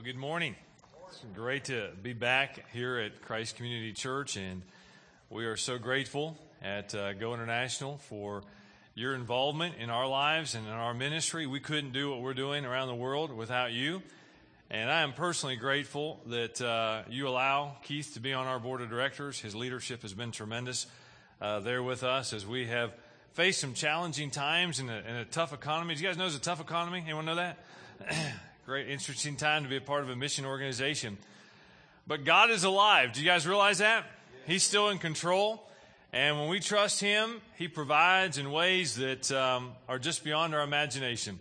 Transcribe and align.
Well, 0.00 0.06
good 0.06 0.16
morning. 0.16 0.56
It's 1.08 1.22
great 1.34 1.64
to 1.64 1.90
be 2.02 2.14
back 2.14 2.64
here 2.72 2.96
at 2.96 3.20
Christ 3.20 3.56
Community 3.56 3.92
Church, 3.92 4.38
and 4.38 4.62
we 5.28 5.44
are 5.44 5.58
so 5.58 5.76
grateful 5.76 6.38
at 6.62 6.94
uh, 6.94 7.12
Go 7.12 7.34
International 7.34 7.98
for 7.98 8.42
your 8.94 9.14
involvement 9.14 9.74
in 9.78 9.90
our 9.90 10.06
lives 10.06 10.54
and 10.54 10.66
in 10.66 10.72
our 10.72 10.94
ministry. 10.94 11.46
We 11.46 11.60
couldn't 11.60 11.92
do 11.92 12.08
what 12.08 12.22
we're 12.22 12.32
doing 12.32 12.64
around 12.64 12.88
the 12.88 12.94
world 12.94 13.30
without 13.30 13.72
you. 13.72 14.02
And 14.70 14.90
I 14.90 15.02
am 15.02 15.12
personally 15.12 15.56
grateful 15.56 16.18
that 16.28 16.62
uh, 16.62 17.02
you 17.10 17.28
allow 17.28 17.76
Keith 17.82 18.14
to 18.14 18.20
be 18.20 18.32
on 18.32 18.46
our 18.46 18.58
board 18.58 18.80
of 18.80 18.88
directors. 18.88 19.38
His 19.38 19.54
leadership 19.54 20.00
has 20.00 20.14
been 20.14 20.30
tremendous 20.30 20.86
uh, 21.42 21.60
there 21.60 21.82
with 21.82 22.04
us 22.04 22.32
as 22.32 22.46
we 22.46 22.68
have 22.68 22.94
faced 23.34 23.60
some 23.60 23.74
challenging 23.74 24.30
times 24.30 24.80
in 24.80 24.88
a, 24.88 25.02
in 25.06 25.16
a 25.16 25.26
tough 25.26 25.52
economy. 25.52 25.94
Do 25.94 26.00
you 26.00 26.08
guys 26.08 26.16
know 26.16 26.24
it's 26.24 26.38
a 26.38 26.40
tough 26.40 26.62
economy? 26.62 27.02
Anyone 27.04 27.26
know 27.26 27.34
that? 27.34 27.58
Great, 28.70 28.88
interesting 28.88 29.34
time 29.34 29.64
to 29.64 29.68
be 29.68 29.78
a 29.78 29.80
part 29.80 30.04
of 30.04 30.10
a 30.10 30.14
mission 30.14 30.46
organization. 30.46 31.18
But 32.06 32.24
God 32.24 32.52
is 32.52 32.62
alive. 32.62 33.12
Do 33.12 33.20
you 33.20 33.26
guys 33.26 33.44
realize 33.44 33.78
that? 33.78 34.04
He's 34.46 34.62
still 34.62 34.90
in 34.90 34.98
control. 34.98 35.68
And 36.12 36.38
when 36.38 36.48
we 36.48 36.60
trust 36.60 37.00
Him, 37.00 37.40
He 37.58 37.66
provides 37.66 38.38
in 38.38 38.52
ways 38.52 38.94
that 38.94 39.32
um, 39.32 39.72
are 39.88 39.98
just 39.98 40.22
beyond 40.22 40.54
our 40.54 40.62
imagination. 40.62 41.40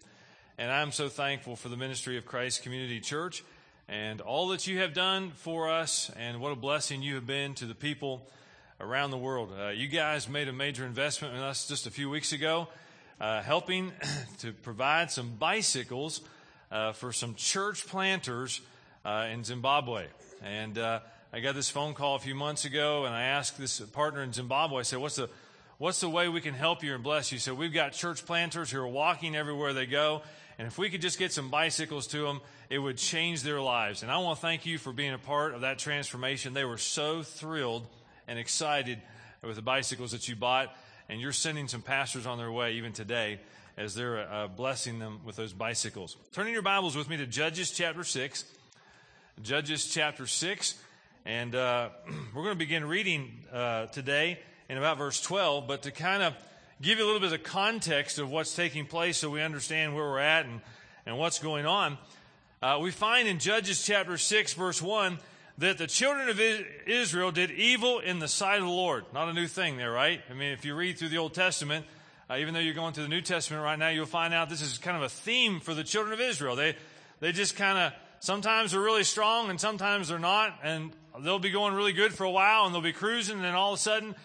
And 0.58 0.72
I'm 0.72 0.92
so 0.92 1.08
thankful 1.08 1.56
for 1.56 1.70
the 1.70 1.78
ministry 1.78 2.18
of 2.18 2.26
Christ 2.26 2.64
Community 2.64 3.00
Church 3.00 3.44
and 3.88 4.22
all 4.22 4.48
that 4.48 4.66
you 4.66 4.80
have 4.80 4.96
done 4.96 5.30
for 5.30 5.70
us, 5.70 6.10
and 6.18 6.42
what 6.42 6.52
a 6.52 6.56
blessing 6.56 7.04
you 7.04 7.14
have 7.14 7.28
been 7.28 7.54
to 7.54 7.68
the 7.68 7.76
people 7.76 8.26
around 8.82 9.12
the 9.12 9.20
world. 9.20 9.52
Uh, 9.56 9.68
you 9.68 9.88
guys 9.88 10.28
made 10.28 10.48
a 10.48 10.54
major 10.54 10.84
investment 10.84 11.36
in 11.36 11.42
us 11.42 11.68
just 11.68 11.86
a 11.86 11.92
few 11.92 12.10
weeks 12.10 12.34
ago, 12.34 12.70
uh, 13.22 13.44
helping 13.44 13.92
to 14.40 14.52
provide 14.52 15.12
some 15.12 15.36
bicycles 15.38 16.22
uh, 16.72 16.94
for 16.94 17.12
some 17.12 17.36
church 17.36 17.88
planters 17.88 18.62
uh, 19.06 19.28
in 19.32 19.44
Zimbabwe. 19.44 20.06
And 20.44 20.78
uh, 20.78 21.00
I 21.34 21.40
got 21.40 21.56
this 21.56 21.70
phone 21.70 21.94
call 21.94 22.16
a 22.16 22.20
few 22.20 22.36
months 22.36 22.66
ago, 22.66 23.06
and 23.06 23.14
I 23.14 23.24
asked 23.24 23.58
this 23.58 23.80
partner 23.80 24.24
in 24.24 24.34
Zimbabwe, 24.34 24.80
I 24.80 24.84
said, 24.84 25.00
What's 25.00 25.16
the 25.16 25.30
What's 25.80 26.02
the 26.02 26.10
way 26.10 26.28
we 26.28 26.42
can 26.42 26.56
help 26.56 26.84
you 26.84 26.94
and 26.94 27.02
bless 27.02 27.32
you? 27.32 27.40
So 27.40 27.56
we've 27.56 27.72
got 27.72 27.94
church 27.94 28.26
planters 28.26 28.70
who 28.70 28.82
are 28.82 28.88
walking 28.88 29.34
everywhere 29.34 29.72
they 29.72 29.86
go. 29.86 30.24
And 30.58 30.68
if 30.68 30.78
we 30.78 30.90
could 30.90 31.02
just 31.02 31.18
get 31.18 31.32
some 31.32 31.50
bicycles 31.50 32.06
to 32.08 32.22
them, 32.24 32.42
it 32.70 32.80
would 32.80 32.98
change 32.98 33.44
their 33.44 33.62
lives. 33.62 34.04
And 34.04 34.12
I 34.12 34.18
want 34.18 34.40
to 34.40 34.42
thank 34.42 34.66
you 34.66 34.78
for 34.78 34.92
being 34.92 35.14
a 35.14 35.18
part 35.18 35.54
of 35.54 35.62
that 35.62 35.80
transformation. 35.80 36.54
They 36.54 36.66
were 36.66 36.78
so 36.78 37.24
thrilled 37.24 37.88
and 38.28 38.38
excited 38.38 39.00
with 39.42 39.56
the 39.56 39.62
bicycles 39.62 40.12
that 40.12 40.28
you 40.28 40.36
bought. 40.36 40.76
And 41.08 41.22
you're 41.22 41.32
sending 41.32 41.70
some 41.70 41.82
pastors 41.82 42.28
on 42.28 42.38
their 42.38 42.52
way 42.52 42.74
even 42.74 42.92
today 42.92 43.40
as 43.80 43.96
they're 43.96 44.30
uh, 44.30 44.48
blessing 44.50 45.00
them 45.00 45.22
with 45.24 45.38
those 45.38 45.54
bicycles. 45.54 46.18
Turning 46.34 46.52
your 46.52 46.62
Bibles 46.62 46.98
with 46.98 47.10
me 47.10 47.16
to 47.16 47.26
Judges 47.26 47.72
chapter 47.72 48.04
6. 48.04 48.44
Judges 49.42 49.88
chapter 49.88 50.28
6. 50.28 50.76
And 51.26 51.56
uh, 51.56 51.88
we're 52.36 52.44
going 52.44 52.56
to 52.56 52.60
begin 52.60 52.84
reading 52.84 53.32
uh, 53.54 53.86
today 53.86 54.42
in 54.68 54.78
about 54.78 54.98
verse 54.98 55.22
12, 55.22 55.66
but 55.66 55.84
to 55.84 55.92
kind 55.92 56.22
of 56.22 56.34
give 56.82 57.00
you 57.00 57.06
a 57.06 57.08
little 57.08 57.22
bit 57.22 57.32
of 57.32 57.42
context 57.44 58.20
of 58.20 58.30
what's 58.30 58.54
taking 58.54 58.86
place 58.86 59.18
so 59.18 59.30
we 59.30 59.42
understand 59.42 59.96
where 59.96 60.04
we're 60.04 60.20
at 60.20 60.46
and, 60.46 60.60
and 61.06 61.18
what's 61.18 61.40
going 61.40 61.66
on, 61.66 61.98
uh, 62.62 62.80
we 62.82 62.92
find 62.92 63.30
in 63.30 63.40
Judges 63.40 63.86
chapter 63.86 64.18
6, 64.18 64.56
verse 64.56 64.82
1, 64.82 65.20
that 65.58 65.78
the 65.78 65.88
children 65.88 66.28
of 66.28 66.42
Israel 66.86 67.32
did 67.32 67.50
evil 67.52 68.00
in 68.00 68.20
the 68.20 68.28
sight 68.28 68.58
of 68.58 68.66
the 68.66 68.70
Lord. 68.70 69.06
Not 69.14 69.30
a 69.30 69.34
new 69.34 69.48
thing 69.48 69.78
there, 69.78 69.92
right? 69.92 70.22
I 70.30 70.34
mean, 70.34 70.52
if 70.52 70.66
you 70.66 70.76
read 70.76 70.98
through 70.98 71.10
the 71.10 71.18
Old 71.18 71.34
Testament, 71.34 71.86
uh, 72.30 72.38
even 72.38 72.54
though 72.54 72.60
you're 72.60 72.74
going 72.74 72.94
through 72.94 73.04
the 73.04 73.10
New 73.10 73.22
Testament 73.22 73.64
right 73.64 73.80
now, 73.80 73.90
you'll 73.90 74.06
find 74.06 74.34
out 74.34 74.50
this 74.50 74.62
is 74.62 74.78
kind 74.78 74.96
of 74.96 75.04
a 75.04 75.10
theme 75.10 75.60
for 75.60 75.74
the 75.74 75.84
children 75.84 76.14
of 76.14 76.20
Israel. 76.20 76.56
They, 76.56 76.76
they 77.20 77.32
just 77.32 77.56
kind 77.56 77.78
of, 77.78 77.94
sometimes 78.20 78.72
they're 78.72 78.82
really 78.82 79.04
strong 79.04 79.50
and 79.50 79.60
sometimes 79.60 80.10
they're 80.10 80.20
not, 80.20 80.60
and 80.64 80.92
they'll 81.22 81.40
be 81.40 81.50
going 81.50 81.74
really 81.74 81.94
good 81.94 82.14
for 82.14 82.26
a 82.26 82.32
while 82.32 82.66
and 82.66 82.74
they'll 82.74 82.82
be 82.82 82.94
cruising, 82.94 83.38
and 83.38 83.44
then 83.44 83.56
all 83.56 83.74
of 83.74 83.80
a 83.80 83.82
sudden, 83.82 84.16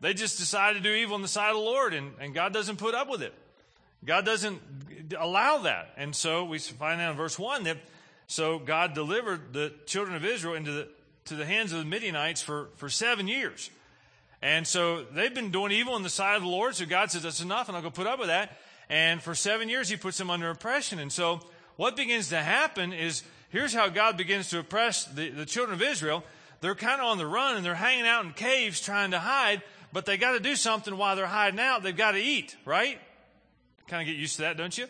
they 0.00 0.14
just 0.14 0.38
decide 0.38 0.74
to 0.74 0.80
do 0.80 0.92
evil 0.92 1.16
in 1.16 1.22
the 1.22 1.28
sight 1.28 1.50
of 1.50 1.56
the 1.56 1.62
Lord, 1.62 1.92
and, 1.92 2.12
and 2.18 2.32
God 2.32 2.54
doesn't 2.54 2.76
put 2.76 2.94
up 2.94 3.10
with 3.10 3.22
it. 3.22 3.34
God 4.04 4.24
doesn't 4.24 4.60
allow 5.18 5.58
that. 5.58 5.92
And 5.98 6.16
so 6.16 6.44
we 6.44 6.58
find 6.58 7.00
out 7.00 7.10
in 7.10 7.16
verse 7.16 7.38
1 7.38 7.64
that 7.64 7.76
so 8.26 8.58
God 8.58 8.94
delivered 8.94 9.52
the 9.52 9.72
children 9.86 10.16
of 10.16 10.24
Israel 10.24 10.54
into 10.54 10.70
the, 10.70 10.88
to 11.26 11.34
the 11.34 11.44
hands 11.44 11.72
of 11.72 11.80
the 11.80 11.84
Midianites 11.84 12.40
for, 12.40 12.68
for 12.76 12.88
seven 12.88 13.28
years. 13.28 13.70
And 14.42 14.66
so 14.66 15.04
they've 15.04 15.34
been 15.34 15.50
doing 15.50 15.72
evil 15.72 15.96
in 15.96 16.02
the 16.02 16.08
sight 16.08 16.36
of 16.36 16.42
the 16.42 16.48
Lord. 16.48 16.74
So 16.74 16.86
God 16.86 17.10
says, 17.10 17.22
that's 17.22 17.40
enough, 17.40 17.68
and 17.68 17.76
I'll 17.76 17.82
go 17.82 17.90
put 17.90 18.06
up 18.06 18.18
with 18.18 18.28
that. 18.28 18.56
And 18.88 19.22
for 19.22 19.34
seven 19.34 19.68
years, 19.68 19.88
he 19.88 19.96
puts 19.96 20.18
them 20.18 20.30
under 20.30 20.50
oppression. 20.50 20.98
And 20.98 21.12
so 21.12 21.40
what 21.76 21.96
begins 21.96 22.28
to 22.30 22.38
happen 22.38 22.92
is 22.92 23.22
here's 23.50 23.74
how 23.74 23.88
God 23.88 24.16
begins 24.16 24.48
to 24.50 24.58
oppress 24.58 25.04
the, 25.04 25.30
the 25.30 25.46
children 25.46 25.74
of 25.74 25.82
Israel. 25.82 26.24
They're 26.60 26.74
kind 26.74 27.00
of 27.00 27.06
on 27.06 27.18
the 27.18 27.26
run 27.26 27.56
and 27.56 27.64
they're 27.64 27.74
hanging 27.74 28.06
out 28.06 28.24
in 28.24 28.32
caves 28.32 28.80
trying 28.80 29.12
to 29.12 29.18
hide 29.18 29.62
but 29.92 30.06
they 30.06 30.16
got 30.16 30.32
to 30.32 30.40
do 30.40 30.56
something 30.56 30.96
while 30.96 31.16
they're 31.16 31.26
hiding 31.26 31.60
out. 31.60 31.82
They've 31.82 31.96
got 31.96 32.12
to 32.12 32.20
eat, 32.20 32.56
right? 32.64 32.98
Kind 33.88 34.02
of 34.02 34.12
get 34.12 34.18
used 34.18 34.36
to 34.36 34.42
that, 34.42 34.56
don't 34.56 34.76
you? 34.76 34.86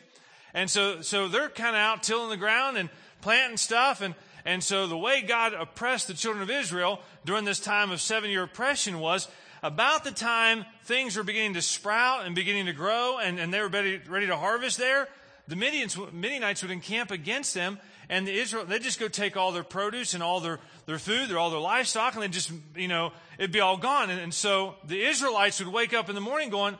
And 0.53 0.69
so, 0.69 1.01
so 1.01 1.29
they're 1.29 1.49
kind 1.49 1.75
of 1.77 1.81
out 1.81 2.03
tilling 2.03 2.31
the 2.31 2.37
ground 2.37 2.77
and 2.77 2.91
planting 3.21 3.57
stuff. 3.57 4.01
And, 4.03 4.15
and 4.45 4.63
so 4.63 4.87
the 4.87 4.97
way 4.97 5.23
God 5.23 5.55
oppressed 5.55 6.09
the 6.09 6.15
children 6.15 6.43
of 6.43 6.51
Israel 6.51 7.01
during 7.25 7.45
this 7.45 7.61
time 7.61 7.91
of 7.91 8.01
seven 8.01 8.31
year 8.31 8.45
oppression 8.45 8.99
was 8.99 9.29
about 9.63 10.05
the 10.05 10.11
time 10.11 10.65
things 10.85 11.17
were 11.17 11.23
beginning 11.23 11.55
to 11.55 11.63
sprout 11.63 12.27
and 12.27 12.35
beginning 12.35 12.67
to 12.67 12.73
grow 12.73 13.19
and, 13.19 13.39
and 13.39 13.53
they 13.53 13.61
were 13.61 13.69
ready, 13.69 14.01
ready 14.09 14.27
to 14.27 14.37
harvest 14.37 14.79
there, 14.79 15.09
the 15.49 15.57
Midians, 15.57 16.13
Midianites 16.13 16.63
would 16.63 16.71
encamp 16.71 17.11
against 17.11 17.55
them 17.55 17.79
and 18.11 18.27
the 18.27 18.37
Israel, 18.37 18.65
they'd 18.65 18.83
just 18.83 18.99
go 18.99 19.07
take 19.07 19.37
all 19.37 19.53
their 19.53 19.63
produce 19.63 20.15
and 20.15 20.23
all 20.23 20.41
their, 20.41 20.59
their 20.87 20.99
food, 20.99 21.29
their, 21.31 21.39
all 21.39 21.49
their 21.49 21.61
livestock, 21.61 22.15
and 22.15 22.23
they 22.25 22.29
just, 22.29 22.51
you 22.75 22.89
know, 22.89 23.13
it'd 23.39 23.53
be 23.53 23.61
all 23.61 23.77
gone. 23.77 24.11
And, 24.11 24.21
and 24.21 24.35
so 24.35 24.75
the 24.85 25.01
Israelites 25.01 25.61
would 25.61 25.73
wake 25.73 25.95
up 25.95 26.09
in 26.09 26.17
the 26.17 26.21
morning 26.21 26.51
going, 26.51 26.77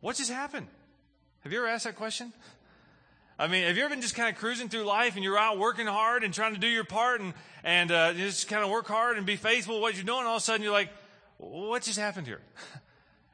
what 0.00 0.16
just 0.16 0.30
happened? 0.30 0.66
Have 1.40 1.52
you 1.52 1.58
ever 1.58 1.68
asked 1.68 1.84
that 1.84 1.94
question? 1.94 2.32
I 3.38 3.48
mean, 3.48 3.64
have 3.64 3.76
you 3.76 3.84
ever 3.84 3.90
been 3.90 4.00
just 4.00 4.14
kind 4.14 4.34
of 4.34 4.40
cruising 4.40 4.70
through 4.70 4.84
life 4.84 5.14
and 5.14 5.22
you're 5.22 5.38
out 5.38 5.58
working 5.58 5.86
hard 5.86 6.24
and 6.24 6.32
trying 6.32 6.54
to 6.54 6.60
do 6.60 6.66
your 6.66 6.84
part 6.84 7.20
and, 7.20 7.34
and 7.62 7.92
uh, 7.92 8.14
just 8.14 8.48
kind 8.48 8.64
of 8.64 8.70
work 8.70 8.86
hard 8.86 9.18
and 9.18 9.26
be 9.26 9.36
faithful 9.36 9.74
to 9.74 9.80
what 9.80 9.94
you're 9.94 10.04
doing? 10.04 10.24
All 10.24 10.36
of 10.36 10.42
a 10.42 10.44
sudden 10.44 10.62
you're 10.62 10.72
like, 10.72 10.88
what 11.36 11.82
just 11.82 11.98
happened 11.98 12.26
here? 12.26 12.40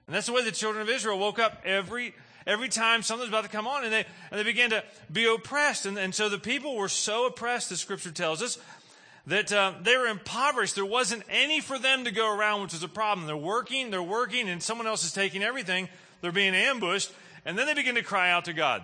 And 0.09 0.17
that's 0.17 0.27
the 0.27 0.33
way 0.33 0.45
the 0.45 0.51
children 0.51 0.83
of 0.83 0.89
Israel 0.89 1.17
woke 1.17 1.39
up 1.39 1.63
every 1.65 2.13
every 2.47 2.69
time 2.69 3.03
something's 3.03 3.29
about 3.29 3.45
to 3.45 3.49
come 3.49 3.69
on 3.69 3.85
and 3.85 3.93
they, 3.93 4.05
and 4.31 4.41
they 4.41 4.43
began 4.43 4.71
to 4.71 4.83
be 5.11 5.25
oppressed. 5.25 5.87
And, 5.87 5.97
and 5.97 6.13
so 6.13 6.29
the 6.29 6.39
people 6.39 6.77
were 6.77 6.89
so 6.89 7.27
oppressed, 7.27 7.69
the 7.69 7.77
scripture 7.77 8.11
tells 8.11 8.43
us, 8.43 8.59
that 9.29 9.53
uh, 9.53 9.75
they 9.81 9.97
were 9.97 10.07
impoverished. 10.07 10.75
There 10.75 10.85
wasn't 10.85 11.23
any 11.31 11.61
for 11.61 11.79
them 11.79 12.05
to 12.05 12.11
go 12.11 12.37
around, 12.37 12.63
which 12.63 12.73
was 12.73 12.83
a 12.83 12.89
problem. 12.89 13.29
They're 13.29 13.37
working, 13.37 13.91
they're 13.91 14.03
working, 14.03 14.49
and 14.49 14.61
someone 14.61 14.89
else 14.89 15.05
is 15.05 15.13
taking 15.13 15.43
everything. 15.43 15.89
They're 16.21 16.33
being 16.33 16.55
ambushed. 16.55 17.13
And 17.45 17.57
then 17.57 17.67
they 17.67 17.75
begin 17.75 17.95
to 17.95 18.03
cry 18.03 18.33
out 18.33 18.47
to 18.47 18.53
God. 18.53 18.83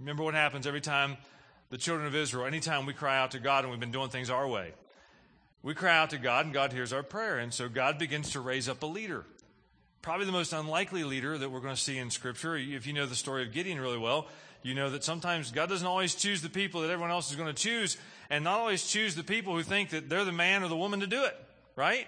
Remember 0.00 0.24
what 0.24 0.34
happens 0.34 0.66
every 0.66 0.80
time 0.80 1.16
the 1.68 1.78
children 1.78 2.08
of 2.08 2.16
Israel, 2.16 2.46
anytime 2.46 2.86
we 2.86 2.92
cry 2.92 3.18
out 3.18 3.30
to 3.30 3.38
God 3.38 3.62
and 3.62 3.70
we've 3.70 3.78
been 3.78 3.92
doing 3.92 4.08
things 4.08 4.28
our 4.30 4.48
way, 4.48 4.72
we 5.62 5.74
cry 5.74 5.96
out 5.96 6.10
to 6.10 6.18
God 6.18 6.46
and 6.46 6.52
God 6.52 6.72
hears 6.72 6.92
our 6.92 7.04
prayer. 7.04 7.38
And 7.38 7.54
so 7.54 7.68
God 7.68 7.98
begins 7.98 8.30
to 8.30 8.40
raise 8.40 8.68
up 8.68 8.82
a 8.82 8.86
leader 8.86 9.24
probably 10.02 10.24
the 10.24 10.32
most 10.32 10.52
unlikely 10.52 11.04
leader 11.04 11.36
that 11.36 11.50
we're 11.50 11.60
going 11.60 11.74
to 11.74 11.80
see 11.80 11.98
in 11.98 12.10
Scripture. 12.10 12.56
If 12.56 12.86
you 12.86 12.92
know 12.92 13.06
the 13.06 13.14
story 13.14 13.42
of 13.42 13.52
Gideon 13.52 13.80
really 13.80 13.98
well, 13.98 14.28
you 14.62 14.74
know 14.74 14.90
that 14.90 15.04
sometimes 15.04 15.50
God 15.50 15.68
doesn't 15.68 15.86
always 15.86 16.14
choose 16.14 16.42
the 16.42 16.48
people 16.48 16.82
that 16.82 16.90
everyone 16.90 17.10
else 17.10 17.30
is 17.30 17.36
going 17.36 17.52
to 17.52 17.62
choose, 17.62 17.96
and 18.28 18.44
not 18.44 18.60
always 18.60 18.86
choose 18.86 19.14
the 19.14 19.22
people 19.22 19.54
who 19.54 19.62
think 19.62 19.90
that 19.90 20.08
they're 20.08 20.24
the 20.24 20.32
man 20.32 20.62
or 20.62 20.68
the 20.68 20.76
woman 20.76 21.00
to 21.00 21.06
do 21.06 21.24
it, 21.24 21.36
right? 21.76 22.06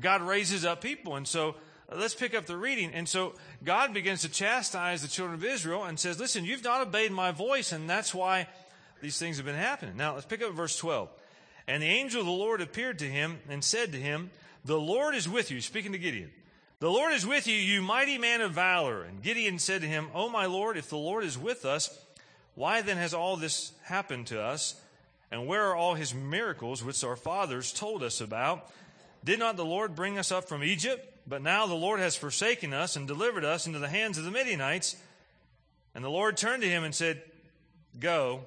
God 0.00 0.22
raises 0.22 0.64
up 0.64 0.80
people. 0.80 1.16
And 1.16 1.26
so 1.26 1.56
let's 1.96 2.14
pick 2.14 2.34
up 2.34 2.46
the 2.46 2.56
reading. 2.56 2.92
And 2.92 3.08
so 3.08 3.34
God 3.64 3.94
begins 3.94 4.22
to 4.22 4.28
chastise 4.28 5.02
the 5.02 5.08
children 5.08 5.34
of 5.34 5.44
Israel 5.44 5.84
and 5.84 5.98
says, 5.98 6.18
Listen, 6.18 6.44
you've 6.44 6.64
not 6.64 6.80
obeyed 6.80 7.12
my 7.12 7.30
voice, 7.30 7.72
and 7.72 7.88
that's 7.88 8.14
why 8.14 8.46
these 9.00 9.18
things 9.18 9.36
have 9.36 9.46
been 9.46 9.54
happening. 9.54 9.96
Now 9.96 10.14
let's 10.14 10.26
pick 10.26 10.42
up 10.42 10.52
verse 10.52 10.76
12. 10.76 11.08
And 11.66 11.82
the 11.82 11.86
angel 11.86 12.20
of 12.20 12.26
the 12.26 12.32
Lord 12.32 12.60
appeared 12.60 12.98
to 13.00 13.04
him 13.04 13.38
and 13.48 13.62
said 13.62 13.92
to 13.92 13.98
him, 13.98 14.30
The 14.64 14.78
Lord 14.78 15.14
is 15.14 15.28
with 15.28 15.50
you, 15.50 15.60
speaking 15.60 15.92
to 15.92 15.98
Gideon. 15.98 16.30
The 16.80 16.90
Lord 16.90 17.12
is 17.12 17.24
with 17.24 17.46
you, 17.46 17.54
you 17.54 17.80
mighty 17.80 18.18
man 18.18 18.40
of 18.40 18.52
valor. 18.52 19.02
And 19.02 19.22
Gideon 19.22 19.60
said 19.60 19.82
to 19.82 19.86
him, 19.86 20.08
O 20.14 20.28
my 20.28 20.46
Lord, 20.46 20.76
if 20.76 20.88
the 20.88 20.96
Lord 20.96 21.22
is 21.22 21.38
with 21.38 21.64
us, 21.64 21.96
why 22.54 22.82
then 22.82 22.96
has 22.96 23.14
all 23.14 23.36
this 23.36 23.72
happened 23.84 24.26
to 24.28 24.42
us? 24.42 24.74
And 25.30 25.46
where 25.46 25.66
are 25.66 25.76
all 25.76 25.94
his 25.94 26.12
miracles 26.12 26.82
which 26.82 27.04
our 27.04 27.16
fathers 27.16 27.72
told 27.72 28.02
us 28.02 28.20
about? 28.20 28.68
Did 29.24 29.38
not 29.38 29.56
the 29.56 29.64
Lord 29.64 29.94
bring 29.94 30.18
us 30.18 30.32
up 30.32 30.48
from 30.48 30.64
Egypt? 30.64 31.11
But 31.26 31.42
now 31.42 31.66
the 31.66 31.74
Lord 31.74 32.00
has 32.00 32.16
forsaken 32.16 32.72
us 32.72 32.96
and 32.96 33.06
delivered 33.06 33.44
us 33.44 33.66
into 33.66 33.78
the 33.78 33.88
hands 33.88 34.18
of 34.18 34.24
the 34.24 34.30
Midianites. 34.30 34.96
And 35.94 36.04
the 36.04 36.10
Lord 36.10 36.36
turned 36.36 36.62
to 36.62 36.68
him 36.68 36.84
and 36.84 36.94
said, 36.94 37.22
Go 37.98 38.40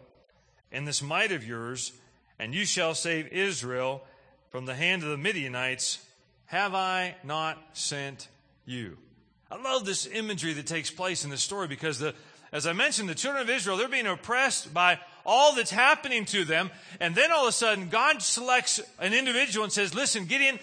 in 0.72 0.86
this 0.86 1.02
might 1.02 1.32
of 1.32 1.46
yours, 1.46 1.94
and 2.40 2.54
you 2.54 2.66
shall 2.66 2.96
save 2.96 3.28
Israel 3.28 4.04
from 4.50 4.66
the 4.66 4.76
hand 4.76 5.04
of 5.04 5.10
the 5.10 5.18
Midianites 5.18 6.00
have 6.46 6.76
I 6.76 7.16
not 7.24 7.58
sent 7.74 8.28
you? 8.66 8.98
I 9.52 9.62
love 9.62 9.86
this 9.86 10.06
imagery 10.08 10.54
that 10.54 10.68
takes 10.68 10.92
place 10.92 11.24
in 11.24 11.30
this 11.30 11.42
story 11.42 11.68
because, 11.68 12.00
the, 12.00 12.14
as 12.52 12.68
I 12.68 12.74
mentioned, 12.74 13.10
the 13.10 13.16
children 13.16 13.44
of 13.44 13.50
Israel, 13.50 13.78
they're 13.78 13.88
being 13.88 14.08
oppressed 14.08 14.74
by 14.74 15.00
all 15.26 15.56
that's 15.56 15.72
happening 15.72 16.26
to 16.26 16.46
them. 16.46 16.70
And 17.00 17.16
then 17.16 17.32
all 17.32 17.44
of 17.44 17.50
a 17.50 17.52
sudden, 17.52 17.90
God 17.90 18.22
selects 18.22 18.80
an 19.00 19.14
individual 19.14 19.64
and 19.64 19.74
says, 19.74 19.96
listen, 19.96 20.26
Gideon, 20.26 20.60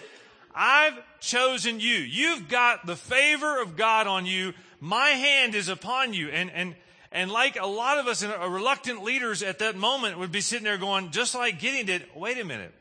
I've 0.55 0.93
chosen 1.19 1.79
you. 1.79 1.95
You've 1.95 2.47
got 2.47 2.85
the 2.85 2.95
favor 2.95 3.61
of 3.61 3.75
God 3.75 4.07
on 4.07 4.25
you. 4.25 4.53
My 4.79 5.09
hand 5.09 5.55
is 5.55 5.69
upon 5.69 6.13
you. 6.13 6.29
And, 6.29 6.51
and, 6.51 6.75
and 7.11 7.31
like 7.31 7.57
a 7.59 7.65
lot 7.65 7.97
of 7.97 8.07
us, 8.07 8.23
in 8.23 8.29
reluctant 8.29 9.03
leaders 9.03 9.41
at 9.43 9.59
that 9.59 9.75
moment 9.75 10.19
would 10.19 10.31
be 10.31 10.41
sitting 10.41 10.65
there 10.65 10.77
going, 10.77 11.11
just 11.11 11.35
like 11.35 11.59
Gideon 11.59 11.85
did, 11.85 12.05
wait 12.15 12.39
a 12.39 12.45
minute. 12.45 12.73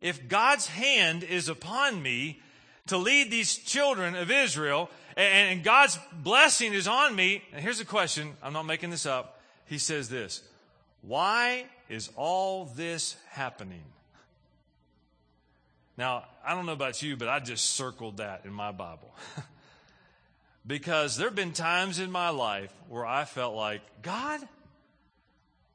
If 0.00 0.28
God's 0.28 0.66
hand 0.66 1.24
is 1.24 1.48
upon 1.48 2.02
me 2.02 2.40
to 2.86 2.96
lead 2.96 3.30
these 3.30 3.56
children 3.56 4.14
of 4.14 4.30
Israel, 4.30 4.88
and 5.16 5.64
God's 5.64 5.98
blessing 6.12 6.72
is 6.72 6.86
on 6.86 7.14
me, 7.14 7.42
and 7.52 7.60
here's 7.60 7.80
a 7.80 7.84
question, 7.84 8.34
I'm 8.42 8.52
not 8.52 8.66
making 8.66 8.90
this 8.90 9.04
up. 9.04 9.40
He 9.66 9.78
says 9.78 10.08
this, 10.08 10.42
why 11.02 11.66
is 11.88 12.10
all 12.16 12.66
this 12.76 13.16
happening? 13.30 13.82
Now, 15.98 16.26
I 16.46 16.54
don't 16.54 16.64
know 16.64 16.72
about 16.72 17.02
you, 17.02 17.16
but 17.16 17.26
I 17.26 17.40
just 17.40 17.70
circled 17.70 18.18
that 18.18 18.42
in 18.44 18.52
my 18.52 18.70
Bible. 18.70 19.12
because 20.66 21.16
there 21.16 21.26
have 21.26 21.34
been 21.34 21.50
times 21.50 21.98
in 21.98 22.12
my 22.12 22.28
life 22.28 22.72
where 22.88 23.04
I 23.04 23.24
felt 23.24 23.56
like, 23.56 23.80
God, 24.00 24.40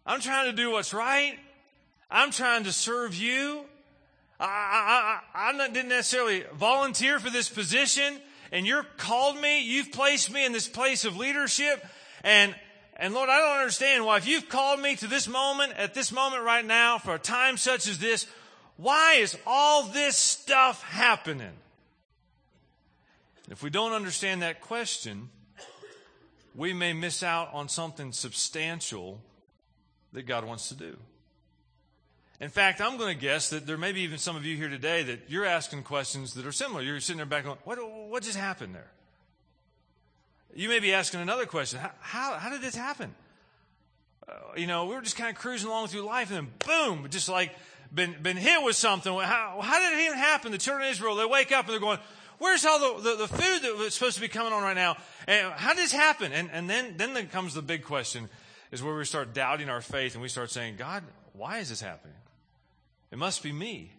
I'm 0.06 0.22
trying 0.22 0.50
to 0.50 0.56
do 0.56 0.72
what's 0.72 0.94
right. 0.94 1.38
I'm 2.10 2.32
trying 2.32 2.64
to 2.64 2.72
serve 2.72 3.14
you. 3.14 3.66
I, 4.40 4.46
I, 4.46 5.50
I, 5.50 5.50
I 5.50 5.68
didn't 5.68 5.90
necessarily 5.90 6.46
volunteer 6.56 7.20
for 7.20 7.30
this 7.30 7.50
position, 7.50 8.16
and 8.54 8.66
you've 8.66 8.96
called 8.96 9.38
me. 9.38 9.62
You've 9.62 9.92
placed 9.92 10.32
me 10.32 10.46
in 10.46 10.54
this 10.54 10.70
place 10.70 11.04
of 11.04 11.18
leadership. 11.18 11.86
And, 12.24 12.56
and 12.96 13.14
Lord, 13.14 13.30
I 13.30 13.40
don't 13.40 13.58
understand 13.58 14.06
why, 14.06 14.18
if 14.18 14.28
you've 14.28 14.48
called 14.48 14.80
me 14.80 14.96
to 14.96 15.08
this 15.08 15.28
moment, 15.28 15.74
at 15.76 15.94
this 15.94 16.14
moment 16.14 16.44
right 16.44 16.64
now, 16.64 16.98
for 16.98 17.16
a 17.16 17.20
time 17.20 17.58
such 17.58 17.90
as 17.90 18.00
this, 18.00 18.26
why 18.78 19.16
is 19.16 19.38
all 19.46 19.84
this 19.84 20.18
stuff 20.18 20.84
happening? 20.84 21.54
If 23.50 23.62
we 23.62 23.70
don't 23.70 23.92
understand 23.92 24.42
that 24.42 24.62
question, 24.62 25.30
we 26.56 26.74
may 26.74 26.94
miss 26.94 27.24
out 27.24 27.54
on 27.54 27.70
something 27.70 28.12
substantial 28.12 29.20
that 30.14 30.24
God 30.24 30.46
wants 30.46 30.70
to 30.70 30.76
do. 30.76 30.98
In 32.40 32.50
fact, 32.50 32.82
I'm 32.82 32.98
going 32.98 33.16
to 33.16 33.20
guess 33.20 33.50
that 33.52 33.66
there 33.66 33.78
may 33.78 33.92
be 33.92 34.02
even 34.02 34.18
some 34.18 34.36
of 34.36 34.46
you 34.46 34.58
here 34.58 34.70
today 34.70 35.04
that 35.04 35.22
you're 35.28 35.46
asking 35.46 35.84
questions 35.84 36.34
that 36.34 36.46
are 36.46 36.52
similar. 36.52 36.82
You're 36.82 37.00
sitting 37.00 37.18
there 37.18 37.26
back 37.26 37.46
going, 37.46 37.58
what, 37.64 37.78
what 38.10 38.24
just 38.24 38.38
happened 38.38 38.76
there? 38.76 38.92
You 40.56 40.70
may 40.70 40.80
be 40.80 40.94
asking 40.94 41.22
another 41.22 41.46
question. 41.46 41.80
How, 41.80 41.92
how, 42.00 42.34
how 42.34 42.50
did 42.50 42.62
this 42.62 42.76
happen? 42.76 43.14
Uh, 44.28 44.34
you 44.56 44.68
know, 44.68 44.86
we 44.86 44.96
were 44.96 45.02
just 45.02 45.16
kind 45.16 45.30
of 45.30 45.36
cruising 45.36 45.70
along 45.70 45.88
through 45.88 46.02
life 46.02 46.32
and 46.32 46.48
then 46.48 46.54
boom, 46.66 47.08
just 47.10 47.30
like 47.30 47.52
been, 47.94 48.16
been 48.22 48.38
hit 48.38 48.64
with 48.64 48.76
something. 48.76 49.14
How, 49.14 49.60
how 49.62 49.80
did 49.80 50.00
it 50.00 50.06
even 50.06 50.18
happen? 50.18 50.52
The 50.52 50.58
children 50.58 50.88
of 50.88 50.92
Israel, 50.92 51.16
they 51.16 51.26
wake 51.26 51.52
up 51.52 51.66
and 51.66 51.74
they're 51.74 51.80
going, 51.80 52.00
where's 52.40 52.66
all 52.66 52.98
the, 52.98 53.10
the, 53.10 53.16
the 53.16 53.28
food 53.28 53.62
that 53.62 53.78
was 53.78 53.94
supposed 53.94 54.16
to 54.16 54.22
be 54.22 54.28
coming 54.28 54.54
on 54.54 54.64
right 54.64 54.76
now? 54.76 54.98
And 55.28 55.52
how 55.54 55.74
did 55.74 55.84
this 55.84 55.92
happen? 55.92 56.32
And, 56.32 56.50
and 56.52 56.70
then, 56.70 56.96
then 56.98 57.14
there 57.14 57.26
comes 57.26 57.54
the 57.54 57.62
big 57.62 57.84
question 57.84 58.30
is 58.72 58.82
where 58.82 58.96
we 58.96 59.06
start 59.06 59.34
doubting 59.34 59.70
our 59.70 59.82
faith 59.82 60.14
and 60.14 60.22
we 60.22 60.28
start 60.28 60.50
saying, 60.50 60.76
God, 60.78 61.04
why 61.34 61.60
is 61.60 61.70
this 61.70 61.82
happening? 61.82 62.16
It 63.12 63.18
must 63.18 63.44
be 63.44 63.52
me. 63.52 63.92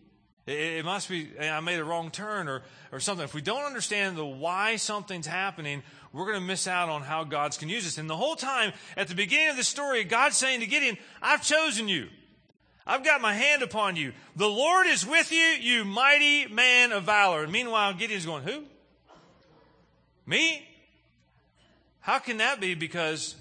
It, 0.47 0.58
it 0.58 0.85
must 0.85 1.08
be, 1.08 1.31
I 1.40 1.61
made 1.61 1.79
a 1.79 1.85
wrong 1.85 2.11
turn 2.11 2.49
or, 2.49 2.62
or 2.90 2.99
something. 2.99 3.25
If 3.25 3.35
we 3.35 3.40
don't 3.40 3.64
understand 3.64 4.17
the 4.17 4.26
why 4.26 4.76
something's 4.76 5.29
happening, 5.29 5.82
we're 6.12 6.26
going 6.26 6.40
to 6.40 6.47
miss 6.47 6.67
out 6.67 6.88
on 6.88 7.02
how 7.02 7.23
God's 7.23 7.56
can 7.56 7.69
use 7.69 7.87
us. 7.87 7.99
And 7.99 8.11
the 8.11 8.17
whole 8.17 8.35
time, 8.35 8.73
at 8.97 9.08
the 9.08 9.14
beginning 9.14 9.50
of 9.50 9.56
the 9.56 9.64
story, 9.64 10.02
God's 10.02 10.37
saying 10.37 10.61
to 10.61 10.67
Gideon, 10.67 10.99
I've 11.23 11.43
chosen 11.43 11.88
you. 11.88 12.08
I've 12.87 13.05
got 13.05 13.21
my 13.21 13.33
hand 13.33 13.63
upon 13.63 13.97
you. 13.97 14.13
The 14.37 14.49
Lord 14.49 14.87
is 14.87 15.07
with 15.07 15.33
you, 15.33 15.39
you 15.39 15.85
mighty 15.85 16.47
man 16.47 16.93
of 16.93 17.05
valor. 17.05 17.43
And 17.43 17.53
meanwhile, 17.53 17.95
Gideon's 17.95 18.27
going, 18.27 18.43
Who? 18.43 18.65
Me? 20.27 20.67
How 22.01 22.19
can 22.19 22.39
that 22.39 22.61
be? 22.61 22.75
Because 22.75 23.35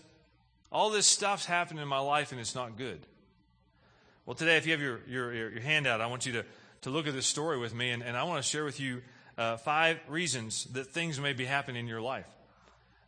all 0.71 0.89
this 0.89 1.05
stuff's 1.05 1.45
happening 1.45 1.81
in 1.81 1.87
my 1.87 1.99
life 1.99 2.31
and 2.31 2.39
it's 2.39 2.55
not 2.55 2.77
good. 2.77 2.99
Well, 4.25 4.35
today, 4.35 4.55
if 4.55 4.65
you 4.65 4.71
have 4.71 4.81
your, 4.81 5.01
your, 5.07 5.33
your 5.33 5.59
handout, 5.59 5.99
I 5.99 6.07
want 6.07 6.25
you 6.25 6.31
to, 6.33 6.45
to 6.83 6.89
look 6.89 7.07
at 7.07 7.13
this 7.13 7.27
story 7.27 7.57
with 7.57 7.75
me, 7.75 7.91
and, 7.91 8.01
and 8.01 8.15
I 8.15 8.23
want 8.23 8.41
to 8.41 8.49
share 8.49 8.63
with 8.63 8.79
you 8.79 9.01
uh, 9.37 9.57
five 9.57 9.99
reasons 10.07 10.63
that 10.71 10.87
things 10.87 11.19
may 11.19 11.33
be 11.33 11.43
happening 11.43 11.81
in 11.81 11.87
your 11.87 11.99
life. 11.99 12.25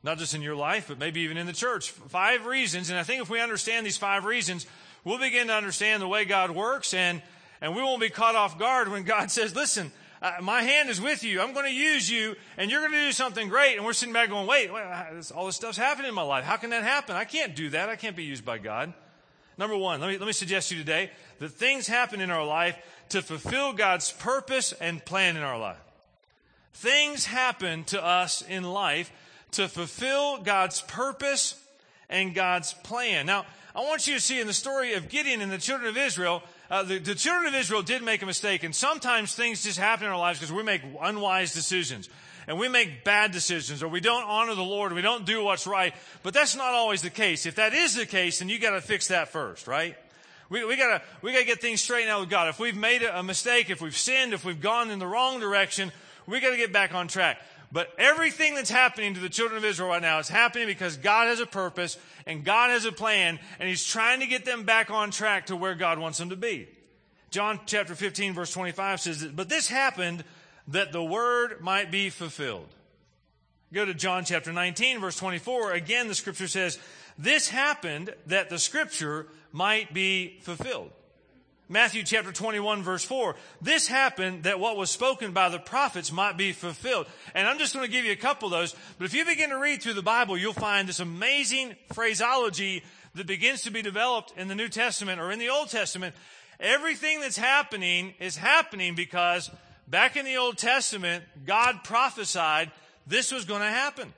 Not 0.04 0.18
just 0.18 0.36
in 0.36 0.42
your 0.42 0.56
life, 0.56 0.90
but 0.90 1.00
maybe 1.00 1.22
even 1.22 1.38
in 1.38 1.48
the 1.48 1.54
church. 1.54 1.92
Five 1.92 2.46
reasons, 2.46 2.90
and 2.90 3.00
I 3.00 3.04
think 3.04 3.22
if 3.22 3.30
we 3.30 3.40
understand 3.40 3.86
these 3.86 3.98
five 3.98 4.26
reasons, 4.26 4.68
we'll 5.06 5.20
begin 5.20 5.48
to 5.48 5.54
understand 5.54 6.02
the 6.02 6.08
way 6.08 6.26
God 6.26 6.52
works 6.52 6.94
and, 6.94 7.22
and 7.62 7.74
we 7.74 7.82
won't 7.82 8.02
be 8.02 8.10
caught 8.10 8.36
off 8.36 8.60
guard 8.60 8.90
when 8.90 9.04
God 9.04 9.32
says, 9.32 9.56
listen, 9.56 9.92
uh, 10.22 10.34
my 10.42 10.62
hand 10.64 10.90
is 10.90 11.00
with 11.00 11.24
you. 11.24 11.40
I'm 11.40 11.54
going 11.54 11.66
to 11.66 11.74
use 11.74 12.10
you 12.10 12.36
and 12.58 12.70
you're 12.70 12.82
going 12.82 12.92
to 12.92 13.02
do 13.02 13.12
something 13.14 13.48
great. 13.48 13.78
And 13.78 13.86
we're 13.86 13.94
sitting 13.94 14.14
back 14.14 14.30
going, 14.30 14.48
wait, 14.48 14.74
wait 14.74 14.84
all 15.34 15.46
this 15.46 15.56
stuff's 15.56 15.78
happening 15.78 16.10
in 16.10 16.16
my 16.16 16.24
life. 16.24 16.44
How 16.44 16.58
can 16.58 16.72
that 16.72 16.84
happen? 16.84 17.16
I 17.16 17.24
can't 17.24 17.56
do 17.56 17.70
that. 17.70 17.88
I 17.88 17.96
can't 17.96 18.16
be 18.16 18.24
used 18.24 18.44
by 18.44 18.58
God. 18.58 18.94
Number 19.58 19.78
one, 19.78 20.02
let 20.02 20.10
me, 20.10 20.18
let 20.18 20.26
me 20.26 20.34
suggest 20.34 20.70
to 20.70 20.76
you 20.76 20.82
today 20.82 21.12
that 21.40 21.50
things 21.50 21.88
happen 21.88 22.20
in 22.20 22.30
our 22.30 22.46
life 22.46 22.78
to 23.10 23.22
fulfill 23.22 23.72
God's 23.72 24.12
purpose 24.12 24.74
and 24.74 25.04
plan 25.04 25.38
in 25.38 25.44
our 25.44 25.58
life. 25.58 25.78
Things 26.74 27.26
happen 27.26 27.86
to 27.86 28.04
us 28.04 28.42
in 28.42 28.64
life 28.64 29.12
to 29.52 29.70
fulfill 29.70 30.40
God's 30.40 30.82
purpose 30.82 31.56
and 32.10 32.36
God's 32.36 32.74
plan. 32.74 33.26
Now, 33.26 33.46
I 33.76 33.82
want 33.82 34.08
you 34.08 34.14
to 34.14 34.22
see 34.22 34.40
in 34.40 34.48
the 34.48 34.54
story 34.54 34.94
of 34.94 35.10
Gideon 35.10 35.42
and 35.42 35.52
the 35.52 35.58
children 35.58 35.90
of 35.90 35.98
Israel, 35.98 36.42
uh, 36.72 36.84
the, 36.84 36.98
the, 36.98 37.14
children 37.14 37.54
of 37.54 37.60
Israel 37.60 37.82
did 37.82 38.02
make 38.04 38.22
a 38.22 38.26
mistake, 38.26 38.64
and 38.64 38.74
sometimes 38.74 39.36
things 39.36 39.66
just 39.66 39.78
happen 39.78 40.06
in 40.06 40.14
our 40.14 40.18
lives 40.18 40.40
because 40.40 40.54
we 40.54 40.64
make 40.64 40.82
unwise 41.02 41.54
decisions. 41.54 42.08
And 42.48 42.58
we 42.58 42.70
make 42.70 43.04
bad 43.04 43.34
decisions, 43.34 43.84
or 43.84 43.90
we 43.90 44.00
don't 44.00 44.24
honor 44.24 44.56
the 44.56 44.64
Lord, 44.64 44.94
or 44.94 44.96
we 44.96 45.02
don't 45.02 45.26
do 45.26 45.44
what's 45.44 45.68
right. 45.68 45.94
But 46.24 46.34
that's 46.34 46.56
not 46.56 46.74
always 46.74 47.02
the 47.02 47.10
case. 47.10 47.46
If 47.46 47.56
that 47.56 47.74
is 47.74 47.96
the 47.96 48.06
case, 48.06 48.40
then 48.40 48.48
you 48.48 48.60
gotta 48.60 48.80
fix 48.80 49.10
that 49.10 49.28
first, 49.28 49.68
right? 49.68 49.98
We, 50.48 50.64
we 50.64 50.78
gotta, 50.78 51.02
we 51.22 51.34
gotta 51.34 51.44
get 51.44 51.60
things 51.60 51.82
straightened 51.82 52.12
out 52.12 52.22
with 52.22 52.30
God. 52.30 52.48
If 52.48 52.60
we've 52.60 52.78
made 52.78 53.04
a 53.04 53.24
mistake, 53.24 53.70
if 53.70 53.82
we've 53.82 53.98
sinned, 53.98 54.32
if 54.32 54.46
we've 54.46 54.62
gone 54.62 54.90
in 54.90 55.00
the 55.00 55.08
wrong 55.08 55.42
direction, 55.42 55.92
we 56.28 56.40
gotta 56.40 56.56
get 56.56 56.72
back 56.72 56.94
on 56.94 57.10
track. 57.10 57.40
But 57.72 57.90
everything 57.98 58.56
that's 58.56 58.70
happening 58.70 59.14
to 59.16 59.20
the 59.20 59.30
children 59.30 59.58
of 59.58 59.66
Israel 59.66 59.90
right 59.90 60.02
now 60.02 60.20
is 60.20 60.30
happening 60.30 60.68
because 60.68 60.98
God 60.98 61.28
has 61.28 61.40
a 61.40 61.46
purpose 61.46 61.98
and 62.26 62.44
God 62.44 62.70
has 62.70 62.86
a 62.86 62.92
plan 62.92 63.40
and 63.60 63.68
He's 63.68 63.84
trying 63.84 64.20
to 64.22 64.28
get 64.28 64.46
them 64.46 64.64
back 64.64 64.90
on 64.92 65.12
track 65.12 65.48
to 65.48 65.56
where 65.56 65.76
God 65.76 66.00
wants 66.00 66.18
them 66.18 66.30
to 66.30 66.36
be. 66.36 66.68
John 67.32 67.60
chapter 67.66 67.96
15 67.96 68.34
verse 68.34 68.52
25 68.52 69.02
says, 69.02 69.26
But 69.26 69.50
this 69.50 69.68
happened 69.68 70.24
that 70.70 70.92
the 70.92 71.04
word 71.04 71.62
might 71.62 71.92
be 71.92 72.10
fulfilled. 72.10 72.70
Go 73.74 73.84
to 73.84 73.94
John 73.94 74.24
chapter 74.24 74.54
19 74.54 75.02
verse 75.02 75.18
24. 75.18 75.74
Again, 75.74 76.08
the 76.08 76.16
scripture 76.16 76.48
says, 76.48 76.80
This 77.18 77.50
happened 77.50 78.14
that 78.28 78.50
the 78.50 78.60
scripture 78.60 79.28
might 79.52 79.94
be 79.94 80.40
fulfilled. 80.42 80.92
Matthew 81.68 82.04
chapter 82.04 82.32
21 82.32 82.84
verse 82.84 83.04
4. 83.04 83.36
This 83.62 83.88
happened 83.88 84.44
that 84.44 84.60
what 84.60 84.78
was 84.78 84.92
spoken 84.92 85.32
by 85.32 85.50
the 85.50 85.58
prophets 85.58 86.12
might 86.12 86.38
be 86.38 86.52
fulfilled. 86.52 87.08
And 87.34 87.48
I'm 87.48 87.58
just 87.58 87.74
going 87.74 87.86
to 87.86 87.92
give 87.92 88.06
you 88.06 88.12
a 88.12 88.18
couple 88.18 88.48
of 88.48 88.52
those. 88.52 88.76
But 89.00 89.06
if 89.06 89.16
you 89.16 89.26
begin 89.26 89.50
to 89.50 89.58
read 89.58 89.82
through 89.82 89.96
the 89.96 90.04
Bible, 90.04 90.38
you'll 90.38 90.54
find 90.54 90.88
this 90.88 91.00
amazing 91.00 91.76
phraseology 91.94 92.84
that 93.16 93.26
begins 93.26 93.64
to 93.64 93.72
be 93.72 93.82
developed 93.82 94.34
in 94.38 94.48
the 94.48 94.56
New 94.56 94.70
Testament 94.70 95.20
or 95.20 95.32
in 95.32 95.40
the 95.40 95.50
Old 95.50 95.70
Testament. 95.70 96.14
Everything 96.60 97.20
that's 97.20 97.38
happening 97.38 98.14
is 98.20 98.38
happening 98.38 98.94
because 98.94 99.50
back 99.88 100.18
in 100.18 100.26
the 100.26 100.38
Old 100.38 100.58
Testament, 100.58 101.24
God 101.46 101.84
prophesied 101.84 102.72
this 103.08 103.32
was 103.32 103.46
going 103.46 103.62
to 103.62 103.68
happen. 103.68 104.14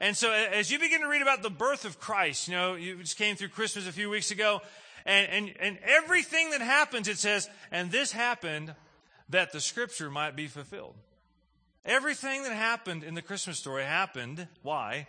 And 0.00 0.16
so 0.16 0.32
as 0.32 0.70
you 0.70 0.78
begin 0.78 1.00
to 1.02 1.08
read 1.08 1.22
about 1.22 1.42
the 1.42 1.50
birth 1.50 1.84
of 1.84 2.00
Christ, 2.00 2.48
you 2.48 2.54
know, 2.54 2.74
you 2.74 2.96
just 2.96 3.16
came 3.16 3.36
through 3.36 3.48
Christmas 3.48 3.86
a 3.86 3.92
few 3.92 4.10
weeks 4.10 4.30
ago, 4.30 4.60
and, 5.06 5.30
and, 5.30 5.54
and 5.60 5.78
everything 5.84 6.50
that 6.50 6.60
happens, 6.60 7.08
it 7.08 7.18
says, 7.18 7.48
and 7.70 7.90
this 7.90 8.12
happened 8.12 8.74
that 9.28 9.52
the 9.52 9.60
scripture 9.60 10.10
might 10.10 10.36
be 10.36 10.46
fulfilled. 10.46 10.94
Everything 11.84 12.42
that 12.44 12.52
happened 12.52 13.04
in 13.04 13.14
the 13.14 13.22
Christmas 13.22 13.58
story 13.58 13.84
happened. 13.84 14.48
Why? 14.62 15.06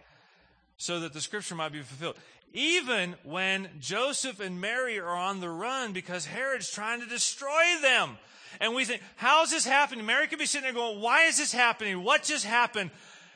So 0.78 1.00
that 1.02 1.14
the 1.14 1.22
scripture 1.22 1.56
might 1.56 1.72
be 1.72 1.82
fulfilled. 1.82 2.18
Even 2.54 3.16
when 3.24 3.70
Joseph 3.80 4.40
and 4.40 4.60
Mary 4.60 5.00
are 5.00 5.16
on 5.16 5.40
the 5.40 5.50
run 5.50 5.94
because 5.94 6.26
Herod's 6.26 6.72
trying 6.72 7.02
to 7.02 7.08
destroy 7.08 7.64
them. 7.82 8.18
And 8.60 8.76
we 8.76 8.86
think, 8.86 9.02
how 9.16 9.44
is 9.44 9.52
this 9.52 9.66
happening? 9.66 10.06
Mary 10.06 10.28
could 10.28 10.40
be 10.40 10.46
sitting 10.46 10.64
there 10.64 10.74
going, 10.74 11.02
why 11.02 11.26
is 11.26 11.38
this 11.38 11.54
happening? 11.54 12.04
What 12.04 12.24
just 12.24 12.46
happened? 12.46 12.92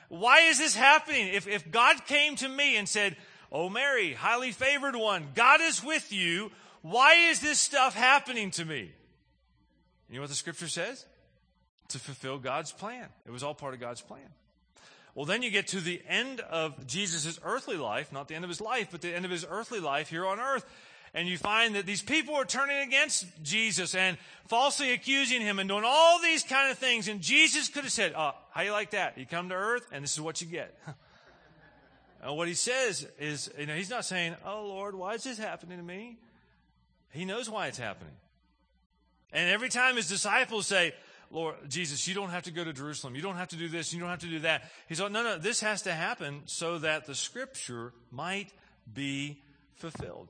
Why 0.09 0.41
is 0.41 0.57
this 0.57 0.75
happening? 0.75 1.27
If, 1.27 1.47
if 1.47 1.69
God 1.69 2.05
came 2.05 2.35
to 2.37 2.49
me 2.49 2.77
and 2.77 2.87
said, 2.87 3.15
Oh, 3.51 3.69
Mary, 3.69 4.13
highly 4.13 4.51
favored 4.51 4.95
one, 4.95 5.27
God 5.35 5.61
is 5.61 5.83
with 5.83 6.13
you. 6.13 6.51
Why 6.81 7.15
is 7.29 7.39
this 7.39 7.59
stuff 7.59 7.95
happening 7.95 8.51
to 8.51 8.65
me? 8.65 8.91
You 10.09 10.15
know 10.15 10.21
what 10.21 10.29
the 10.29 10.35
scripture 10.35 10.67
says? 10.67 11.05
To 11.89 11.99
fulfill 11.99 12.37
God's 12.37 12.71
plan. 12.71 13.07
It 13.25 13.31
was 13.31 13.43
all 13.43 13.53
part 13.53 13.73
of 13.73 13.79
God's 13.79 14.01
plan. 14.01 14.29
Well, 15.15 15.25
then 15.25 15.41
you 15.41 15.51
get 15.51 15.67
to 15.67 15.81
the 15.81 16.01
end 16.07 16.39
of 16.39 16.87
Jesus' 16.87 17.39
earthly 17.43 17.77
life, 17.77 18.13
not 18.13 18.27
the 18.27 18.35
end 18.35 18.45
of 18.45 18.49
his 18.49 18.61
life, 18.61 18.89
but 18.91 19.01
the 19.01 19.13
end 19.13 19.25
of 19.25 19.31
his 19.31 19.45
earthly 19.49 19.79
life 19.79 20.09
here 20.09 20.25
on 20.25 20.39
earth. 20.39 20.65
and 21.13 21.27
you 21.27 21.39
find 21.39 21.73
that 21.73 21.87
these 21.87 22.03
people 22.03 22.35
are 22.35 22.45
turning 22.45 22.77
against 22.77 23.25
Jesus 23.41 23.95
and 23.95 24.15
falsely 24.47 24.93
accusing 24.93 25.41
him 25.41 25.57
and 25.57 25.67
doing 25.67 25.83
all 25.83 26.21
these 26.21 26.43
kind 26.43 26.71
of 26.71 26.77
things. 26.77 27.07
And 27.07 27.19
Jesus 27.19 27.67
could 27.67 27.83
have 27.83 27.91
said, 27.91 28.13
oh, 28.15 28.33
how 28.51 28.61
you 28.61 28.71
like 28.71 28.91
that? 28.91 29.17
You 29.17 29.25
come 29.25 29.49
to 29.49 29.55
earth 29.55 29.87
and 29.91 30.03
this 30.03 30.13
is 30.13 30.21
what 30.21 30.39
you 30.39 30.47
get. 30.47 30.77
and 32.21 32.35
what 32.35 32.47
he 32.47 32.53
says 32.53 33.07
is, 33.17 33.49
you 33.57 33.65
know, 33.65 33.75
he's 33.75 33.89
not 33.89 34.05
saying, 34.05 34.35
oh 34.45 34.65
Lord, 34.65 34.95
why 34.95 35.13
is 35.13 35.23
this 35.23 35.37
happening 35.37 35.77
to 35.77 35.83
me? 35.83 36.17
He 37.11 37.25
knows 37.25 37.49
why 37.49 37.67
it's 37.67 37.77
happening. 37.77 38.13
And 39.31 39.49
every 39.49 39.69
time 39.69 39.95
his 39.95 40.09
disciples 40.09 40.67
say, 40.67 40.93
Lord, 41.31 41.55
Jesus, 41.67 42.07
you 42.07 42.15
don't 42.15 42.31
have 42.31 42.43
to 42.43 42.51
go 42.51 42.63
to 42.63 42.73
Jerusalem. 42.73 43.15
You 43.15 43.21
don't 43.21 43.35
have 43.35 43.49
to 43.49 43.55
do 43.55 43.67
this. 43.67 43.93
You 43.93 43.99
don't 43.99 44.09
have 44.09 44.19
to 44.19 44.27
do 44.27 44.39
that. 44.39 44.63
He's 44.87 44.99
like, 44.99 45.11
no, 45.11 45.23
no, 45.23 45.37
this 45.37 45.61
has 45.61 45.83
to 45.83 45.91
happen 45.91 46.41
so 46.45 46.79
that 46.79 47.05
the 47.05 47.13
scripture 47.13 47.93
might 48.11 48.51
be 48.91 49.41
fulfilled. 49.75 50.29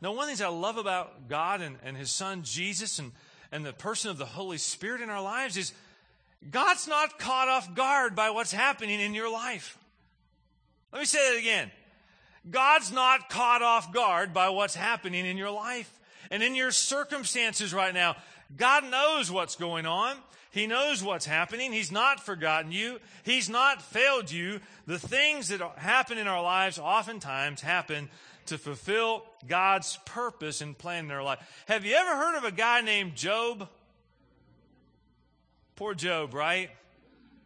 Now, 0.00 0.12
one 0.12 0.20
of 0.20 0.24
the 0.24 0.26
things 0.28 0.40
I 0.40 0.48
love 0.48 0.78
about 0.78 1.28
God 1.28 1.60
and, 1.60 1.76
and 1.84 1.96
His 1.96 2.10
Son 2.10 2.42
Jesus 2.42 2.98
and, 2.98 3.12
and 3.52 3.64
the 3.64 3.72
person 3.72 4.10
of 4.10 4.18
the 4.18 4.24
Holy 4.24 4.58
Spirit 4.58 5.02
in 5.02 5.10
our 5.10 5.22
lives 5.22 5.56
is 5.56 5.72
God's 6.50 6.88
not 6.88 7.18
caught 7.18 7.48
off 7.48 7.74
guard 7.74 8.16
by 8.16 8.30
what's 8.30 8.52
happening 8.52 9.00
in 9.00 9.14
your 9.14 9.30
life. 9.30 9.78
Let 10.94 11.00
me 11.00 11.06
say 11.06 11.32
that 11.32 11.40
again. 11.40 11.72
God's 12.48 12.92
not 12.92 13.28
caught 13.28 13.62
off 13.62 13.92
guard 13.92 14.32
by 14.32 14.50
what's 14.50 14.76
happening 14.76 15.26
in 15.26 15.36
your 15.36 15.50
life 15.50 15.92
and 16.30 16.40
in 16.40 16.54
your 16.54 16.70
circumstances 16.70 17.74
right 17.74 17.92
now. 17.92 18.14
God 18.56 18.84
knows 18.88 19.28
what's 19.28 19.56
going 19.56 19.86
on. 19.86 20.16
He 20.52 20.68
knows 20.68 21.02
what's 21.02 21.26
happening. 21.26 21.72
He's 21.72 21.90
not 21.90 22.20
forgotten 22.20 22.70
you. 22.70 23.00
He's 23.24 23.50
not 23.50 23.82
failed 23.82 24.30
you. 24.30 24.60
The 24.86 25.00
things 25.00 25.48
that 25.48 25.60
happen 25.78 26.16
in 26.16 26.28
our 26.28 26.40
lives 26.40 26.78
oftentimes 26.78 27.60
happen 27.60 28.08
to 28.46 28.56
fulfill 28.56 29.24
God's 29.48 29.98
purpose 30.04 30.60
and 30.60 30.78
plan 30.78 31.00
in 31.00 31.08
their 31.08 31.24
life. 31.24 31.40
Have 31.66 31.84
you 31.84 31.96
ever 31.96 32.14
heard 32.14 32.36
of 32.36 32.44
a 32.44 32.52
guy 32.52 32.82
named 32.82 33.16
Job? 33.16 33.68
Poor 35.74 35.92
Job, 35.92 36.34
right? 36.34 36.70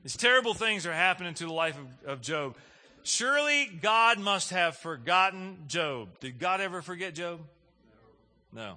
These 0.03 0.19
terrible 0.19 0.53
things 0.53 0.85
are 0.87 0.93
happening 0.93 1.33
to 1.35 1.47
the 1.47 1.53
life 1.53 1.79
of, 1.79 2.11
of 2.11 2.21
Job. 2.21 2.57
Surely 3.03 3.67
God 3.67 4.19
must 4.19 4.51
have 4.51 4.77
forgotten 4.77 5.65
Job. 5.67 6.09
Did 6.21 6.39
God 6.39 6.61
ever 6.61 6.83
forget 6.83 7.15
Job? 7.15 7.41
No. 8.53 8.77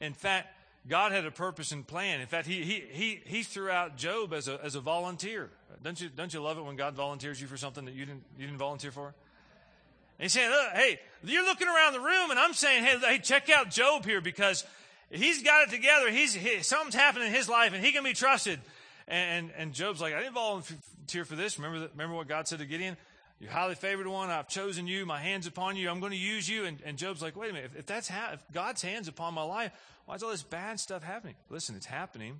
In 0.00 0.14
fact, 0.14 0.48
God 0.88 1.12
had 1.12 1.24
a 1.26 1.30
purpose 1.30 1.72
and 1.72 1.86
plan. 1.86 2.20
In 2.20 2.26
fact, 2.26 2.46
he, 2.46 2.62
he, 2.64 2.82
he, 2.90 3.20
he 3.24 3.42
threw 3.42 3.70
out 3.70 3.96
Job 3.96 4.32
as 4.32 4.48
a, 4.48 4.58
as 4.64 4.74
a 4.74 4.80
volunteer. 4.80 5.50
Don't 5.82 6.00
you, 6.00 6.08
don't 6.08 6.32
you 6.32 6.40
love 6.40 6.58
it 6.58 6.64
when 6.64 6.76
God 6.76 6.94
volunteers 6.94 7.40
you 7.40 7.46
for 7.46 7.56
something 7.56 7.84
that 7.84 7.94
you 7.94 8.04
didn't, 8.04 8.24
you 8.38 8.46
didn't 8.46 8.58
volunteer 8.58 8.90
for? 8.90 9.06
And 9.06 10.24
he's 10.24 10.32
saying, 10.32 10.50
hey, 10.74 11.00
you're 11.24 11.44
looking 11.44 11.68
around 11.68 11.92
the 11.92 12.00
room 12.00 12.30
and 12.30 12.38
I'm 12.38 12.52
saying, 12.52 12.84
hey, 12.84 12.98
hey, 12.98 13.18
check 13.18 13.48
out 13.50 13.70
Job 13.70 14.04
here 14.04 14.20
because 14.20 14.64
he's 15.10 15.42
got 15.42 15.68
it 15.68 15.70
together. 15.70 16.10
He's, 16.10 16.34
he, 16.34 16.62
something's 16.62 16.94
happening 16.94 17.28
in 17.28 17.34
his 17.34 17.48
life 17.48 17.72
and 17.74 17.84
he 17.84 17.92
can 17.92 18.04
be 18.04 18.12
trusted. 18.12 18.60
And, 19.06 19.46
and, 19.46 19.54
and 19.56 19.72
Job's 19.72 20.00
like, 20.00 20.14
I 20.14 20.20
didn't 20.20 20.34
volunteer 20.34 21.24
for 21.24 21.36
this. 21.36 21.58
Remember, 21.58 21.88
remember 21.92 22.16
what 22.16 22.28
God 22.28 22.48
said 22.48 22.58
to 22.58 22.66
Gideon? 22.66 22.96
You're 23.42 23.50
highly 23.50 23.74
favored 23.74 24.06
one. 24.06 24.30
I've 24.30 24.46
chosen 24.46 24.86
you. 24.86 25.04
My 25.04 25.20
hand's 25.20 25.48
upon 25.48 25.74
you. 25.74 25.90
I'm 25.90 25.98
going 25.98 26.12
to 26.12 26.16
use 26.16 26.48
you. 26.48 26.64
And, 26.64 26.78
and 26.86 26.96
Job's 26.96 27.20
like, 27.20 27.34
wait 27.34 27.50
a 27.50 27.52
minute. 27.52 27.72
If, 27.72 27.80
if 27.80 27.86
that's 27.86 28.08
ha- 28.08 28.30
if 28.34 28.40
God's 28.52 28.82
hand's 28.82 29.08
upon 29.08 29.34
my 29.34 29.42
life, 29.42 29.72
why 30.06 30.14
is 30.14 30.22
all 30.22 30.30
this 30.30 30.44
bad 30.44 30.78
stuff 30.78 31.02
happening? 31.02 31.34
Listen, 31.50 31.74
it's 31.74 31.86
happening 31.86 32.38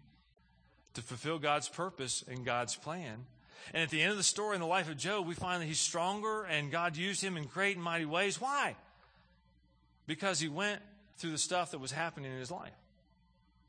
to 0.94 1.02
fulfill 1.02 1.40
God's 1.40 1.68
purpose 1.68 2.22
and 2.28 2.44
God's 2.44 2.76
plan. 2.76 3.26
And 3.74 3.82
at 3.82 3.90
the 3.90 4.00
end 4.00 4.12
of 4.12 4.16
the 4.16 4.22
story 4.22 4.54
in 4.54 4.60
the 4.60 4.66
life 4.68 4.88
of 4.88 4.96
Job, 4.96 5.26
we 5.26 5.34
find 5.34 5.60
that 5.60 5.66
he's 5.66 5.80
stronger 5.80 6.44
and 6.44 6.70
God 6.70 6.96
used 6.96 7.20
him 7.20 7.36
in 7.36 7.46
great 7.46 7.74
and 7.74 7.84
mighty 7.84 8.04
ways. 8.04 8.40
Why? 8.40 8.76
Because 10.06 10.38
he 10.38 10.46
went 10.46 10.80
through 11.16 11.32
the 11.32 11.38
stuff 11.38 11.72
that 11.72 11.80
was 11.80 11.90
happening 11.90 12.30
in 12.30 12.38
his 12.38 12.50
life. 12.52 12.70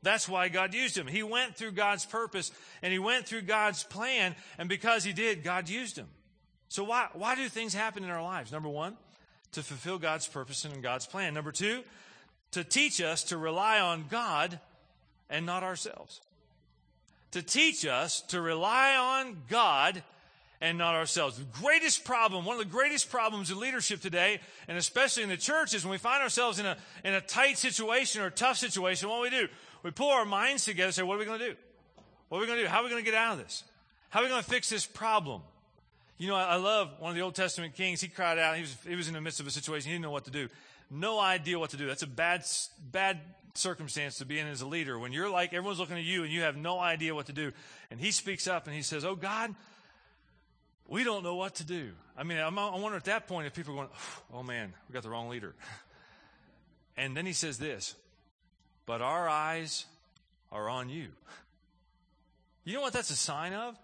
That's 0.02 0.28
why 0.28 0.50
God 0.50 0.72
used 0.72 0.96
him. 0.96 1.08
He 1.08 1.24
went 1.24 1.56
through 1.56 1.72
God's 1.72 2.06
purpose 2.06 2.52
and 2.80 2.92
he 2.92 3.00
went 3.00 3.26
through 3.26 3.42
God's 3.42 3.82
plan. 3.82 4.36
And 4.56 4.68
because 4.68 5.02
he 5.02 5.12
did, 5.12 5.42
God 5.42 5.68
used 5.68 5.98
him. 5.98 6.06
So 6.68 6.84
why, 6.84 7.08
why 7.12 7.34
do 7.34 7.48
things 7.48 7.74
happen 7.74 8.04
in 8.04 8.10
our 8.10 8.22
lives? 8.22 8.50
Number 8.50 8.68
one, 8.68 8.96
to 9.52 9.62
fulfill 9.62 9.98
God's 9.98 10.26
purpose 10.26 10.64
and 10.64 10.82
God's 10.82 11.06
plan. 11.06 11.34
Number 11.34 11.52
two, 11.52 11.82
to 12.52 12.64
teach 12.64 13.00
us 13.00 13.24
to 13.24 13.36
rely 13.36 13.80
on 13.80 14.06
God 14.10 14.58
and 15.30 15.46
not 15.46 15.62
ourselves 15.62 16.20
to 17.34 17.42
teach 17.42 17.84
us 17.84 18.20
to 18.20 18.40
rely 18.40 18.94
on 18.94 19.36
God 19.48 20.04
and 20.60 20.78
not 20.78 20.94
ourselves. 20.94 21.36
The 21.36 21.44
greatest 21.60 22.04
problem, 22.04 22.44
one 22.44 22.56
of 22.56 22.64
the 22.64 22.70
greatest 22.70 23.10
problems 23.10 23.50
in 23.50 23.58
leadership 23.58 24.00
today, 24.00 24.38
and 24.68 24.78
especially 24.78 25.24
in 25.24 25.28
the 25.28 25.36
church, 25.36 25.74
is 25.74 25.84
when 25.84 25.90
we 25.90 25.98
find 25.98 26.22
ourselves 26.22 26.60
in 26.60 26.66
a, 26.66 26.76
in 27.02 27.12
a 27.12 27.20
tight 27.20 27.58
situation 27.58 28.22
or 28.22 28.26
a 28.26 28.30
tough 28.30 28.56
situation, 28.56 29.08
what 29.08 29.16
do 29.16 29.22
we 29.22 29.30
do? 29.30 29.48
We 29.82 29.90
pull 29.90 30.10
our 30.10 30.24
minds 30.24 30.64
together 30.64 30.86
and 30.86 30.94
say, 30.94 31.02
what 31.02 31.16
are 31.16 31.18
we 31.18 31.24
going 31.24 31.40
to 31.40 31.50
do? 31.50 31.56
What 32.28 32.38
are 32.38 32.40
we 32.40 32.46
going 32.46 32.58
to 32.60 32.64
do? 32.66 32.70
How 32.70 32.80
are 32.80 32.84
we 32.84 32.90
going 32.90 33.04
to 33.04 33.10
get 33.10 33.18
out 33.18 33.32
of 33.32 33.44
this? 33.44 33.64
How 34.10 34.20
are 34.20 34.22
we 34.22 34.28
going 34.28 34.42
to 34.42 34.48
fix 34.48 34.70
this 34.70 34.86
problem? 34.86 35.42
You 36.16 36.28
know, 36.28 36.36
I, 36.36 36.56
love 36.56 36.90
one 37.00 37.10
of 37.10 37.16
the 37.16 37.22
Old 37.22 37.34
Testament 37.34 37.74
kings. 37.74 38.00
He 38.00 38.08
cried 38.08 38.38
out. 38.38 38.54
He 38.54 38.62
was, 38.62 38.76
he 38.86 38.94
was 38.94 39.08
in 39.08 39.14
the 39.14 39.20
midst 39.20 39.40
of 39.40 39.46
a 39.46 39.50
situation. 39.50 39.88
He 39.88 39.94
didn't 39.94 40.04
know 40.04 40.12
what 40.12 40.26
to 40.26 40.30
do. 40.30 40.48
No 40.90 41.18
idea 41.18 41.58
what 41.58 41.70
to 41.70 41.76
do. 41.76 41.86
That's 41.86 42.04
a 42.04 42.08
bad, 42.08 42.44
bad 42.92 43.20
circumstance 43.54 44.18
to 44.18 44.24
be 44.24 44.38
in 44.38 44.46
as 44.46 44.60
a 44.60 44.66
leader 44.66 44.98
when 44.98 45.12
you're 45.12 45.30
like 45.30 45.52
everyone's 45.52 45.78
looking 45.78 45.96
at 45.96 46.04
you 46.04 46.24
and 46.24 46.32
you 46.32 46.42
have 46.42 46.56
no 46.56 46.78
idea 46.78 47.14
what 47.14 47.26
to 47.26 47.32
do. 47.32 47.52
And 47.90 48.00
he 48.00 48.10
speaks 48.10 48.46
up 48.46 48.66
and 48.66 48.76
he 48.76 48.82
says, 48.82 49.04
Oh 49.04 49.16
God, 49.16 49.54
we 50.86 51.02
don't 51.02 51.24
know 51.24 51.34
what 51.34 51.56
to 51.56 51.64
do. 51.64 51.90
I 52.16 52.22
mean, 52.22 52.38
I'm, 52.38 52.58
I 52.58 52.76
wonder 52.78 52.96
at 52.96 53.04
that 53.04 53.26
point 53.26 53.46
if 53.46 53.54
people 53.54 53.74
are 53.74 53.76
going, 53.76 53.88
Oh 54.32 54.42
man, 54.42 54.72
we 54.88 54.92
got 54.92 55.02
the 55.02 55.10
wrong 55.10 55.28
leader. 55.28 55.54
And 56.96 57.16
then 57.16 57.26
he 57.26 57.32
says 57.32 57.58
this, 57.58 57.96
But 58.86 59.02
our 59.02 59.28
eyes 59.28 59.84
are 60.52 60.68
on 60.68 60.88
you. 60.88 61.08
You 62.62 62.74
know 62.74 62.82
what 62.82 62.92
that's 62.92 63.10
a 63.10 63.16
sign 63.16 63.52
of? 63.52 63.76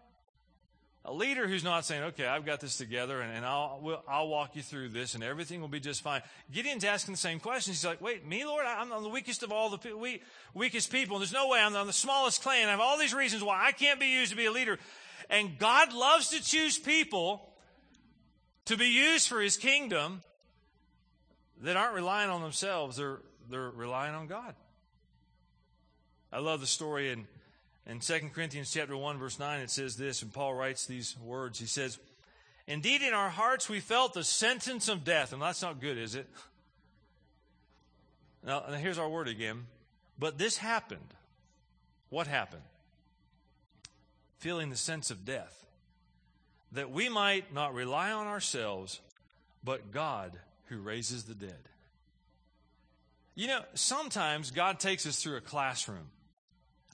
A 1.02 1.12
leader 1.12 1.48
who's 1.48 1.64
not 1.64 1.86
saying, 1.86 2.02
okay, 2.02 2.26
I've 2.26 2.44
got 2.44 2.60
this 2.60 2.76
together 2.76 3.22
and, 3.22 3.34
and 3.34 3.46
I'll, 3.46 3.80
we'll, 3.82 4.02
I'll 4.06 4.28
walk 4.28 4.54
you 4.54 4.60
through 4.60 4.90
this 4.90 5.14
and 5.14 5.24
everything 5.24 5.62
will 5.62 5.68
be 5.68 5.80
just 5.80 6.02
fine. 6.02 6.20
Gideon's 6.52 6.84
asking 6.84 7.14
the 7.14 7.18
same 7.18 7.40
questions. 7.40 7.78
He's 7.78 7.86
like, 7.86 8.02
wait, 8.02 8.26
me, 8.26 8.44
Lord? 8.44 8.66
I'm, 8.66 8.90
the 8.90 9.08
weakest 9.08 9.42
of 9.42 9.50
all 9.50 9.70
the 9.70 9.96
we, 9.96 10.20
weakest 10.52 10.92
people. 10.92 11.18
There's 11.18 11.32
no 11.32 11.48
way 11.48 11.60
I'm, 11.60 11.74
I'm 11.74 11.86
the 11.86 11.94
smallest 11.94 12.42
clan. 12.42 12.68
I 12.68 12.72
have 12.72 12.80
all 12.80 12.98
these 12.98 13.14
reasons 13.14 13.42
why 13.42 13.64
I 13.64 13.72
can't 13.72 13.98
be 13.98 14.08
used 14.08 14.30
to 14.32 14.36
be 14.36 14.44
a 14.44 14.52
leader. 14.52 14.78
And 15.30 15.58
God 15.58 15.94
loves 15.94 16.28
to 16.30 16.42
choose 16.42 16.78
people 16.78 17.48
to 18.66 18.76
be 18.76 18.88
used 18.88 19.26
for 19.26 19.40
his 19.40 19.56
kingdom 19.56 20.22
that 21.62 21.78
aren't 21.78 21.94
relying 21.94 22.28
on 22.28 22.42
themselves. 22.42 22.98
They're, 22.98 23.20
they're 23.48 23.70
relying 23.70 24.14
on 24.14 24.26
God. 24.26 24.54
I 26.30 26.40
love 26.40 26.60
the 26.60 26.66
story 26.66 27.10
in 27.10 27.26
in 27.90 27.98
2 27.98 28.30
Corinthians 28.32 28.72
chapter 28.72 28.96
1 28.96 29.18
verse 29.18 29.38
9 29.38 29.60
it 29.60 29.70
says 29.70 29.96
this 29.96 30.22
and 30.22 30.32
Paul 30.32 30.54
writes 30.54 30.86
these 30.86 31.16
words. 31.18 31.58
He 31.58 31.66
says, 31.66 31.98
"Indeed 32.68 33.02
in 33.02 33.12
our 33.12 33.30
hearts 33.30 33.68
we 33.68 33.80
felt 33.80 34.14
the 34.14 34.22
sentence 34.22 34.88
of 34.88 35.02
death." 35.02 35.32
And 35.32 35.42
that's 35.42 35.60
not 35.60 35.80
good, 35.80 35.98
is 35.98 36.14
it? 36.14 36.30
Now, 38.44 38.62
here's 38.72 38.98
our 38.98 39.08
word 39.08 39.26
again. 39.26 39.66
But 40.18 40.38
this 40.38 40.58
happened. 40.58 41.14
What 42.10 42.26
happened? 42.26 42.62
Feeling 44.38 44.70
the 44.70 44.76
sense 44.76 45.10
of 45.10 45.24
death. 45.24 45.66
That 46.72 46.90
we 46.90 47.08
might 47.08 47.52
not 47.52 47.74
rely 47.74 48.12
on 48.12 48.26
ourselves, 48.26 49.00
but 49.64 49.90
God 49.90 50.38
who 50.66 50.78
raises 50.78 51.24
the 51.24 51.34
dead. 51.34 51.68
You 53.34 53.48
know, 53.48 53.64
sometimes 53.74 54.50
God 54.52 54.78
takes 54.78 55.06
us 55.06 55.22
through 55.22 55.36
a 55.36 55.40
classroom 55.40 56.10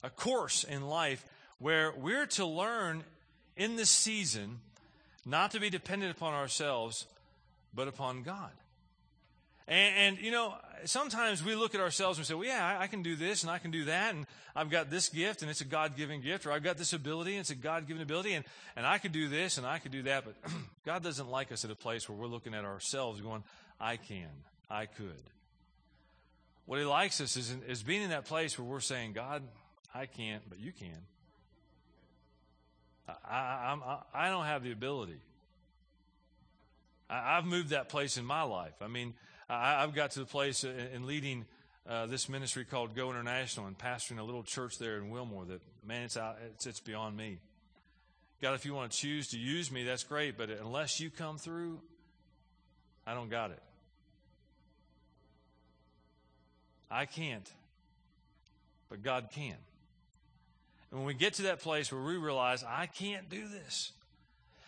a 0.07 0.09
course 0.09 0.63
in 0.63 0.87
life 0.87 1.25
where 1.59 1.91
we're 1.91 2.25
to 2.25 2.45
learn 2.45 3.03
in 3.57 3.75
this 3.75 3.91
season 3.91 4.59
not 5.25 5.51
to 5.51 5.59
be 5.59 5.69
dependent 5.69 6.15
upon 6.15 6.33
ourselves, 6.33 7.05
but 7.73 7.89
upon 7.89 8.23
God. 8.23 8.51
And, 9.67 9.95
and, 9.97 10.25
you 10.25 10.31
know, 10.31 10.55
sometimes 10.85 11.43
we 11.43 11.53
look 11.55 11.75
at 11.75 11.81
ourselves 11.81 12.17
and 12.17 12.25
say, 12.25 12.33
well, 12.33 12.47
yeah, 12.47 12.65
I, 12.65 12.83
I, 12.83 12.87
can 12.87 13.03
do 13.03 13.17
this 13.17 13.43
and 13.43 13.51
I 13.51 13.57
can 13.57 13.69
do 13.69 13.85
that, 13.85 14.15
and 14.15 14.25
I've 14.55 14.69
got 14.69 14.89
this 14.89 15.09
gift 15.09 15.41
and 15.41 15.51
it's 15.51 15.59
a 15.59 15.65
God 15.65 15.97
given 15.97 16.21
gift, 16.21 16.45
or 16.45 16.53
I've 16.53 16.63
got 16.63 16.77
this 16.77 16.93
ability 16.93 17.31
and 17.31 17.41
it's 17.41 17.49
a 17.49 17.55
God 17.55 17.85
given 17.85 18.01
ability, 18.01 18.31
and, 18.31 18.45
and 18.77 18.85
I 18.85 18.97
could 18.97 19.11
do 19.11 19.27
this 19.27 19.57
and 19.57 19.67
I 19.67 19.79
could 19.79 19.91
do 19.91 20.03
that. 20.03 20.23
But 20.23 20.35
God 20.85 21.03
doesn't 21.03 21.29
like 21.29 21.51
us 21.51 21.65
at 21.65 21.71
a 21.71 21.75
place 21.75 22.07
where 22.07 22.17
we're 22.17 22.27
looking 22.27 22.53
at 22.53 22.63
ourselves 22.63 23.19
going, 23.19 23.43
I 23.81 23.97
can, 23.97 24.29
I 24.69 24.85
could. 24.85 25.23
What 26.65 26.79
He 26.79 26.85
likes 26.85 27.19
us 27.19 27.35
is, 27.35 27.53
is 27.67 27.83
being 27.83 28.03
in 28.03 28.11
that 28.11 28.23
place 28.23 28.57
where 28.57 28.65
we're 28.65 28.79
saying, 28.79 29.11
God, 29.11 29.43
I 29.93 30.05
can't, 30.05 30.43
but 30.49 30.59
you 30.59 30.71
can. 30.71 30.97
I, 33.07 33.13
I, 33.33 33.99
I, 34.13 34.29
don't 34.29 34.45
have 34.45 34.63
the 34.63 34.71
ability. 34.71 35.19
I, 37.09 37.35
have 37.35 37.45
moved 37.45 37.69
that 37.69 37.87
place 37.87 38.17
in 38.17 38.25
my 38.25 38.43
life. 38.43 38.73
I 38.81 38.87
mean, 38.87 39.13
I, 39.49 39.81
have 39.81 39.95
got 39.95 40.11
to 40.11 40.19
the 40.19 40.25
place 40.25 40.65
in, 40.65 40.77
in 40.93 41.07
leading 41.07 41.45
uh, 41.89 42.05
this 42.07 42.27
ministry 42.27 42.65
called 42.65 42.95
Go 42.95 43.09
International 43.09 43.65
and 43.65 43.77
pastoring 43.77 44.19
a 44.19 44.23
little 44.23 44.43
church 44.43 44.77
there 44.77 44.97
in 44.97 45.09
Wilmore 45.09 45.45
that, 45.45 45.61
man, 45.85 46.03
it's, 46.03 46.17
out, 46.17 46.37
it's, 46.53 46.65
it's 46.65 46.81
beyond 46.81 47.15
me. 47.15 47.39
God, 48.41 48.55
if 48.55 48.65
you 48.65 48.73
want 48.73 48.91
to 48.91 48.97
choose 48.97 49.29
to 49.29 49.39
use 49.39 49.71
me, 49.71 49.83
that's 49.85 50.03
great, 50.03 50.37
but 50.37 50.49
unless 50.49 50.99
you 50.99 51.09
come 51.09 51.37
through, 51.37 51.79
I 53.05 53.13
don't 53.13 53.29
got 53.29 53.51
it. 53.51 53.63
I 56.91 57.05
can't. 57.05 57.49
But 58.89 59.01
God 59.01 59.29
can. 59.31 59.55
And 60.91 60.99
when 60.99 61.07
we 61.07 61.13
get 61.13 61.33
to 61.35 61.43
that 61.43 61.59
place 61.59 61.91
where 61.91 62.01
we 62.01 62.17
realize, 62.17 62.63
I 62.63 62.85
can't 62.85 63.29
do 63.29 63.47
this. 63.47 63.91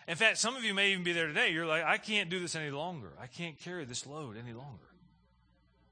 In 0.06 0.16
fact, 0.16 0.38
some 0.38 0.56
of 0.56 0.64
you 0.64 0.74
may 0.74 0.92
even 0.92 1.04
be 1.04 1.12
there 1.12 1.28
today. 1.28 1.52
You're 1.52 1.66
like, 1.66 1.84
I 1.84 1.96
can't 1.96 2.28
do 2.28 2.40
this 2.40 2.56
any 2.56 2.70
longer. 2.70 3.12
I 3.20 3.26
can't 3.26 3.58
carry 3.58 3.84
this 3.84 4.06
load 4.06 4.36
any 4.36 4.52
longer. 4.52 4.90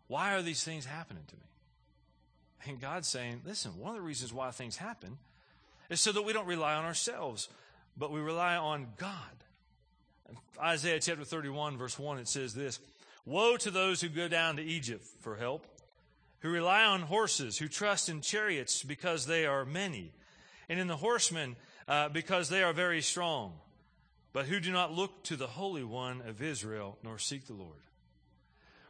Why 0.08 0.34
are 0.34 0.42
these 0.42 0.64
things 0.64 0.86
happening 0.86 1.22
to 1.28 1.36
me? 1.36 1.42
And 2.66 2.80
God's 2.80 3.08
saying, 3.08 3.42
listen, 3.46 3.78
one 3.78 3.90
of 3.90 3.96
the 3.96 4.06
reasons 4.06 4.32
why 4.32 4.50
things 4.50 4.76
happen 4.76 5.18
is 5.88 6.00
so 6.00 6.12
that 6.12 6.22
we 6.22 6.32
don't 6.32 6.46
rely 6.46 6.74
on 6.74 6.84
ourselves, 6.84 7.48
but 7.96 8.10
we 8.10 8.20
rely 8.20 8.56
on 8.56 8.88
God. 8.96 9.14
Isaiah 10.60 11.00
chapter 11.00 11.24
31, 11.24 11.78
verse 11.78 11.98
1, 11.98 12.18
it 12.18 12.28
says 12.28 12.54
this 12.54 12.80
Woe 13.24 13.56
to 13.58 13.70
those 13.70 14.00
who 14.00 14.08
go 14.08 14.28
down 14.28 14.56
to 14.56 14.62
Egypt 14.62 15.04
for 15.20 15.36
help, 15.36 15.66
who 16.40 16.50
rely 16.50 16.84
on 16.84 17.02
horses, 17.02 17.58
who 17.58 17.68
trust 17.68 18.08
in 18.08 18.20
chariots 18.20 18.82
because 18.82 19.26
they 19.26 19.46
are 19.46 19.64
many, 19.64 20.12
and 20.68 20.78
in 20.78 20.86
the 20.86 20.96
horsemen 20.96 21.56
uh, 21.86 22.08
because 22.08 22.48
they 22.48 22.62
are 22.62 22.72
very 22.72 23.00
strong, 23.00 23.52
but 24.32 24.46
who 24.46 24.60
do 24.60 24.70
not 24.70 24.92
look 24.92 25.22
to 25.24 25.36
the 25.36 25.46
Holy 25.46 25.84
One 25.84 26.22
of 26.22 26.42
Israel 26.42 26.98
nor 27.02 27.18
seek 27.18 27.46
the 27.46 27.54
Lord. 27.54 27.80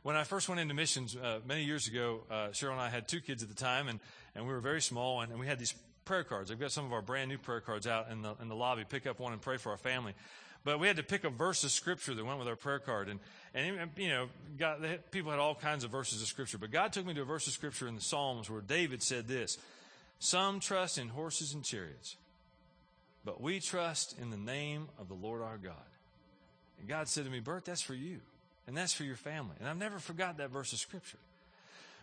When 0.02 0.16
I 0.16 0.24
first 0.24 0.48
went 0.48 0.60
into 0.60 0.74
missions 0.74 1.16
uh, 1.16 1.40
many 1.46 1.64
years 1.64 1.86
ago, 1.86 2.20
uh, 2.30 2.34
Cheryl 2.48 2.72
and 2.72 2.80
I 2.80 2.88
had 2.88 3.08
two 3.08 3.20
kids 3.20 3.42
at 3.42 3.48
the 3.48 3.54
time, 3.54 3.88
and, 3.88 4.00
and 4.34 4.46
we 4.46 4.52
were 4.52 4.60
very 4.60 4.80
small, 4.80 5.20
and, 5.20 5.30
and 5.30 5.40
we 5.40 5.46
had 5.46 5.58
these 5.58 5.74
prayer 6.04 6.24
cards. 6.24 6.50
I've 6.50 6.58
got 6.58 6.72
some 6.72 6.86
of 6.86 6.92
our 6.92 7.02
brand 7.02 7.28
new 7.28 7.36
prayer 7.36 7.60
cards 7.60 7.86
out 7.86 8.10
in 8.10 8.22
the, 8.22 8.34
in 8.40 8.48
the 8.48 8.54
lobby. 8.54 8.84
Pick 8.88 9.06
up 9.06 9.20
one 9.20 9.32
and 9.32 9.42
pray 9.42 9.58
for 9.58 9.70
our 9.70 9.76
family. 9.76 10.14
But 10.64 10.80
we 10.80 10.86
had 10.86 10.96
to 10.96 11.02
pick 11.02 11.24
a 11.24 11.30
verse 11.30 11.64
of 11.64 11.70
scripture 11.70 12.14
that 12.14 12.24
went 12.24 12.38
with 12.38 12.48
our 12.48 12.56
prayer 12.56 12.78
card. 12.78 13.08
And, 13.08 13.20
and 13.54 13.90
you 13.96 14.08
know, 14.08 14.28
God, 14.58 15.00
people 15.10 15.30
had 15.30 15.40
all 15.40 15.54
kinds 15.54 15.84
of 15.84 15.90
verses 15.90 16.22
of 16.22 16.28
scripture. 16.28 16.58
But 16.58 16.70
God 16.70 16.92
took 16.92 17.06
me 17.06 17.14
to 17.14 17.22
a 17.22 17.24
verse 17.24 17.46
of 17.46 17.52
scripture 17.52 17.86
in 17.86 17.94
the 17.94 18.00
Psalms 18.00 18.50
where 18.50 18.60
David 18.60 19.02
said 19.02 19.28
this 19.28 19.58
Some 20.18 20.60
trust 20.60 20.98
in 20.98 21.08
horses 21.08 21.54
and 21.54 21.64
chariots, 21.64 22.16
but 23.24 23.40
we 23.40 23.60
trust 23.60 24.18
in 24.18 24.30
the 24.30 24.36
name 24.36 24.88
of 24.98 25.08
the 25.08 25.14
Lord 25.14 25.42
our 25.42 25.58
God. 25.58 25.74
And 26.78 26.88
God 26.88 27.08
said 27.08 27.24
to 27.24 27.30
me, 27.30 27.40
Bert, 27.40 27.64
that's 27.64 27.82
for 27.82 27.94
you. 27.94 28.20
And 28.66 28.76
that's 28.76 28.92
for 28.92 29.04
your 29.04 29.16
family. 29.16 29.56
And 29.60 29.68
I've 29.68 29.78
never 29.78 29.98
forgot 29.98 30.36
that 30.38 30.50
verse 30.50 30.72
of 30.72 30.78
scripture. 30.78 31.18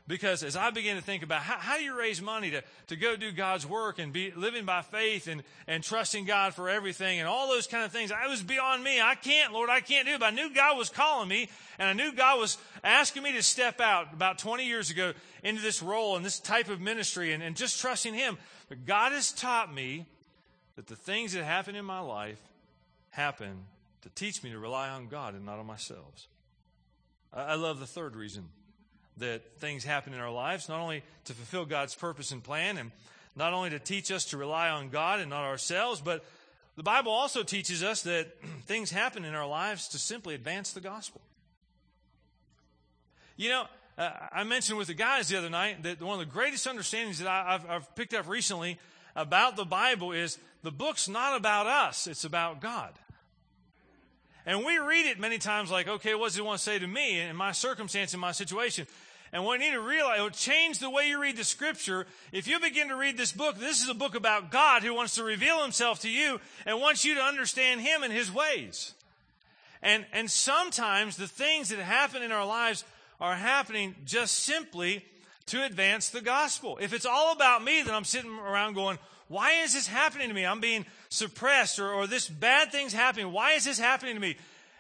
Because 0.08 0.44
as 0.44 0.56
I 0.56 0.70
began 0.70 0.98
to 0.98 1.02
think 1.02 1.24
about 1.24 1.42
how, 1.42 1.58
how 1.58 1.78
do 1.78 1.84
you 1.84 1.98
raise 1.98 2.22
money 2.22 2.52
to, 2.52 2.62
to 2.88 2.96
go 2.96 3.16
do 3.16 3.32
God's 3.32 3.66
work 3.66 3.98
and 3.98 4.14
be 4.14 4.32
living 4.36 4.64
by 4.64 4.84
faith 4.84 5.28
and, 5.28 5.42
and 5.66 5.84
trusting 5.84 6.26
God 6.26 6.54
for 6.54 6.70
everything 6.70 7.18
and 7.18 7.28
all 7.28 7.48
those 7.48 7.66
kind 7.66 7.84
of 7.84 7.92
things, 7.92 8.12
I 8.12 8.28
was 8.28 8.44
beyond 8.44 8.84
me. 8.84 9.02
I 9.02 9.16
can't, 9.16 9.52
Lord, 9.52 9.72
I 9.72 9.80
can't 9.80 10.06
do 10.06 10.14
it. 10.14 10.20
But 10.20 10.28
I 10.28 10.36
knew 10.36 10.54
God 10.54 10.78
was 10.78 10.90
calling 10.90 11.28
me 11.28 11.50
and 11.80 11.90
I 11.90 11.94
knew 11.94 12.14
God 12.14 12.40
was 12.40 12.60
asking 12.84 13.24
me 13.24 13.32
to 13.32 13.42
step 13.42 13.82
out 13.82 14.14
about 14.14 14.38
20 14.38 14.68
years 14.68 14.92
ago 14.92 15.14
into 15.44 15.64
this 15.64 15.82
role 15.82 16.16
and 16.16 16.24
this 16.24 16.40
type 16.40 16.70
of 16.70 16.80
ministry 16.80 17.34
and, 17.34 17.42
and 17.42 17.56
just 17.56 17.82
trusting 17.82 18.14
Him. 18.14 18.38
But 18.70 18.86
God 18.86 19.12
has 19.12 19.32
taught 19.32 19.74
me 19.74 20.06
that 20.76 20.86
the 20.86 20.96
things 20.96 21.34
that 21.34 21.44
happen 21.44 21.76
in 21.76 21.86
my 21.86 22.00
life 22.00 22.40
happen 23.10 23.64
to 24.04 24.10
teach 24.10 24.44
me 24.44 24.52
to 24.52 24.60
rely 24.60 24.90
on 24.90 25.08
God 25.08 25.34
and 25.34 25.48
not 25.48 25.58
on 25.58 25.66
myself. 25.66 26.28
I, 27.34 27.42
I 27.42 27.56
love 27.56 27.80
the 27.80 27.88
third 27.88 28.16
reason 28.16 28.50
that 29.18 29.58
things 29.60 29.84
happen 29.84 30.14
in 30.14 30.20
our 30.20 30.32
lives, 30.32 30.68
not 30.70 30.80
only 30.80 31.04
to 31.26 31.34
fulfill 31.34 31.66
God's 31.66 31.96
purpose 31.96 32.32
and 32.32 32.44
plan, 32.44 32.78
and 32.78 32.92
not 33.36 33.54
only 33.54 33.70
to 33.70 33.80
teach 33.80 34.12
us 34.12 34.26
to 34.26 34.38
rely 34.38 34.70
on 34.70 34.90
God 34.90 35.20
and 35.20 35.30
not 35.30 35.44
ourselves, 35.44 36.02
but 36.02 36.26
the 36.76 36.84
Bible 36.84 37.12
also 37.12 37.44
teaches 37.44 37.84
us 37.84 38.02
that 38.04 38.28
things 38.66 38.92
happen 38.92 39.26
in 39.26 39.34
our 39.34 39.48
lives 39.48 39.90
to 39.90 40.00
simply 40.00 40.36
advance 40.36 40.74
the 40.74 40.82
gospel. 40.82 41.22
You 43.38 43.50
know, 43.50 43.66
uh, 43.98 44.12
I 44.32 44.44
mentioned 44.44 44.78
with 44.78 44.88
the 44.88 44.94
guys 44.94 45.30
the 45.30 45.38
other 45.38 45.50
night 45.50 45.84
that 45.84 46.02
one 46.02 46.20
of 46.20 46.26
the 46.26 46.34
greatest 46.34 46.68
understandings 46.68 47.20
that 47.20 47.28
I, 47.28 47.52
have 47.54 47.70
I've 47.70 47.96
picked 47.96 48.14
up 48.14 48.28
recently 48.28 48.78
about 49.16 49.56
the 49.56 49.66
Bible 49.66 50.12
is 50.12 50.38
the 50.64 50.72
book's 50.72 51.08
not 51.08 51.38
about 51.38 51.68
us, 51.68 52.08
it's 52.08 52.26
about 52.26 52.62
God. 52.62 52.92
And 54.46 54.64
we 54.64 54.78
read 54.78 55.08
it 55.08 55.20
many 55.20 55.38
times 55.38 55.72
like, 55.72 55.88
okay, 55.88 56.14
what 56.14 56.28
does 56.28 56.38
it 56.38 56.46
want 56.46 56.60
to 56.60 56.64
say 56.64 56.78
to 56.78 56.88
me 56.88 57.20
in 57.20 57.36
my 57.36 57.52
circumstance, 57.52 58.14
in 58.14 58.20
my 58.20 58.32
situation? 58.32 58.86
And 59.36 59.44
what 59.44 59.60
you 59.60 59.66
need 59.66 59.74
to 59.74 59.82
realize, 59.82 60.18
it 60.18 60.22
will 60.22 60.30
change 60.30 60.80
the 60.80 60.90
way 60.90 61.10
you 61.10 61.22
read 61.22 61.36
the 61.36 61.44
scripture. 61.44 62.08
If 62.32 62.48
you 62.48 62.58
begin 62.58 62.88
to 62.88 62.96
read 62.96 63.18
this 63.18 63.34
book, 63.34 63.60
this 63.60 63.84
is 63.84 63.90
a 63.90 63.94
book 63.94 64.16
about 64.16 64.50
God 64.50 64.82
who 64.82 64.94
wants 64.94 65.16
to 65.16 65.26
reveal 65.26 65.62
himself 65.62 66.00
to 66.04 66.10
you 66.10 66.40
and 66.66 66.80
wants 66.80 67.04
you 67.04 67.16
to 67.16 67.22
understand 67.22 67.82
him 67.82 68.02
and 68.02 68.14
his 68.14 68.32
ways. 68.32 68.94
And, 69.82 70.06
and 70.14 70.32
sometimes 70.32 71.18
the 71.18 71.28
things 71.28 71.68
that 71.68 71.80
happen 71.80 72.24
in 72.24 72.32
our 72.32 72.46
lives 72.46 72.86
are 73.20 73.36
happening 73.36 73.96
just 74.06 74.36
simply 74.36 75.04
to 75.48 75.66
advance 75.66 76.08
the 76.08 76.22
gospel. 76.22 76.78
If 76.80 76.94
it's 76.94 77.06
all 77.06 77.34
about 77.34 77.62
me, 77.62 77.82
then 77.82 77.94
I'm 77.94 78.06
sitting 78.06 78.32
around 78.32 78.76
going, 78.76 78.98
why 79.28 79.64
is 79.64 79.74
this 79.74 79.88
happening 79.88 80.30
to 80.30 80.34
me? 80.34 80.46
I'm 80.46 80.62
being 80.62 80.86
suppressed 81.10 81.78
or, 81.78 81.92
or 81.92 82.08
this 82.08 82.30
bad 82.30 82.72
thing's 82.72 82.94
happening. 82.94 83.34
Why 83.34 83.52
is 83.52 83.66
this 83.66 83.80
happening 83.80 84.16
to 84.16 84.22
me? 84.22 84.38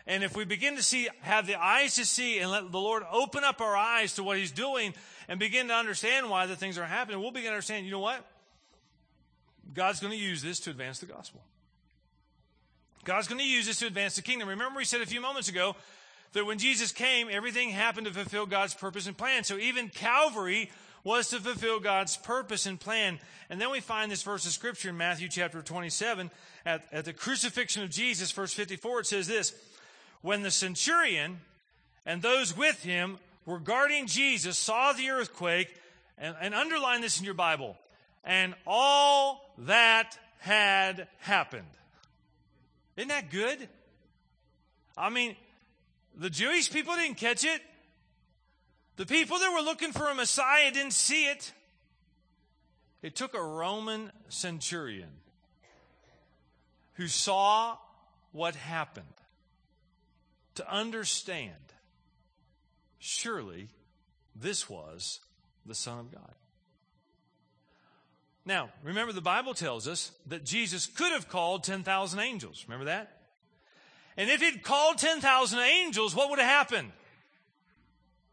And 0.07 0.23
if 0.23 0.35
we 0.35 0.45
begin 0.45 0.75
to 0.75 0.83
see, 0.83 1.09
have 1.21 1.47
the 1.47 1.55
eyes 1.55 1.95
to 1.95 2.05
see 2.05 2.39
and 2.39 2.51
let 2.51 2.71
the 2.71 2.79
Lord 2.79 3.03
open 3.11 3.43
up 3.43 3.59
our 3.59 3.75
eyes 3.75 4.13
to 4.15 4.23
what 4.23 4.37
He's 4.37 4.51
doing 4.51 4.93
and 5.27 5.39
begin 5.39 5.67
to 5.69 5.73
understand 5.73 6.29
why 6.29 6.45
the 6.45 6.55
things 6.55 6.77
are 6.77 6.85
happening, 6.85 7.21
we'll 7.21 7.31
begin 7.31 7.49
to 7.49 7.55
understand, 7.55 7.85
you 7.85 7.91
know 7.91 7.99
what? 7.99 8.25
God's 9.73 9.99
going 9.99 10.11
to 10.11 10.19
use 10.19 10.41
this 10.41 10.59
to 10.61 10.69
advance 10.69 10.99
the 10.99 11.07
gospel. 11.07 11.41
God's 13.03 13.27
going 13.27 13.39
to 13.39 13.47
use 13.47 13.65
this 13.65 13.79
to 13.79 13.87
advance 13.87 14.15
the 14.15 14.21
kingdom. 14.21 14.49
Remember, 14.49 14.77
we 14.77 14.85
said 14.85 15.01
a 15.01 15.05
few 15.05 15.21
moments 15.21 15.49
ago 15.49 15.75
that 16.33 16.45
when 16.45 16.57
Jesus 16.57 16.91
came, 16.91 17.27
everything 17.31 17.69
happened 17.69 18.07
to 18.07 18.13
fulfill 18.13 18.45
God's 18.45 18.73
purpose 18.73 19.07
and 19.07 19.17
plan. 19.17 19.43
So 19.43 19.57
even 19.57 19.89
Calvary 19.89 20.71
was 21.03 21.29
to 21.29 21.39
fulfill 21.39 21.79
God's 21.79 22.17
purpose 22.17 22.65
and 22.65 22.79
plan. 22.79 23.19
And 23.49 23.61
then 23.61 23.71
we 23.71 23.79
find 23.79 24.11
this 24.11 24.23
verse 24.23 24.45
of 24.45 24.51
scripture 24.51 24.89
in 24.89 24.97
Matthew 24.97 25.29
chapter 25.29 25.61
27 25.61 26.31
at, 26.65 26.83
at 26.91 27.05
the 27.05 27.13
crucifixion 27.13 27.83
of 27.83 27.91
Jesus, 27.91 28.31
verse 28.31 28.53
54. 28.53 29.01
It 29.01 29.05
says 29.05 29.27
this 29.27 29.53
When 30.25 30.41
the 30.41 30.49
centurion 30.49 31.39
and 32.03 32.19
those 32.19 32.57
with 32.57 32.81
him 32.81 33.19
were 33.45 33.59
guarding 33.59 34.07
Jesus 34.07 34.57
saw 34.57 34.91
the 34.91 35.11
earthquake, 35.11 35.71
and, 36.17 36.35
and 36.41 36.55
underline 36.55 37.01
this 37.01 37.19
in 37.19 37.25
your 37.25 37.35
Bible, 37.35 37.77
and 38.23 38.55
all 38.65 39.53
that 39.59 40.17
had 40.39 41.07
happened. 41.19 41.67
Isn't 42.97 43.09
that 43.09 43.29
good? 43.29 43.69
I 44.97 45.11
mean, 45.11 45.35
the 46.17 46.31
Jewish 46.31 46.71
people 46.71 46.95
didn't 46.95 47.17
catch 47.17 47.43
it. 47.43 47.61
The 48.95 49.05
people 49.05 49.37
that 49.37 49.53
were 49.53 49.63
looking 49.63 49.91
for 49.91 50.09
a 50.09 50.15
Messiah 50.15 50.71
didn't 50.71 50.93
see 50.93 51.25
it. 51.25 51.53
It 53.03 53.15
took 53.15 53.35
a 53.35 53.43
Roman 53.43 54.11
centurion 54.29 55.11
who 56.93 57.07
saw 57.07 57.77
what 58.31 58.55
happened 58.55 59.05
to 60.55 60.71
understand 60.71 61.53
surely 62.99 63.69
this 64.35 64.69
was 64.69 65.19
the 65.65 65.75
Son 65.75 65.99
of 65.99 66.11
God. 66.11 66.33
Now, 68.45 68.69
remember 68.83 69.11
the 69.11 69.21
Bible 69.21 69.53
tells 69.53 69.87
us 69.87 70.11
that 70.27 70.45
Jesus 70.45 70.85
could 70.85 71.11
have 71.11 71.27
called 71.29 71.63
10,000 71.63 72.19
angels. 72.19 72.65
Remember 72.67 72.85
that? 72.85 73.11
And 74.17 74.29
if 74.29 74.41
he'd 74.41 74.63
called 74.63 74.97
10,000 74.97 75.59
angels, 75.59 76.15
what 76.15 76.29
would 76.29 76.39
have 76.39 76.47
happened? 76.47 76.91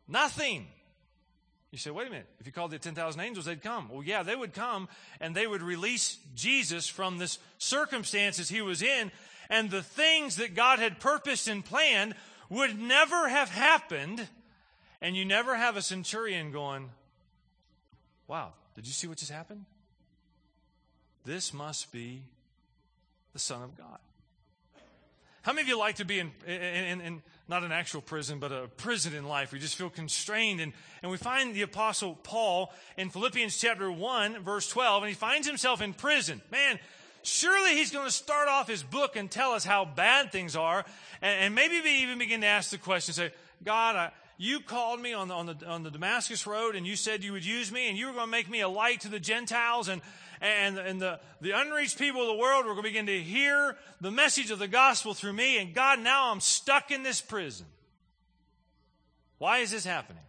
Nothing. 0.07 0.67
You 1.71 1.79
say, 1.79 1.91
wait 1.91 2.07
a 2.07 2.11
minute. 2.11 2.27
If 2.39 2.47
you 2.47 2.53
called 2.53 2.71
the 2.71 2.79
10,000 2.79 3.19
angels, 3.21 3.47
they'd 3.47 3.63
come. 3.63 3.89
Well, 3.91 4.03
yeah, 4.03 4.23
they 4.23 4.37
would 4.37 4.53
come 4.53 4.89
and 5.21 5.35
they 5.35 5.47
would 5.47 5.63
release 5.63 6.19
Jesus 6.35 6.87
from 6.87 7.17
this 7.17 7.39
circumstances 7.57 8.51
he 8.51 8.61
was 8.61 8.83
in. 8.83 9.11
And 9.51 9.71
the 9.71 9.83
things 9.83 10.37
that 10.37 10.55
God 10.55 10.79
had 10.79 11.01
purposed 11.01 11.49
and 11.49 11.65
planned 11.65 12.15
would 12.49 12.79
never 12.79 13.29
have 13.29 13.49
happened. 13.49 14.29
And 15.01 15.17
you 15.17 15.25
never 15.25 15.57
have 15.57 15.77
a 15.77 15.83
centurion 15.83 16.53
going, 16.53 16.91
wow, 18.29 18.53
did 18.75 18.87
you 18.87 18.93
see 18.93 19.07
what 19.07 19.19
just 19.19 19.33
happened? 19.33 19.65
This 21.25 21.53
must 21.53 21.93
be 21.93 22.23
the 23.33 23.39
Son 23.39 23.63
of 23.63 23.77
God. 23.77 23.99
How 25.43 25.53
many 25.53 25.63
of 25.63 25.69
you 25.69 25.79
like 25.79 25.97
to 25.97 26.05
be 26.05 26.21
in, 26.21 26.31
in, 26.47 27.01
in, 27.01 27.23
not 27.49 27.65
an 27.65 27.73
actual 27.73 28.01
prison, 28.01 28.39
but 28.39 28.53
a 28.53 28.69
prison 28.77 29.13
in 29.13 29.27
life? 29.27 29.53
We 29.53 29.59
just 29.59 29.75
feel 29.75 29.91
constrained. 29.91 30.61
And, 30.61 30.73
and 31.03 31.11
we 31.11 31.19
find 31.19 31.53
the 31.53 31.63
Apostle 31.63 32.15
Paul 32.23 32.73
in 32.97 33.11
Philippians 33.11 33.59
chapter 33.59 33.91
1, 33.91 34.45
verse 34.45 34.69
12, 34.69 35.03
and 35.03 35.09
he 35.09 35.17
finds 35.17 35.49
himself 35.49 35.83
in 35.83 35.95
prison. 35.95 36.41
Man, 36.53 36.79
surely 37.23 37.75
he's 37.75 37.91
going 37.91 38.07
to 38.07 38.13
start 38.13 38.49
off 38.49 38.69
his 38.69 38.83
book 38.83 39.17
and 39.17 39.31
tell 39.31 39.53
us 39.53 39.65
how 39.65 39.85
bad 39.85 40.33
things 40.33 40.57
are. 40.57 40.85
And, 41.21 41.41
and 41.41 41.55
maybe 41.55 41.77
even 41.89 42.19
begin 42.19 42.41
to 42.43 42.47
ask 42.47 42.71
the 42.71 42.79
question, 42.79 43.15
say, 43.15 43.33
God, 43.65 43.97
I, 43.97 44.11
you 44.39 44.61
called 44.61 45.01
me 45.01 45.13
on 45.13 45.29
the, 45.29 45.35
on, 45.35 45.47
the, 45.47 45.67
on 45.67 45.83
the 45.83 45.91
Damascus 45.91 46.47
road 46.47 46.75
and 46.75 46.87
you 46.87 46.97
said 46.97 47.23
you 47.23 47.33
would 47.33 47.45
use 47.45 47.71
me 47.71 47.89
and 47.89 47.97
you 47.97 48.07
were 48.07 48.13
going 48.13 48.27
to 48.27 48.31
make 48.31 48.51
me 48.51 48.61
a 48.61 48.69
light 48.69 49.01
to 49.03 49.09
the 49.09 49.21
Gentiles 49.21 49.89
and, 49.89 50.03
and, 50.41 50.79
and 50.79 51.01
the, 51.01 51.21
the 51.41 51.53
unreached 51.53 51.99
people 51.99 52.23
of 52.23 52.27
the 52.29 52.43
world 52.43 52.67
were 52.67 52.73
going 52.73 52.83
to 52.85 52.91
begin 52.91 53.07
to 53.07 53.21
hear 53.21 53.77
the 54.01 54.11
message 54.11 54.51
of 54.51 54.59
the 54.59 54.69
gospel 54.69 55.15
through 55.15 55.33
me. 55.33 55.59
And 55.59 55.73
God, 55.73 56.01
now 56.01 56.33
I'm 56.33 56.41
stuck 56.41 56.91
in 56.91 57.03
this 57.03 57.21
prison. 57.21 57.67
Why 59.39 59.59
is 59.59 59.71
this 59.71 59.85
happening? 59.85 60.23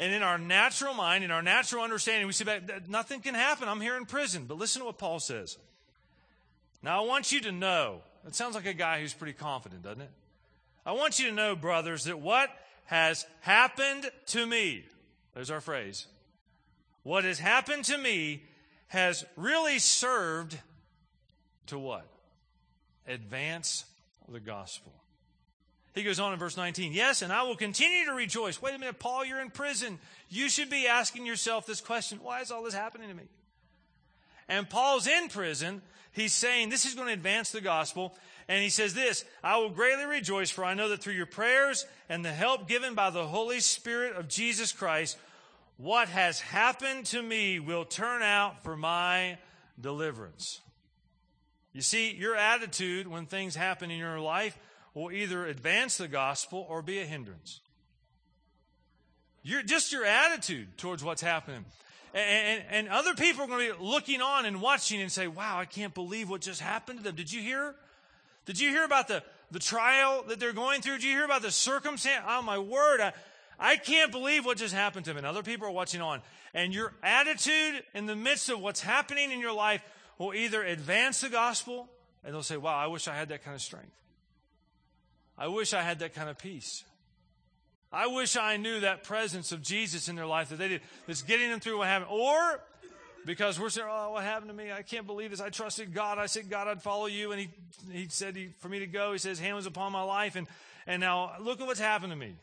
And 0.00 0.14
in 0.14 0.22
our 0.22 0.38
natural 0.38 0.94
mind, 0.94 1.24
in 1.24 1.30
our 1.30 1.42
natural 1.42 1.84
understanding, 1.84 2.26
we 2.26 2.32
say, 2.32 2.60
nothing 2.88 3.20
can 3.20 3.34
happen. 3.34 3.68
I'm 3.68 3.82
here 3.82 3.98
in 3.98 4.06
prison. 4.06 4.46
But 4.48 4.56
listen 4.56 4.80
to 4.80 4.86
what 4.86 4.96
Paul 4.96 5.20
says. 5.20 5.58
Now, 6.82 7.02
I 7.02 7.06
want 7.06 7.30
you 7.30 7.42
to 7.42 7.52
know, 7.52 8.00
it 8.26 8.34
sounds 8.34 8.54
like 8.54 8.64
a 8.64 8.72
guy 8.72 9.00
who's 9.00 9.12
pretty 9.12 9.34
confident, 9.34 9.82
doesn't 9.82 10.00
it? 10.00 10.10
I 10.86 10.92
want 10.92 11.18
you 11.18 11.26
to 11.26 11.32
know, 11.32 11.54
brothers, 11.54 12.04
that 12.04 12.18
what 12.18 12.48
has 12.86 13.26
happened 13.40 14.10
to 14.28 14.46
me, 14.46 14.84
there's 15.34 15.50
our 15.50 15.60
phrase, 15.60 16.06
what 17.02 17.24
has 17.24 17.38
happened 17.38 17.84
to 17.84 17.98
me 17.98 18.42
has 18.86 19.26
really 19.36 19.78
served 19.78 20.58
to 21.66 21.78
what? 21.78 22.06
Advance 23.06 23.84
the 24.30 24.40
gospel. 24.40 24.92
He 25.94 26.04
goes 26.04 26.20
on 26.20 26.32
in 26.32 26.38
verse 26.38 26.56
19, 26.56 26.92
Yes, 26.92 27.22
and 27.22 27.32
I 27.32 27.42
will 27.42 27.56
continue 27.56 28.04
to 28.06 28.12
rejoice. 28.12 28.62
Wait 28.62 28.74
a 28.74 28.78
minute, 28.78 28.98
Paul, 28.98 29.24
you're 29.24 29.40
in 29.40 29.50
prison. 29.50 29.98
You 30.28 30.48
should 30.48 30.70
be 30.70 30.86
asking 30.86 31.26
yourself 31.26 31.66
this 31.66 31.80
question 31.80 32.20
why 32.22 32.40
is 32.40 32.50
all 32.50 32.62
this 32.62 32.74
happening 32.74 33.08
to 33.08 33.14
me? 33.14 33.24
And 34.48 34.68
Paul's 34.68 35.06
in 35.06 35.28
prison. 35.28 35.82
He's 36.12 36.32
saying 36.32 36.70
this 36.70 36.84
is 36.84 36.94
going 36.94 37.06
to 37.06 37.12
advance 37.12 37.50
the 37.50 37.60
gospel. 37.60 38.16
And 38.48 38.62
he 38.62 38.68
says 38.68 38.94
this 38.94 39.24
I 39.42 39.58
will 39.58 39.70
greatly 39.70 40.04
rejoice, 40.04 40.50
for 40.50 40.64
I 40.64 40.74
know 40.74 40.88
that 40.90 41.02
through 41.02 41.14
your 41.14 41.26
prayers 41.26 41.86
and 42.08 42.24
the 42.24 42.32
help 42.32 42.68
given 42.68 42.94
by 42.94 43.10
the 43.10 43.26
Holy 43.26 43.60
Spirit 43.60 44.16
of 44.16 44.28
Jesus 44.28 44.72
Christ, 44.72 45.16
what 45.76 46.08
has 46.08 46.40
happened 46.40 47.06
to 47.06 47.22
me 47.22 47.58
will 47.58 47.84
turn 47.84 48.22
out 48.22 48.62
for 48.62 48.76
my 48.76 49.38
deliverance. 49.80 50.60
You 51.72 51.80
see, 51.80 52.12
your 52.12 52.34
attitude 52.34 53.06
when 53.06 53.26
things 53.26 53.54
happen 53.54 53.90
in 53.90 53.98
your 53.98 54.20
life 54.20 54.58
will 54.94 55.10
either 55.10 55.46
advance 55.46 55.96
the 55.96 56.08
gospel 56.08 56.66
or 56.68 56.82
be 56.82 56.98
a 56.98 57.04
hindrance. 57.04 57.60
Your, 59.42 59.62
just 59.62 59.92
your 59.92 60.04
attitude 60.04 60.76
towards 60.76 61.02
what's 61.02 61.22
happening. 61.22 61.64
And, 62.12 62.62
and, 62.62 62.64
and 62.70 62.88
other 62.88 63.14
people 63.14 63.44
are 63.44 63.46
going 63.46 63.68
to 63.68 63.74
be 63.74 63.84
looking 63.84 64.20
on 64.20 64.44
and 64.44 64.60
watching 64.60 65.00
and 65.00 65.10
say, 65.10 65.28
wow, 65.28 65.58
I 65.58 65.64
can't 65.64 65.94
believe 65.94 66.28
what 66.28 66.40
just 66.40 66.60
happened 66.60 66.98
to 66.98 67.04
them. 67.04 67.14
Did 67.14 67.32
you 67.32 67.40
hear? 67.40 67.74
Did 68.46 68.58
you 68.58 68.70
hear 68.70 68.84
about 68.84 69.08
the, 69.08 69.22
the 69.50 69.58
trial 69.60 70.24
that 70.28 70.40
they're 70.40 70.52
going 70.52 70.82
through? 70.82 70.94
Did 70.94 71.04
you 71.04 71.12
hear 71.12 71.24
about 71.24 71.42
the 71.42 71.50
circumstance? 71.50 72.24
Oh, 72.28 72.42
my 72.42 72.58
word. 72.58 73.00
I, 73.00 73.12
I 73.58 73.76
can't 73.76 74.10
believe 74.10 74.44
what 74.44 74.58
just 74.58 74.74
happened 74.74 75.04
to 75.04 75.10
them. 75.10 75.18
And 75.18 75.26
other 75.26 75.42
people 75.42 75.68
are 75.68 75.72
watching 75.72 76.00
on. 76.00 76.20
And 76.52 76.74
your 76.74 76.92
attitude 77.02 77.82
in 77.94 78.06
the 78.06 78.16
midst 78.16 78.48
of 78.48 78.60
what's 78.60 78.80
happening 78.80 79.30
in 79.30 79.38
your 79.38 79.52
life 79.52 79.82
will 80.18 80.34
either 80.34 80.62
advance 80.64 81.20
the 81.20 81.28
gospel 81.28 81.88
and 82.24 82.34
they'll 82.34 82.42
say, 82.42 82.56
wow, 82.56 82.76
I 82.76 82.86
wish 82.88 83.08
I 83.08 83.14
had 83.14 83.30
that 83.30 83.44
kind 83.44 83.54
of 83.54 83.62
strength. 83.62 83.92
I 85.40 85.48
wish 85.48 85.72
I 85.72 85.80
had 85.80 86.00
that 86.00 86.14
kind 86.14 86.28
of 86.28 86.36
peace. 86.36 86.84
I 87.90 88.06
wish 88.08 88.36
I 88.36 88.58
knew 88.58 88.80
that 88.80 89.04
presence 89.04 89.52
of 89.52 89.62
Jesus 89.62 90.08
in 90.08 90.14
their 90.14 90.26
life 90.26 90.50
that 90.50 90.58
they 90.58 90.68
did, 90.68 90.82
that's 91.06 91.22
getting 91.22 91.48
them 91.48 91.60
through 91.60 91.78
what 91.78 91.88
happened. 91.88 92.10
Or 92.12 92.60
because 93.24 93.58
we're 93.58 93.70
saying, 93.70 93.88
oh, 93.90 94.12
what 94.12 94.22
happened 94.22 94.50
to 94.50 94.56
me? 94.56 94.70
I 94.70 94.82
can't 94.82 95.06
believe 95.06 95.30
this. 95.30 95.40
I 95.40 95.48
trusted 95.48 95.94
God. 95.94 96.18
I 96.18 96.26
said, 96.26 96.50
God, 96.50 96.68
I'd 96.68 96.82
follow 96.82 97.06
you. 97.06 97.32
And 97.32 97.40
he, 97.40 97.48
he 97.90 98.06
said 98.08 98.36
he, 98.36 98.50
for 98.58 98.68
me 98.68 98.80
to 98.80 98.86
go, 98.86 99.12
he 99.12 99.18
says, 99.18 99.40
hand 99.40 99.56
was 99.56 99.64
upon 99.64 99.92
my 99.92 100.02
life. 100.02 100.36
And, 100.36 100.46
and 100.86 101.00
now 101.00 101.32
look 101.40 101.60
at 101.60 101.66
what's 101.66 101.80
happened 101.80 102.12
to 102.12 102.16
me. 102.16 102.34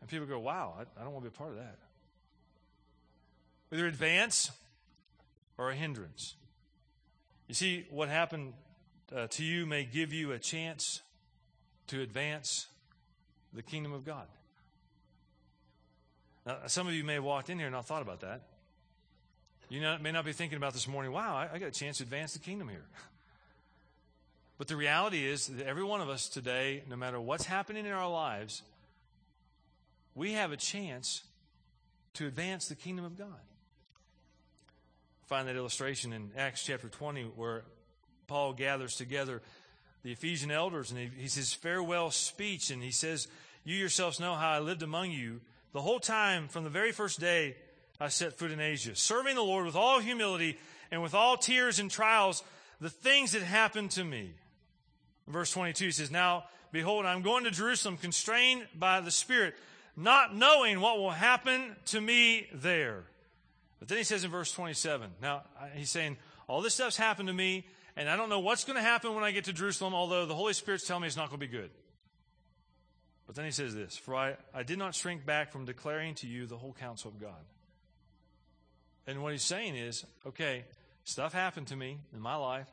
And 0.00 0.08
people 0.08 0.26
go, 0.26 0.38
wow, 0.38 0.74
I, 0.78 1.00
I 1.00 1.04
don't 1.04 1.12
want 1.12 1.24
to 1.24 1.30
be 1.30 1.34
a 1.34 1.38
part 1.38 1.50
of 1.50 1.56
that. 1.56 1.76
Either 3.70 3.86
advance 3.86 4.50
or 5.58 5.70
a 5.70 5.74
hindrance. 5.74 6.34
You 7.48 7.54
see, 7.54 7.86
what 7.90 8.08
happened 8.08 8.54
uh, 9.14 9.26
to 9.28 9.44
you 9.44 9.66
may 9.66 9.84
give 9.84 10.12
you 10.12 10.32
a 10.32 10.38
chance 10.38 11.02
to 11.90 12.00
advance 12.02 12.68
the 13.52 13.62
kingdom 13.62 13.92
of 13.92 14.04
God. 14.04 14.26
Now, 16.46 16.58
some 16.66 16.86
of 16.86 16.94
you 16.94 17.02
may 17.02 17.14
have 17.14 17.24
walked 17.24 17.50
in 17.50 17.58
here 17.58 17.66
and 17.66 17.74
not 17.74 17.86
thought 17.86 18.02
about 18.02 18.20
that. 18.20 18.42
You 19.68 19.80
may 20.00 20.12
not 20.12 20.24
be 20.24 20.32
thinking 20.32 20.56
about 20.56 20.72
this 20.72 20.86
morning, 20.86 21.10
wow, 21.12 21.48
I 21.52 21.58
got 21.58 21.66
a 21.66 21.72
chance 21.72 21.98
to 21.98 22.04
advance 22.04 22.32
the 22.32 22.38
kingdom 22.38 22.68
here. 22.68 22.84
But 24.58 24.68
the 24.68 24.76
reality 24.76 25.26
is 25.26 25.46
that 25.46 25.66
every 25.66 25.84
one 25.84 26.02
of 26.02 26.10
us 26.10 26.28
today, 26.28 26.82
no 26.86 26.94
matter 26.94 27.18
what's 27.18 27.46
happening 27.46 27.86
in 27.86 27.92
our 27.92 28.10
lives, 28.10 28.60
we 30.14 30.34
have 30.34 30.52
a 30.52 30.56
chance 30.58 31.22
to 32.12 32.26
advance 32.26 32.68
the 32.68 32.74
kingdom 32.74 33.06
of 33.06 33.16
God. 33.16 33.40
Find 35.28 35.48
that 35.48 35.56
illustration 35.56 36.12
in 36.12 36.32
Acts 36.36 36.62
chapter 36.62 36.90
20 36.90 37.22
where 37.36 37.62
Paul 38.26 38.52
gathers 38.52 38.96
together 38.96 39.40
the 40.02 40.12
Ephesian 40.12 40.50
elders, 40.50 40.90
and 40.90 40.98
he, 40.98 41.10
he 41.22 41.28
says 41.28 41.52
farewell 41.52 42.10
speech, 42.10 42.70
and 42.70 42.82
he 42.82 42.90
says, 42.90 43.28
"You 43.64 43.76
yourselves 43.76 44.20
know 44.20 44.34
how 44.34 44.50
I 44.50 44.58
lived 44.58 44.82
among 44.82 45.10
you 45.10 45.40
the 45.72 45.82
whole 45.82 46.00
time 46.00 46.48
from 46.48 46.64
the 46.64 46.70
very 46.70 46.92
first 46.92 47.20
day 47.20 47.56
I 48.00 48.08
set 48.08 48.38
foot 48.38 48.50
in 48.50 48.60
Asia, 48.60 48.96
serving 48.96 49.34
the 49.34 49.42
Lord 49.42 49.66
with 49.66 49.76
all 49.76 50.00
humility 50.00 50.58
and 50.90 51.02
with 51.02 51.14
all 51.14 51.36
tears 51.36 51.78
and 51.78 51.90
trials, 51.90 52.42
the 52.80 52.90
things 52.90 53.32
that 53.32 53.42
happened 53.42 53.90
to 53.92 54.04
me." 54.04 54.32
Verse 55.28 55.52
22 55.52 55.86
he 55.86 55.90
says, 55.90 56.10
"Now 56.10 56.44
behold, 56.72 57.06
I'm 57.06 57.22
going 57.22 57.44
to 57.44 57.50
Jerusalem, 57.50 57.96
constrained 57.96 58.66
by 58.74 59.00
the 59.00 59.10
Spirit, 59.10 59.54
not 59.96 60.34
knowing 60.34 60.80
what 60.80 60.98
will 60.98 61.10
happen 61.10 61.76
to 61.86 62.00
me 62.00 62.48
there." 62.52 63.04
But 63.80 63.88
then 63.88 63.98
he 63.98 64.04
says 64.04 64.24
in 64.24 64.30
verse 64.30 64.52
27, 64.52 65.10
now 65.22 65.42
he's 65.74 65.90
saying, 65.90 66.18
all 66.46 66.60
this 66.60 66.74
stuff's 66.74 66.96
happened 66.96 67.28
to 67.28 67.32
me 67.32 67.64
and 67.96 68.08
I 68.08 68.16
don't 68.16 68.28
know 68.28 68.40
what's 68.40 68.64
going 68.64 68.76
to 68.76 68.82
happen 68.82 69.14
when 69.14 69.24
I 69.24 69.30
get 69.30 69.44
to 69.44 69.52
Jerusalem, 69.52 69.94
although 69.94 70.26
the 70.26 70.34
Holy 70.34 70.52
Spirit's 70.52 70.86
telling 70.86 71.02
me 71.02 71.08
it's 71.08 71.16
not 71.16 71.28
going 71.28 71.40
to 71.40 71.46
be 71.46 71.52
good. 71.52 71.70
But 73.26 73.36
then 73.36 73.44
he 73.44 73.50
says 73.50 73.74
this 73.74 73.96
For 73.96 74.14
I, 74.14 74.36
I 74.54 74.62
did 74.62 74.78
not 74.78 74.94
shrink 74.94 75.24
back 75.24 75.52
from 75.52 75.64
declaring 75.64 76.14
to 76.16 76.26
you 76.26 76.46
the 76.46 76.56
whole 76.56 76.74
counsel 76.78 77.10
of 77.10 77.20
God. 77.20 77.44
And 79.06 79.22
what 79.22 79.32
he's 79.32 79.42
saying 79.42 79.76
is, 79.76 80.04
okay, 80.26 80.64
stuff 81.04 81.32
happened 81.32 81.68
to 81.68 81.76
me 81.76 81.98
in 82.14 82.20
my 82.20 82.36
life. 82.36 82.68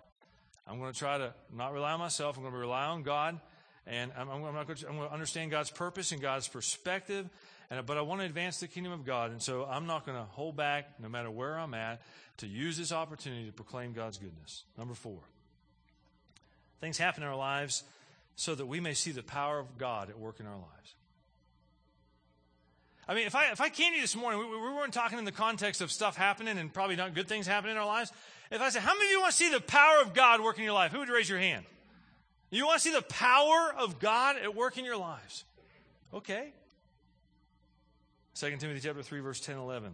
I'm 0.67 0.79
going 0.79 0.91
to 0.91 0.97
try 0.97 1.17
to 1.17 1.33
not 1.55 1.73
rely 1.73 1.93
on 1.93 1.99
myself. 1.99 2.37
I'm 2.37 2.43
going 2.43 2.53
to 2.53 2.59
rely 2.59 2.85
on 2.85 3.03
God. 3.03 3.39
And 3.85 4.11
I'm, 4.17 4.29
I'm, 4.29 4.41
going 4.41 4.53
to, 4.53 4.87
I'm 4.89 4.97
going 4.97 5.07
to 5.07 5.13
understand 5.13 5.49
God's 5.51 5.71
purpose 5.71 6.11
and 6.11 6.21
God's 6.21 6.47
perspective. 6.47 7.29
And, 7.69 7.85
but 7.85 7.97
I 7.97 8.01
want 8.01 8.21
to 8.21 8.25
advance 8.25 8.59
the 8.59 8.67
kingdom 8.67 8.91
of 8.91 9.05
God. 9.05 9.31
And 9.31 9.41
so 9.41 9.65
I'm 9.65 9.87
not 9.87 10.05
going 10.05 10.17
to 10.17 10.25
hold 10.25 10.57
back, 10.57 10.99
no 10.99 11.07
matter 11.07 11.31
where 11.31 11.57
I'm 11.57 11.73
at 11.73 12.01
to 12.37 12.47
use 12.47 12.77
this 12.77 12.91
opportunity 12.91 13.45
to 13.45 13.51
proclaim 13.51 13.93
God's 13.93 14.17
goodness. 14.17 14.63
Number 14.77 14.93
four, 14.93 15.19
things 16.79 16.97
happen 16.97 17.23
in 17.23 17.29
our 17.29 17.35
lives 17.35 17.83
so 18.35 18.53
that 18.53 18.65
we 18.65 18.79
may 18.79 18.93
see 18.93 19.11
the 19.11 19.23
power 19.23 19.59
of 19.59 19.77
God 19.77 20.09
at 20.09 20.19
work 20.19 20.39
in 20.39 20.45
our 20.45 20.55
lives. 20.55 20.95
I 23.07 23.15
mean, 23.15 23.25
if 23.25 23.35
I, 23.35 23.51
if 23.51 23.61
I 23.61 23.69
came 23.69 23.93
to 23.93 23.95
you 23.95 24.01
this 24.01 24.15
morning, 24.15 24.39
we, 24.39 24.45
we 24.47 24.57
weren't 24.57 24.93
talking 24.93 25.17
in 25.17 25.25
the 25.25 25.31
context 25.31 25.81
of 25.81 25.91
stuff 25.91 26.17
happening 26.17 26.57
and 26.57 26.71
probably 26.71 26.97
not 26.97 27.15
good 27.15 27.27
things 27.27 27.47
happening 27.47 27.71
in 27.71 27.77
our 27.77 27.85
lives. 27.85 28.11
If 28.51 28.61
I 28.61 28.69
said, 28.69 28.81
how 28.81 28.93
many 28.93 29.05
of 29.05 29.11
you 29.11 29.21
want 29.21 29.31
to 29.31 29.37
see 29.37 29.49
the 29.49 29.61
power 29.61 30.01
of 30.01 30.13
God 30.13 30.41
work 30.41 30.57
in 30.57 30.63
your 30.63 30.73
life? 30.73 30.91
Who 30.91 30.99
would 30.99 31.09
raise 31.09 31.29
your 31.29 31.39
hand? 31.39 31.65
You 32.49 32.65
want 32.65 32.81
to 32.81 32.83
see 32.83 32.93
the 32.93 33.01
power 33.01 33.73
of 33.77 33.99
God 33.99 34.37
at 34.37 34.55
work 34.55 34.77
in 34.77 34.85
your 34.85 34.97
lives? 34.97 35.45
Okay. 36.13 36.53
2 38.35 38.57
Timothy 38.57 38.79
chapter 38.81 39.01
3, 39.01 39.19
verse 39.21 39.39
10 39.39 39.57
11. 39.57 39.93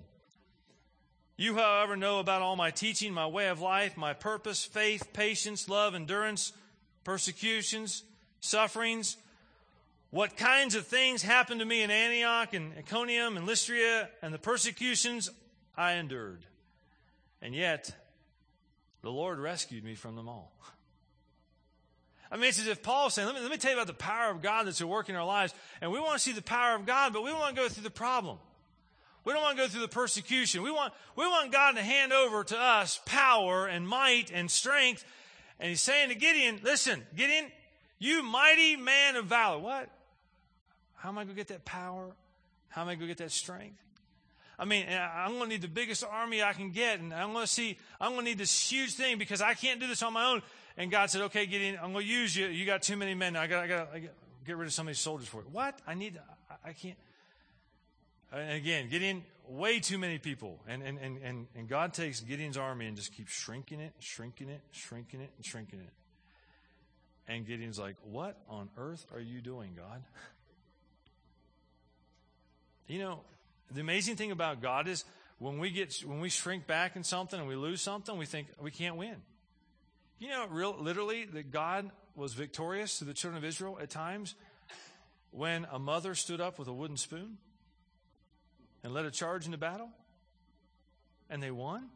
You, 1.36 1.56
however, 1.56 1.96
know 1.96 2.20
about 2.20 2.42
all 2.42 2.56
my 2.56 2.72
teaching, 2.72 3.14
my 3.14 3.28
way 3.28 3.48
of 3.48 3.60
life, 3.60 3.98
my 3.98 4.14
purpose, 4.14 4.64
faith, 4.64 5.14
patience, 5.14 5.68
love, 5.68 5.96
endurance, 5.96 6.54
persecutions, 7.04 8.04
sufferings, 8.40 9.18
what 10.12 10.38
kinds 10.38 10.76
of 10.76 10.86
things 10.86 11.24
happened 11.24 11.60
to 11.60 11.66
me 11.66 11.82
in 11.82 11.90
Antioch 11.90 12.54
and 12.54 12.72
Iconium 12.78 13.36
and 13.36 13.48
Lystra, 13.48 14.10
and 14.22 14.32
the 14.32 14.38
persecutions 14.38 15.32
I 15.76 15.94
endured. 15.94 16.46
And 17.42 17.56
yet, 17.56 17.92
the 19.02 19.10
Lord 19.10 19.40
rescued 19.40 19.84
me 19.84 19.96
from 19.96 20.16
them 20.16 20.30
all. 20.30 20.54
I 22.32 22.36
mean, 22.36 22.46
it's 22.46 22.60
as 22.60 22.68
if 22.68 22.82
Paul's 22.82 23.16
saying, 23.16 23.28
let 23.28 23.36
me, 23.36 23.42
let 23.42 23.52
me 23.52 23.58
tell 23.58 23.72
you 23.72 23.78
about 23.78 23.88
the 23.88 23.94
power 23.94 24.32
of 24.32 24.42
God 24.42 24.66
that's 24.66 24.82
at 24.82 24.88
work 24.88 25.10
in 25.10 25.16
our 25.16 25.26
lives. 25.26 25.54
And 25.82 25.92
we 25.92 26.00
want 26.00 26.14
to 26.14 26.20
see 26.20 26.32
the 26.32 26.42
power 26.42 26.76
of 26.76 26.86
God, 26.86 27.14
but 27.14 27.24
we 27.24 27.34
want 27.34 27.56
to 27.56 27.62
go 27.62 27.68
through 27.68 27.84
the 27.84 27.92
problem. 27.92 28.38
We 29.26 29.34
don't 29.34 29.42
want 29.42 29.58
to 29.58 29.64
go 29.64 29.70
through 29.70 29.82
the 29.82 29.88
persecution. 29.88 30.64
We 30.64 30.72
want, 30.72 30.94
we 31.16 31.26
want 31.26 31.52
God 31.52 31.76
to 31.76 31.82
hand 31.82 32.12
over 32.12 32.44
to 32.44 32.60
us 32.60 33.00
power 33.06 33.68
and 33.68 33.88
might 33.88 34.32
and 34.32 34.50
strength. 34.52 35.06
And 35.60 35.70
he's 35.70 35.82
saying 35.82 36.10
to 36.10 36.16
Gideon, 36.16 36.60
listen, 36.64 37.04
Gideon, 37.16 37.46
you 38.00 38.24
mighty 38.24 38.76
man 38.76 39.16
of 39.16 39.26
valor. 39.26 39.60
What? 39.60 39.90
How 40.96 41.10
am 41.10 41.18
I 41.18 41.24
going 41.24 41.36
to 41.36 41.40
get 41.40 41.48
that 41.50 41.64
power? 41.64 42.12
How 42.70 42.82
am 42.82 42.88
I 42.88 42.96
going 42.96 43.08
to 43.08 43.08
get 43.08 43.18
that 43.18 43.32
strength? 43.32 43.78
I 44.60 44.66
mean, 44.66 44.88
uh, 44.88 45.10
I'm 45.16 45.32
going 45.32 45.44
to 45.44 45.50
need 45.50 45.62
the 45.62 45.68
biggest 45.68 46.04
army 46.04 46.44
I 46.44 46.54
can 46.54 46.72
get, 46.72 47.00
and 47.00 47.14
I'm 47.14 47.34
going 47.34 47.46
to 47.46 47.52
see, 47.52 47.78
I'm 48.00 48.12
going 48.12 48.26
to 48.26 48.32
need 48.32 48.38
this 48.38 48.72
huge 48.72 48.94
thing 48.94 49.18
because 49.18 49.42
I 49.42 49.54
can't 49.54 49.80
do 49.80 49.88
this 49.88 50.04
on 50.04 50.14
my 50.14 50.26
own. 50.26 50.42
And 50.78 50.92
God 50.92 51.10
said, 51.10 51.22
okay, 51.24 51.46
Gideon, 51.46 51.78
I'm 51.82 51.92
going 51.94 52.06
to 52.06 52.12
use 52.12 52.36
you. 52.36 52.48
You 52.48 52.66
got 52.66 52.82
too 52.82 52.96
many 52.96 53.14
men. 53.14 53.36
I 53.36 53.48
got, 53.48 53.64
I 53.64 53.68
got, 53.68 53.90
I 53.94 54.00
got 54.00 54.12
get 54.46 54.58
rid 54.58 54.68
of 54.68 54.74
some 54.74 54.88
of 54.88 54.92
these 54.92 55.00
soldiers 55.00 55.28
for 55.28 55.38
you. 55.38 55.48
What? 55.52 55.80
I 55.88 55.94
need, 55.94 56.20
I, 56.50 56.70
I 56.70 56.74
can't. 56.74 56.98
Uh, 58.34 58.38
and 58.38 58.54
again, 58.54 58.90
Gideon, 58.90 59.24
way 59.48 59.80
too 59.80 59.98
many 59.98 60.18
people. 60.18 60.60
And, 60.68 60.82
and, 60.82 60.98
and, 60.98 61.18
and, 61.24 61.48
and 61.56 61.68
God 61.68 61.94
takes 61.94 62.20
Gideon's 62.22 62.58
army 62.58 62.88
and 62.88 62.98
just 62.98 63.14
keeps 63.14 63.32
shrinking 63.32 63.80
it, 63.80 63.94
shrinking 64.00 64.50
it, 64.50 64.62
shrinking 64.72 65.22
it, 65.22 65.32
and 65.36 65.46
shrinking 65.46 65.80
it. 65.80 65.94
And 67.28 67.46
Gideon's 67.46 67.80
like, 67.80 67.96
What 68.04 68.38
on 68.50 68.70
earth 68.78 69.06
are 69.14 69.20
you 69.20 69.42
doing, 69.42 69.74
God? 69.76 70.04
You 72.86 73.00
know, 73.00 73.22
the 73.72 73.80
amazing 73.80 74.18
thing 74.18 74.32
about 74.32 74.62
God 74.62 74.90
is 74.90 75.06
when 75.40 75.58
we 75.58 75.72
get 75.72 76.04
when 76.06 76.20
we 76.20 76.28
shrink 76.28 76.68
back 76.68 76.98
in 76.98 77.04
something 77.06 77.40
and 77.40 77.48
we 77.48 77.56
lose 77.56 77.82
something, 77.82 78.18
we 78.18 78.26
think 78.26 78.50
we 78.62 78.72
can't 78.72 78.98
win. 78.98 79.16
You 80.20 80.28
know, 80.28 80.48
real, 80.50 80.76
literally, 80.78 81.24
that 81.24 81.50
God 81.50 81.90
was 82.14 82.34
victorious 82.34 83.00
to 83.00 83.06
the 83.06 83.14
children 83.14 83.42
of 83.42 83.48
Israel 83.48 83.80
at 83.82 83.90
times 83.90 84.36
when 85.32 85.66
a 85.72 85.80
mother 85.80 86.14
stood 86.14 86.42
up 86.42 86.60
with 86.60 86.68
a 86.68 86.74
wooden 86.74 86.98
spoon 86.98 87.38
and 88.84 88.94
led 88.94 89.06
a 89.06 89.12
charge 89.12 89.46
into 89.46 89.58
battle, 89.58 89.90
and 91.30 91.42
they 91.42 91.52
won. 91.52 91.90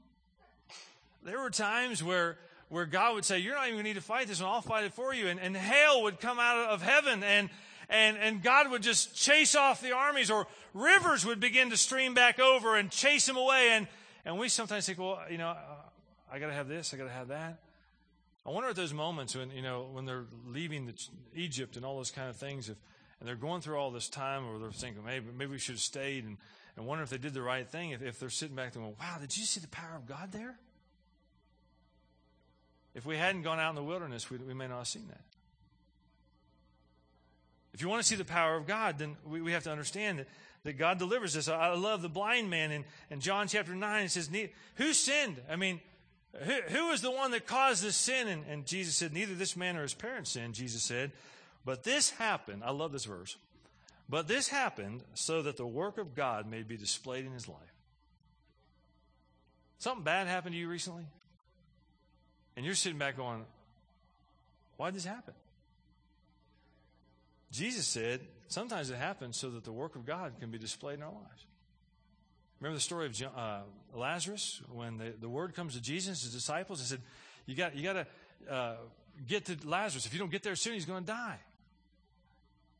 There 1.23 1.39
were 1.39 1.49
times 1.49 2.03
where 2.03 2.37
where 2.69 2.85
God 2.85 3.15
would 3.15 3.25
say, 3.25 3.39
"You're 3.39 3.55
not 3.55 3.63
even 3.63 3.75
going 3.75 3.85
to 3.85 3.89
need 3.89 3.95
to 3.95 4.01
fight 4.01 4.27
this, 4.27 4.39
and 4.39 4.47
I'll 4.47 4.61
fight 4.61 4.85
it 4.85 4.93
for 4.93 5.13
you," 5.13 5.27
and, 5.27 5.39
and 5.39 5.55
hail 5.55 6.03
would 6.03 6.19
come 6.19 6.39
out 6.39 6.69
of 6.69 6.81
heaven 6.81 7.23
and 7.23 7.49
and, 7.89 8.17
and 8.17 8.43
God 8.43 8.69
would 8.69 8.81
just 8.81 9.15
chase 9.15 9.55
off 9.55 9.81
the 9.81 9.93
armies 9.93 10.29
or 10.29 10.47
rivers 10.73 11.25
would 11.25 11.39
begin 11.39 11.69
to 11.69 11.77
stream 11.77 12.13
back 12.13 12.39
over 12.39 12.75
and 12.75 12.91
chase 12.91 13.25
them 13.25 13.37
away. 13.37 13.69
And, 13.71 13.87
and 14.25 14.37
we 14.37 14.49
sometimes 14.49 14.85
think, 14.85 14.99
well, 14.99 15.19
you 15.29 15.37
know, 15.37 15.49
uh, 15.49 15.55
I 16.31 16.39
got 16.39 16.47
to 16.47 16.53
have 16.53 16.67
this, 16.67 16.93
I 16.93 16.97
got 16.97 17.05
to 17.05 17.11
have 17.11 17.29
that. 17.29 17.59
I 18.45 18.49
wonder 18.49 18.69
at 18.69 18.75
those 18.75 18.93
moments 18.93 19.35
when, 19.35 19.51
you 19.51 19.61
know, 19.61 19.87
when 19.91 20.05
they're 20.05 20.25
leaving 20.45 20.85
the, 20.85 20.93
Egypt 21.35 21.75
and 21.77 21.85
all 21.85 21.97
those 21.97 22.11
kind 22.11 22.29
of 22.29 22.35
things, 22.35 22.69
if, 22.69 22.77
and 23.19 23.27
they're 23.27 23.35
going 23.35 23.61
through 23.61 23.77
all 23.77 23.91
this 23.91 24.09
time 24.09 24.45
or 24.47 24.59
they're 24.59 24.71
thinking, 24.71 25.03
maybe, 25.05 25.27
maybe 25.35 25.51
we 25.51 25.57
should 25.57 25.75
have 25.75 25.81
stayed 25.81 26.25
and, 26.25 26.37
and 26.77 26.85
wonder 26.85 27.03
if 27.03 27.09
they 27.09 27.17
did 27.17 27.33
the 27.33 27.41
right 27.41 27.67
thing, 27.67 27.91
if, 27.91 28.03
if 28.03 28.19
they're 28.19 28.29
sitting 28.29 28.55
back 28.55 28.71
there 28.71 28.81
going, 28.81 28.95
wow, 28.99 29.17
did 29.19 29.35
you 29.35 29.43
see 29.43 29.59
the 29.59 29.67
power 29.67 29.95
of 29.95 30.05
God 30.07 30.31
there? 30.31 30.55
If 32.93 33.05
we 33.05 33.17
hadn't 33.17 33.41
gone 33.41 33.59
out 33.59 33.71
in 33.71 33.75
the 33.75 33.83
wilderness, 33.83 34.29
we, 34.29 34.37
we 34.37 34.53
may 34.53 34.67
not 34.67 34.77
have 34.77 34.87
seen 34.87 35.07
that. 35.09 35.21
If 37.73 37.81
you 37.81 37.89
want 37.89 38.01
to 38.01 38.07
see 38.07 38.15
the 38.15 38.25
power 38.25 38.55
of 38.55 38.65
God, 38.65 38.97
then 38.97 39.17
we, 39.25 39.41
we 39.41 39.51
have 39.51 39.63
to 39.63 39.71
understand 39.71 40.19
that, 40.19 40.27
that 40.63 40.73
God 40.73 40.99
delivers 40.99 41.35
us. 41.35 41.47
I 41.47 41.73
love 41.73 42.01
the 42.01 42.09
blind 42.09 42.49
man 42.49 42.71
in, 42.71 42.85
in 43.09 43.19
John 43.19 43.47
chapter 43.47 43.75
9. 43.75 44.05
It 44.05 44.11
says, 44.11 44.29
Who 44.75 44.93
sinned? 44.93 45.41
I 45.49 45.55
mean, 45.55 45.79
who, 46.43 46.53
who 46.69 46.87
was 46.87 47.01
the 47.01 47.11
one 47.11 47.31
that 47.31 47.45
caused 47.45 47.83
this 47.83 47.95
sin? 47.95 48.27
And, 48.27 48.43
and 48.49 48.65
Jesus 48.65 48.95
said, 48.95 49.13
Neither 49.13 49.35
this 49.35 49.55
man 49.55 49.77
or 49.77 49.83
his 49.83 49.93
parents 49.93 50.31
sinned, 50.31 50.55
Jesus 50.55 50.83
said. 50.83 51.11
But 51.65 51.83
this 51.83 52.11
happened. 52.11 52.63
I 52.63 52.71
love 52.71 52.91
this 52.91 53.05
verse. 53.05 53.35
But 54.09 54.27
this 54.27 54.47
happened 54.47 55.03
so 55.13 55.41
that 55.41 55.57
the 55.57 55.67
work 55.67 55.97
of 55.97 56.15
God 56.15 56.49
may 56.49 56.63
be 56.63 56.77
displayed 56.77 57.25
in 57.25 57.31
his 57.31 57.47
life. 57.47 57.57
Something 59.79 60.03
bad 60.03 60.27
happened 60.27 60.53
to 60.53 60.59
you 60.59 60.69
recently? 60.69 61.05
And 62.55 62.65
you're 62.65 62.75
sitting 62.75 62.97
back 62.97 63.17
going, 63.17 63.45
Why 64.77 64.87
did 64.87 64.95
this 64.95 65.05
happen? 65.05 65.33
Jesus 67.51 67.87
said, 67.87 68.21
sometimes 68.47 68.89
it 68.89 68.97
happens 68.97 69.37
so 69.37 69.49
that 69.51 69.63
the 69.63 69.71
work 69.71 69.95
of 69.95 70.05
God 70.05 70.33
can 70.39 70.51
be 70.51 70.57
displayed 70.57 70.95
in 70.95 71.03
our 71.03 71.11
lives. 71.11 71.45
Remember 72.59 72.75
the 72.75 72.81
story 72.81 73.05
of 73.05 73.21
uh, 73.35 73.59
Lazarus 73.93 74.61
when 74.71 74.97
the, 74.97 75.13
the 75.19 75.29
word 75.29 75.53
comes 75.53 75.75
to 75.75 75.81
Jesus, 75.81 76.23
his 76.23 76.33
disciples, 76.33 76.79
and 76.79 76.87
said, 76.87 77.01
"You 77.45 77.55
got 77.55 77.75
you 77.75 77.93
to 77.93 78.07
uh, 78.49 78.75
get 79.27 79.45
to 79.45 79.57
Lazarus. 79.63 80.07
If 80.07 80.13
you 80.13 80.19
don't 80.19 80.31
get 80.31 80.41
there 80.41 80.55
soon, 80.55 80.73
he's 80.73 80.85
going 80.85 81.03
to 81.03 81.11
die." 81.11 81.37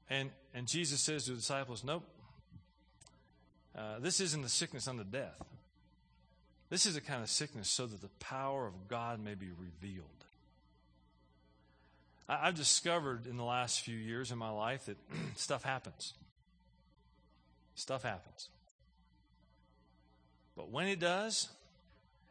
And 0.09 0.31
and 0.53 0.67
Jesus 0.67 1.01
says 1.01 1.25
to 1.25 1.31
the 1.31 1.37
disciples, 1.37 1.83
"Nope. 1.83 2.03
Uh, 3.75 3.99
this 3.99 4.19
isn't 4.19 4.41
the 4.41 4.49
sickness 4.49 4.87
unto 4.87 5.03
death. 5.03 5.43
This 6.69 6.85
is 6.85 6.95
a 6.95 7.01
kind 7.01 7.21
of 7.21 7.29
sickness 7.29 7.69
so 7.69 7.85
that 7.85 8.01
the 8.01 8.09
power 8.19 8.65
of 8.65 8.87
God 8.87 9.19
may 9.19 9.35
be 9.35 9.49
revealed." 9.51 10.09
I've 12.29 12.55
discovered 12.55 13.25
in 13.25 13.37
the 13.37 13.43
last 13.43 13.81
few 13.81 13.95
years 13.95 14.31
in 14.31 14.37
my 14.37 14.49
life 14.49 14.85
that 14.87 14.97
stuff 15.35 15.63
happens. 15.63 16.13
Stuff 17.75 18.03
happens. 18.03 18.49
But 20.57 20.69
when 20.69 20.87
it 20.87 20.99
does, 20.99 21.47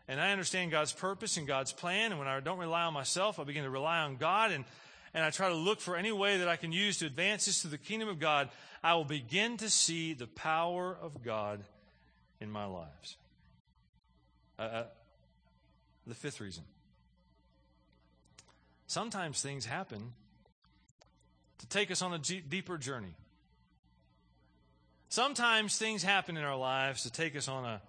and 0.08 0.20
I 0.20 0.32
understand 0.32 0.70
God's 0.70 0.92
purpose 0.92 1.36
and 1.36 1.46
God's 1.46 1.72
plan, 1.72 2.10
and 2.10 2.18
when 2.18 2.28
I 2.28 2.40
don't 2.40 2.58
rely 2.58 2.82
on 2.82 2.92
myself, 2.92 3.38
I 3.38 3.44
begin 3.44 3.64
to 3.64 3.70
rely 3.70 4.00
on 4.00 4.16
God, 4.16 4.50
and, 4.50 4.64
and 5.16 5.24
I 5.24 5.30
try 5.30 5.48
to 5.48 5.54
look 5.54 5.80
for 5.80 5.96
any 5.96 6.12
way 6.12 6.36
that 6.36 6.46
I 6.46 6.56
can 6.56 6.72
use 6.72 6.98
to 6.98 7.06
advance 7.06 7.46
this 7.46 7.62
to 7.62 7.68
the 7.68 7.78
kingdom 7.78 8.10
of 8.10 8.18
God, 8.18 8.50
I 8.84 8.94
will 8.96 9.06
begin 9.06 9.56
to 9.56 9.70
see 9.70 10.12
the 10.12 10.26
power 10.26 10.94
of 11.00 11.24
God 11.24 11.64
in 12.38 12.50
my 12.50 12.66
lives. 12.66 13.16
Uh, 14.58 14.62
uh 14.62 14.84
the 16.06 16.14
fifth 16.14 16.40
reason 16.40 16.62
Sometimes 18.86 19.40
things 19.40 19.64
happen 19.64 20.12
to 21.58 21.66
take 21.66 21.90
us 21.90 22.02
on 22.02 22.12
a 22.12 22.18
deeper 22.18 22.76
journey. 22.76 23.14
Sometimes 25.08 25.78
things 25.78 26.02
happen 26.02 26.36
in 26.36 26.44
our 26.44 26.56
lives 26.56 27.04
to 27.04 27.10
take 27.10 27.34
us 27.36 27.48
on 27.48 27.64
a, 27.64 27.80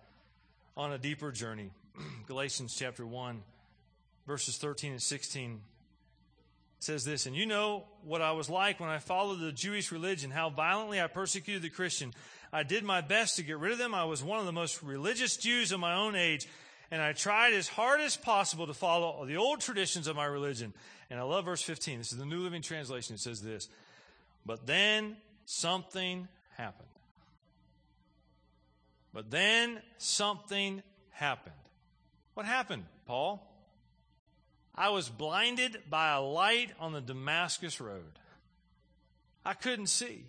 on 0.77 0.93
a 0.93 0.97
deeper 0.97 1.33
journey. 1.33 1.71
Galatians 2.25 2.73
chapter 2.73 3.05
1, 3.05 3.43
verses 4.25 4.57
13 4.57 4.93
and 4.93 5.01
16 5.01 5.59
says 6.79 7.03
this 7.03 7.25
And 7.25 7.35
you 7.35 7.45
know 7.45 7.85
what 8.03 8.21
I 8.21 8.31
was 8.31 8.49
like 8.49 8.79
when 8.79 8.89
I 8.89 8.99
followed 8.99 9.39
the 9.39 9.51
Jewish 9.51 9.91
religion, 9.91 10.31
how 10.31 10.49
violently 10.49 11.01
I 11.01 11.07
persecuted 11.07 11.61
the 11.61 11.69
Christian. 11.69 12.13
I 12.53 12.63
did 12.63 12.83
my 12.83 13.01
best 13.01 13.35
to 13.35 13.43
get 13.43 13.57
rid 13.57 13.73
of 13.73 13.77
them. 13.77 13.93
I 13.93 14.05
was 14.05 14.23
one 14.23 14.39
of 14.39 14.45
the 14.45 14.53
most 14.53 14.81
religious 14.81 15.35
Jews 15.35 15.71
of 15.71 15.79
my 15.79 15.95
own 15.95 16.15
age 16.15 16.47
and 16.91 17.01
I 17.01 17.13
tried 17.13 17.53
as 17.53 17.67
hard 17.67 18.01
as 18.01 18.15
possible 18.15 18.67
to 18.67 18.73
follow 18.73 19.25
the 19.25 19.37
old 19.37 19.59
traditions 19.59 20.07
of 20.07 20.15
my 20.15 20.25
religion. 20.25 20.73
And 21.09 21.19
I 21.19 21.23
love 21.23 21.45
verse 21.45 21.61
15. 21.61 21.97
This 21.97 22.11
is 22.11 22.17
the 22.17 22.25
New 22.25 22.39
Living 22.39 22.61
Translation. 22.61 23.15
It 23.15 23.19
says 23.19 23.41
this 23.41 23.67
But 24.45 24.65
then 24.65 25.17
something 25.45 26.27
happened. 26.55 26.87
But 29.13 29.31
then 29.31 29.81
something 29.97 30.81
happened. 31.11 31.55
What 32.35 32.45
happened, 32.45 32.85
Paul? 33.05 33.43
I 34.77 34.89
was 34.89 35.09
blinded 35.09 35.77
by 35.89 36.13
a 36.13 36.21
light 36.21 36.71
on 36.79 36.93
the 36.93 37.01
Damascus 37.01 37.81
road. 37.81 38.19
I 39.43 39.53
couldn't 39.53 39.87
see. 39.87 40.25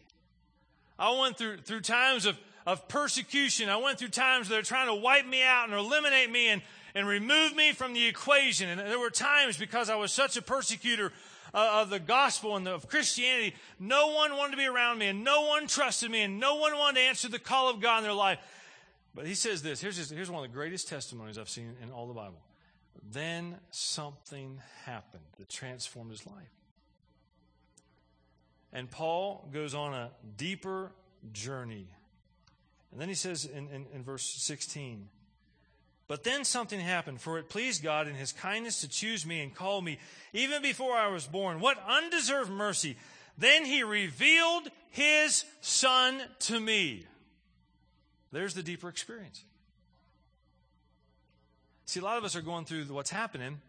I 0.98 1.18
went 1.20 1.36
through, 1.36 1.58
through 1.58 1.82
times 1.82 2.24
of 2.24 2.38
of 2.68 2.86
persecution. 2.86 3.70
I 3.70 3.78
went 3.78 3.98
through 3.98 4.08
times 4.08 4.50
that 4.50 4.58
are 4.58 4.62
trying 4.62 4.88
to 4.88 4.94
wipe 4.94 5.26
me 5.26 5.42
out 5.42 5.70
and 5.70 5.72
eliminate 5.72 6.30
me 6.30 6.48
and, 6.48 6.60
and 6.94 7.08
remove 7.08 7.56
me 7.56 7.72
from 7.72 7.94
the 7.94 8.06
equation. 8.06 8.68
And 8.68 8.78
there 8.78 8.98
were 8.98 9.08
times 9.08 9.56
because 9.56 9.88
I 9.88 9.96
was 9.96 10.12
such 10.12 10.36
a 10.36 10.42
persecutor 10.42 11.10
of 11.54 11.88
the 11.88 11.98
gospel 11.98 12.56
and 12.56 12.68
of 12.68 12.86
Christianity, 12.86 13.54
no 13.80 14.08
one 14.08 14.36
wanted 14.36 14.50
to 14.50 14.58
be 14.58 14.66
around 14.66 14.98
me 14.98 15.06
and 15.06 15.24
no 15.24 15.46
one 15.46 15.66
trusted 15.66 16.10
me 16.10 16.20
and 16.20 16.38
no 16.38 16.56
one 16.56 16.76
wanted 16.76 17.00
to 17.00 17.06
answer 17.06 17.28
the 17.28 17.38
call 17.38 17.70
of 17.70 17.80
God 17.80 17.98
in 17.98 18.04
their 18.04 18.12
life. 18.12 18.38
But 19.14 19.26
he 19.26 19.34
says 19.34 19.62
this 19.62 19.80
here's, 19.80 20.10
here's 20.10 20.30
one 20.30 20.44
of 20.44 20.50
the 20.50 20.54
greatest 20.54 20.88
testimonies 20.88 21.38
I've 21.38 21.48
seen 21.48 21.74
in 21.82 21.90
all 21.90 22.06
the 22.06 22.12
Bible. 22.12 22.36
Then 23.02 23.56
something 23.70 24.60
happened 24.84 25.24
that 25.38 25.48
transformed 25.48 26.10
his 26.10 26.26
life. 26.26 26.52
And 28.72 28.90
Paul 28.90 29.48
goes 29.52 29.74
on 29.74 29.94
a 29.94 30.10
deeper 30.36 30.92
journey 31.32 31.88
and 32.92 33.00
then 33.00 33.08
he 33.08 33.14
says 33.14 33.44
in, 33.44 33.68
in, 33.68 33.86
in, 33.94 34.02
verse 34.02 34.24
16, 34.24 35.08
But 36.06 36.24
then 36.24 36.44
something 36.44 36.80
happened, 36.80 37.20
for 37.20 37.38
it 37.38 37.48
pleased 37.48 37.82
God 37.82 38.08
in 38.08 38.14
his 38.14 38.32
kindness 38.32 38.80
to 38.80 38.88
choose 38.88 39.26
me 39.26 39.40
and 39.40 39.54
call 39.54 39.82
me 39.82 39.98
even 40.32 40.62
before 40.62 40.94
I 40.94 41.08
was 41.08 41.26
born. 41.26 41.60
What 41.60 41.82
undeserved 41.86 42.50
mercy! 42.50 42.96
Then 43.36 43.64
he 43.64 43.82
revealed 43.82 44.68
his 44.90 45.44
son 45.60 46.20
to 46.40 46.58
me. 46.58 47.06
There's 48.32 48.54
the 48.54 48.62
deeper 48.62 48.88
experience. 48.88 49.44
See, 51.88 52.00
a 52.00 52.04
lot 52.04 52.18
of 52.18 52.24
us 52.24 52.36
are 52.36 52.42
going 52.42 52.66
through 52.66 52.84
what's 52.84 53.08
happening, 53.08 53.62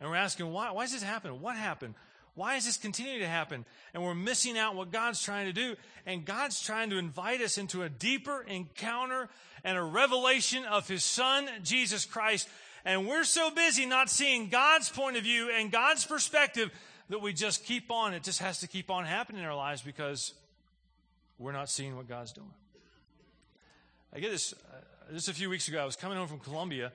and 0.00 0.10
we're 0.10 0.16
asking, 0.16 0.50
why, 0.52 0.72
why 0.72 0.82
is 0.82 0.90
this 0.90 1.04
happening? 1.04 1.40
What 1.40 1.54
happened? 1.54 1.94
Why 2.34 2.56
is 2.56 2.64
this 2.64 2.76
continuing 2.76 3.20
to 3.20 3.28
happen? 3.28 3.64
And 3.94 4.02
we're 4.02 4.16
missing 4.16 4.58
out 4.58 4.74
what 4.74 4.90
God's 4.90 5.22
trying 5.22 5.46
to 5.46 5.52
do. 5.52 5.76
And 6.04 6.24
God's 6.24 6.60
trying 6.60 6.90
to 6.90 6.98
invite 6.98 7.40
us 7.40 7.56
into 7.56 7.84
a 7.84 7.88
deeper 7.88 8.42
encounter 8.42 9.28
and 9.62 9.78
a 9.78 9.82
revelation 9.82 10.64
of 10.64 10.88
His 10.88 11.04
Son, 11.04 11.48
Jesus 11.62 12.06
Christ. 12.06 12.48
And 12.84 13.06
we're 13.06 13.22
so 13.22 13.52
busy 13.52 13.86
not 13.86 14.10
seeing 14.10 14.48
God's 14.48 14.88
point 14.88 15.16
of 15.16 15.22
view 15.22 15.48
and 15.48 15.70
God's 15.70 16.04
perspective 16.04 16.72
that 17.08 17.22
we 17.22 17.32
just 17.32 17.64
keep 17.64 17.92
on. 17.92 18.14
It 18.14 18.24
just 18.24 18.40
has 18.40 18.58
to 18.60 18.66
keep 18.66 18.90
on 18.90 19.04
happening 19.04 19.42
in 19.42 19.46
our 19.46 19.54
lives 19.54 19.80
because 19.80 20.34
we're 21.38 21.52
not 21.52 21.70
seeing 21.70 21.96
what 21.96 22.08
God's 22.08 22.32
doing. 22.32 22.50
I 24.12 24.18
get 24.18 24.32
this, 24.32 24.54
uh, 24.54 25.12
just 25.12 25.28
a 25.28 25.34
few 25.34 25.48
weeks 25.48 25.68
ago, 25.68 25.80
I 25.80 25.84
was 25.84 25.94
coming 25.94 26.18
home 26.18 26.26
from 26.26 26.40
Colombia. 26.40 26.90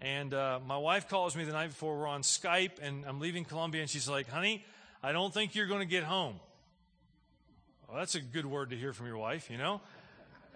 And 0.00 0.32
uh, 0.32 0.60
my 0.66 0.78
wife 0.78 1.08
calls 1.08 1.36
me 1.36 1.44
the 1.44 1.52
night 1.52 1.68
before 1.68 1.98
we're 1.98 2.06
on 2.08 2.22
Skype, 2.22 2.80
and 2.82 3.04
I'm 3.06 3.20
leaving 3.20 3.44
Colombia, 3.44 3.82
and 3.82 3.90
she's 3.90 4.08
like, 4.08 4.30
honey, 4.30 4.64
I 5.02 5.12
don't 5.12 5.32
think 5.32 5.54
you're 5.54 5.66
going 5.66 5.80
to 5.80 5.86
get 5.86 6.04
home. 6.04 6.40
Well, 7.86 7.98
that's 7.98 8.14
a 8.14 8.20
good 8.20 8.46
word 8.46 8.70
to 8.70 8.76
hear 8.76 8.94
from 8.94 9.06
your 9.06 9.18
wife, 9.18 9.50
you 9.50 9.58
know? 9.58 9.82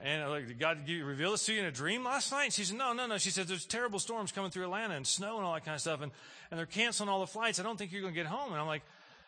And 0.03 0.29
like, 0.31 0.47
did 0.47 0.59
God 0.59 0.87
give, 0.87 1.07
reveal 1.07 1.33
this 1.33 1.45
to 1.47 1.53
you 1.53 1.61
in 1.61 1.67
a 1.67 1.71
dream 1.71 2.05
last 2.05 2.33
night? 2.33 2.53
She 2.53 2.65
said, 2.65 2.79
no, 2.79 2.93
no, 2.95 3.07
no. 3.07 3.19
She 3.19 3.31
said, 3.31 3.47
there's 3.47 3.67
terrible 3.67 3.99
storms 3.99 4.33
coming 4.33 4.51
through 4.51 4.65
Atlanta 4.65 4.95
and 4.95 5.07
snow 5.07 5.37
and 5.37 5.45
all 5.45 5.55
that 5.55 5.65
kind 5.65 5.75
of 5.75 5.81
stuff. 5.81 6.01
And, 6.03 6.13
and 6.51 6.59
they're 6.59 6.67
canceling 6.67 7.09
all 7.09 7.21
the 7.21 7.27
flights. 7.27 7.59
I 7.59 7.63
don't 7.63 7.79
think 7.79 7.93
you're 7.93 8.03
going 8.03 8.15
to 8.15 8.21
get 8.21 8.27
home. 8.27 8.53
And 8.53 8.61
I'm 8.61 8.67
like, 8.67 8.83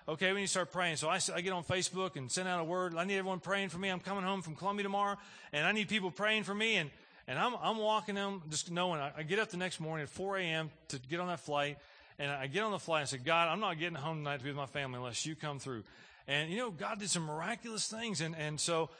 okay, 0.08 0.32
we 0.32 0.40
need 0.40 0.46
to 0.46 0.50
start 0.50 0.72
praying. 0.72 0.96
So 0.96 1.08
I, 1.08 1.18
I 1.34 1.40
get 1.40 1.52
on 1.52 1.64
Facebook 1.64 2.16
and 2.16 2.30
send 2.30 2.48
out 2.48 2.60
a 2.60 2.64
word. 2.64 2.94
I 2.94 3.04
need 3.04 3.16
everyone 3.18 3.40
praying 3.40 3.70
for 3.70 3.78
me. 3.78 3.88
I'm 3.88 4.00
coming 4.00 4.24
home 4.24 4.42
from 4.42 4.54
Colombia 4.54 4.82
tomorrow, 4.82 5.16
and 5.52 5.66
I 5.66 5.72
need 5.72 5.88
people 5.88 6.10
praying 6.10 6.44
for 6.44 6.54
me. 6.54 6.76
And, 6.76 6.90
and 7.28 7.38
I'm, 7.38 7.54
I'm 7.60 7.78
walking 7.78 8.14
them 8.14 8.42
just 8.50 8.70
knowing 8.70 9.00
I, 9.00 9.12
I 9.18 9.22
get 9.22 9.38
up 9.38 9.50
the 9.50 9.56
next 9.56 9.80
morning 9.80 10.04
at 10.04 10.10
4 10.10 10.38
a.m. 10.38 10.70
to 10.88 10.98
get 10.98 11.20
on 11.20 11.26
that 11.28 11.40
flight. 11.40 11.78
And 12.18 12.30
I 12.30 12.46
get 12.46 12.62
on 12.62 12.72
the 12.72 12.78
flight 12.78 13.00
and 13.00 13.08
say, 13.10 13.18
God, 13.18 13.48
I'm 13.48 13.60
not 13.60 13.78
getting 13.78 13.96
home 13.96 14.18
tonight 14.18 14.38
to 14.38 14.44
be 14.44 14.50
with 14.50 14.56
my 14.56 14.66
family 14.66 14.98
unless 14.98 15.26
you 15.26 15.34
come 15.34 15.58
through. 15.58 15.82
And, 16.26 16.50
you 16.50 16.56
know, 16.56 16.70
God 16.70 16.98
did 16.98 17.10
some 17.10 17.24
miraculous 17.24 17.88
things. 17.88 18.20
And, 18.20 18.34
and 18.36 18.58
so 18.58 18.90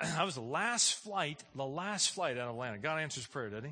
I 0.16 0.24
was 0.24 0.34
the 0.34 0.42
last 0.42 0.94
flight, 0.94 1.42
the 1.54 1.64
last 1.64 2.10
flight 2.10 2.36
out 2.36 2.48
of 2.48 2.54
Atlanta. 2.54 2.78
God 2.78 2.98
answers 2.98 3.26
prayer, 3.26 3.48
did 3.48 3.64
he? 3.64 3.70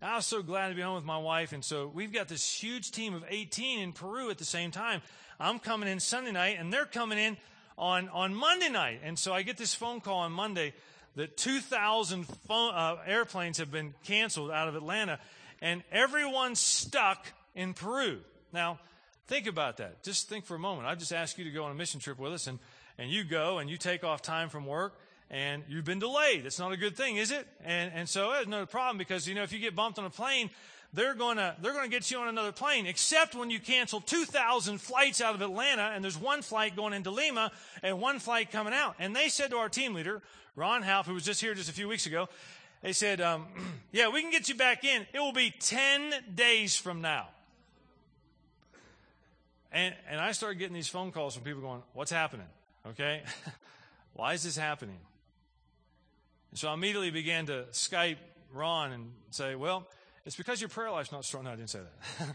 I 0.00 0.16
was 0.16 0.26
so 0.26 0.42
glad 0.42 0.68
to 0.68 0.74
be 0.74 0.82
home 0.82 0.96
with 0.96 1.04
my 1.04 1.18
wife. 1.18 1.52
And 1.52 1.64
so 1.64 1.90
we've 1.92 2.12
got 2.12 2.28
this 2.28 2.52
huge 2.52 2.90
team 2.90 3.14
of 3.14 3.24
18 3.28 3.78
in 3.78 3.92
Peru 3.92 4.30
at 4.30 4.38
the 4.38 4.44
same 4.44 4.72
time. 4.72 5.00
I'm 5.38 5.58
coming 5.58 5.88
in 5.88 6.00
Sunday 6.00 6.32
night 6.32 6.56
and 6.58 6.72
they're 6.72 6.86
coming 6.86 7.18
in 7.18 7.36
on, 7.78 8.08
on 8.08 8.34
Monday 8.34 8.68
night. 8.68 9.00
And 9.04 9.18
so 9.18 9.32
I 9.32 9.42
get 9.42 9.56
this 9.56 9.74
phone 9.74 10.00
call 10.00 10.18
on 10.18 10.32
Monday 10.32 10.74
that 11.16 11.36
2,000 11.36 12.26
phone, 12.48 12.74
uh, 12.74 12.96
airplanes 13.06 13.58
have 13.58 13.70
been 13.70 13.94
canceled 14.04 14.50
out 14.50 14.68
of 14.68 14.76
Atlanta 14.76 15.18
and 15.60 15.82
everyone's 15.92 16.58
stuck 16.58 17.26
in 17.54 17.74
Peru. 17.74 18.20
Now, 18.52 18.78
think 19.26 19.46
about 19.46 19.76
that. 19.78 20.02
Just 20.02 20.28
think 20.28 20.44
for 20.44 20.54
a 20.54 20.58
moment. 20.58 20.88
I 20.88 20.94
just 20.94 21.12
asked 21.12 21.38
you 21.38 21.44
to 21.44 21.50
go 21.50 21.64
on 21.64 21.70
a 21.70 21.74
mission 21.74 22.00
trip 22.00 22.18
with 22.18 22.32
us 22.32 22.46
and, 22.46 22.58
and 22.98 23.10
you 23.10 23.24
go 23.24 23.58
and 23.58 23.70
you 23.70 23.76
take 23.76 24.04
off 24.04 24.22
time 24.22 24.48
from 24.48 24.66
work 24.66 24.98
and 25.30 25.62
you've 25.68 25.84
been 25.84 25.98
delayed. 25.98 26.44
It's 26.44 26.58
not 26.58 26.72
a 26.72 26.76
good 26.76 26.96
thing, 26.96 27.16
is 27.16 27.30
it? 27.30 27.46
And, 27.64 27.92
and 27.94 28.08
so 28.08 28.32
it's 28.32 28.48
no 28.48 28.66
problem 28.66 28.98
because, 28.98 29.26
you 29.26 29.34
know, 29.34 29.42
if 29.42 29.52
you 29.52 29.58
get 29.58 29.74
bumped 29.74 29.98
on 29.98 30.04
a 30.04 30.10
plane, 30.10 30.50
they're 30.92 31.14
going 31.14 31.38
to, 31.38 31.56
they're 31.60 31.72
going 31.72 31.84
to 31.84 31.90
get 31.90 32.10
you 32.10 32.18
on 32.18 32.28
another 32.28 32.52
plane, 32.52 32.86
except 32.86 33.34
when 33.34 33.50
you 33.50 33.58
cancel 33.58 34.00
2,000 34.00 34.78
flights 34.78 35.20
out 35.20 35.34
of 35.34 35.40
Atlanta 35.40 35.92
and 35.94 36.04
there's 36.04 36.18
one 36.18 36.42
flight 36.42 36.76
going 36.76 36.92
into 36.92 37.10
Lima 37.10 37.50
and 37.82 38.00
one 38.00 38.18
flight 38.18 38.50
coming 38.50 38.74
out. 38.74 38.96
And 38.98 39.16
they 39.16 39.28
said 39.28 39.50
to 39.50 39.56
our 39.56 39.68
team 39.68 39.94
leader, 39.94 40.20
Ron 40.54 40.82
Half, 40.82 41.06
who 41.06 41.14
was 41.14 41.24
just 41.24 41.40
here 41.40 41.54
just 41.54 41.70
a 41.70 41.72
few 41.72 41.88
weeks 41.88 42.06
ago, 42.06 42.28
they 42.82 42.92
said, 42.92 43.20
um, 43.20 43.46
yeah, 43.92 44.08
we 44.08 44.20
can 44.20 44.30
get 44.30 44.48
you 44.48 44.54
back 44.54 44.84
in. 44.84 45.06
It 45.12 45.20
will 45.20 45.32
be 45.32 45.54
10 45.58 46.12
days 46.34 46.76
from 46.76 47.00
now. 47.00 47.28
And, 49.70 49.94
and 50.10 50.20
I 50.20 50.32
started 50.32 50.58
getting 50.58 50.74
these 50.74 50.88
phone 50.88 51.12
calls 51.12 51.34
from 51.34 51.44
people 51.44 51.62
going, 51.62 51.82
what's 51.94 52.10
happening? 52.10 52.46
Okay. 52.86 53.22
Why 54.14 54.34
is 54.34 54.42
this 54.42 54.56
happening? 54.56 54.98
And 56.50 56.58
so 56.58 56.68
I 56.68 56.74
immediately 56.74 57.10
began 57.10 57.46
to 57.46 57.64
Skype 57.72 58.18
Ron 58.52 58.92
and 58.92 59.12
say, 59.30 59.54
Well, 59.54 59.86
it's 60.24 60.36
because 60.36 60.60
your 60.60 60.68
prayer 60.68 60.90
life's 60.90 61.12
not 61.12 61.24
strong. 61.24 61.44
No, 61.44 61.50
I 61.50 61.56
didn't 61.56 61.70
say 61.70 61.80
that. 61.80 62.28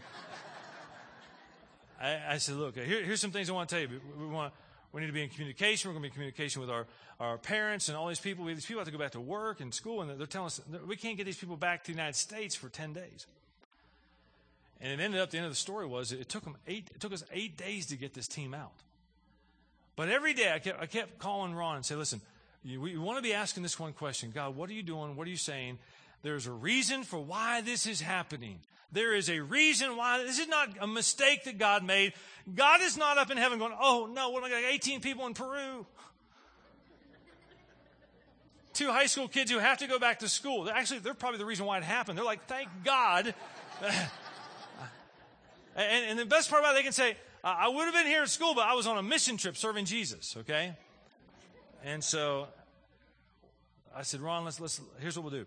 I, 2.00 2.34
I, 2.34 2.38
said, 2.38 2.56
Look, 2.56 2.76
here, 2.76 3.02
here's 3.02 3.20
some 3.20 3.30
things 3.30 3.50
I 3.50 3.52
want 3.52 3.68
to 3.68 3.74
tell 3.74 3.82
you. 3.82 4.00
We, 4.16 4.26
we, 4.26 4.32
want, 4.32 4.52
we 4.92 5.00
need 5.00 5.08
to 5.08 5.12
be 5.12 5.22
in 5.22 5.28
communication. 5.28 5.88
We're 5.88 5.94
going 5.94 6.02
to 6.02 6.08
be 6.08 6.08
in 6.08 6.14
communication 6.14 6.60
with 6.60 6.70
our, 6.70 6.86
our 7.18 7.38
parents 7.38 7.88
and 7.88 7.96
all 7.96 8.08
these 8.08 8.20
people. 8.20 8.44
We, 8.44 8.54
These 8.54 8.66
people 8.66 8.80
have 8.80 8.86
to 8.86 8.92
go 8.92 8.98
back 8.98 9.12
to 9.12 9.20
work 9.20 9.60
and 9.60 9.74
school, 9.74 10.02
and 10.02 10.18
they're 10.18 10.26
telling 10.26 10.46
us 10.46 10.60
we 10.86 10.96
can't 10.96 11.16
get 11.16 11.24
these 11.24 11.38
people 11.38 11.56
back 11.56 11.82
to 11.84 11.92
the 11.92 11.96
United 11.96 12.16
States 12.16 12.54
for 12.54 12.68
10 12.68 12.92
days. 12.92 13.26
And 14.80 14.92
it 14.92 15.02
ended 15.02 15.20
up, 15.20 15.30
the 15.30 15.38
end 15.38 15.46
of 15.46 15.52
the 15.52 15.56
story 15.56 15.86
was 15.86 16.12
it 16.12 16.28
took, 16.28 16.44
them 16.44 16.56
eight, 16.68 16.88
it 16.94 17.00
took 17.00 17.12
us 17.12 17.24
eight 17.32 17.56
days 17.56 17.86
to 17.86 17.96
get 17.96 18.14
this 18.14 18.28
team 18.28 18.54
out. 18.54 18.72
But 19.96 20.08
every 20.08 20.34
day 20.34 20.52
I 20.52 20.60
kept, 20.60 20.80
I 20.80 20.86
kept 20.86 21.18
calling 21.18 21.54
Ron 21.54 21.76
and 21.76 21.84
say, 21.84 21.96
listen, 21.96 22.20
you, 22.62 22.80
we 22.80 22.96
want 22.96 23.18
to 23.18 23.22
be 23.22 23.34
asking 23.34 23.64
this 23.64 23.78
one 23.78 23.92
question 23.92 24.30
God, 24.32 24.54
what 24.54 24.70
are 24.70 24.72
you 24.72 24.84
doing? 24.84 25.16
What 25.16 25.26
are 25.26 25.30
you 25.30 25.36
saying? 25.36 25.78
There's 26.22 26.46
a 26.46 26.52
reason 26.52 27.04
for 27.04 27.18
why 27.18 27.60
this 27.60 27.86
is 27.86 28.00
happening. 28.00 28.60
There 28.90 29.14
is 29.14 29.28
a 29.28 29.40
reason 29.40 29.96
why 29.96 30.22
this 30.24 30.38
is 30.38 30.48
not 30.48 30.70
a 30.80 30.86
mistake 30.86 31.44
that 31.44 31.58
God 31.58 31.84
made. 31.84 32.14
God 32.54 32.80
is 32.80 32.96
not 32.96 33.18
up 33.18 33.30
in 33.30 33.36
heaven 33.36 33.58
going, 33.58 33.74
oh 33.78 34.08
no, 34.12 34.30
what 34.30 34.38
am 34.38 34.44
I 34.44 34.50
going 34.50 34.62
to 34.62 34.70
18 34.70 35.00
people 35.00 35.26
in 35.26 35.34
Peru? 35.34 35.86
Two 38.72 38.90
high 38.90 39.06
school 39.06 39.28
kids 39.28 39.50
who 39.50 39.58
have 39.58 39.78
to 39.78 39.86
go 39.86 39.98
back 39.98 40.20
to 40.20 40.28
school. 40.28 40.70
Actually, 40.70 41.00
they're 41.00 41.12
probably 41.12 41.38
the 41.38 41.44
reason 41.44 41.66
why 41.66 41.78
it 41.78 41.84
happened. 41.84 42.16
They're 42.16 42.24
like, 42.24 42.46
thank 42.46 42.68
God. 42.84 43.34
and, 45.76 46.04
and, 46.10 46.18
the 46.18 46.24
best 46.24 46.48
part 46.48 46.62
about 46.62 46.72
it, 46.72 46.76
they 46.76 46.82
can 46.82 46.92
say, 46.92 47.16
I 47.42 47.68
would 47.68 47.84
have 47.84 47.94
been 47.94 48.06
here 48.06 48.22
at 48.22 48.28
school, 48.28 48.54
but 48.54 48.66
I 48.66 48.74
was 48.74 48.86
on 48.86 48.96
a 48.96 49.02
mission 49.02 49.36
trip 49.36 49.56
serving 49.56 49.84
Jesus, 49.84 50.36
okay? 50.38 50.74
And 51.84 52.02
so 52.02 52.48
I 53.94 54.02
said, 54.02 54.20
Ron, 54.20 54.44
let's, 54.44 54.60
let's, 54.60 54.80
here's 55.00 55.16
what 55.16 55.30
we'll 55.30 55.42
do. 55.42 55.46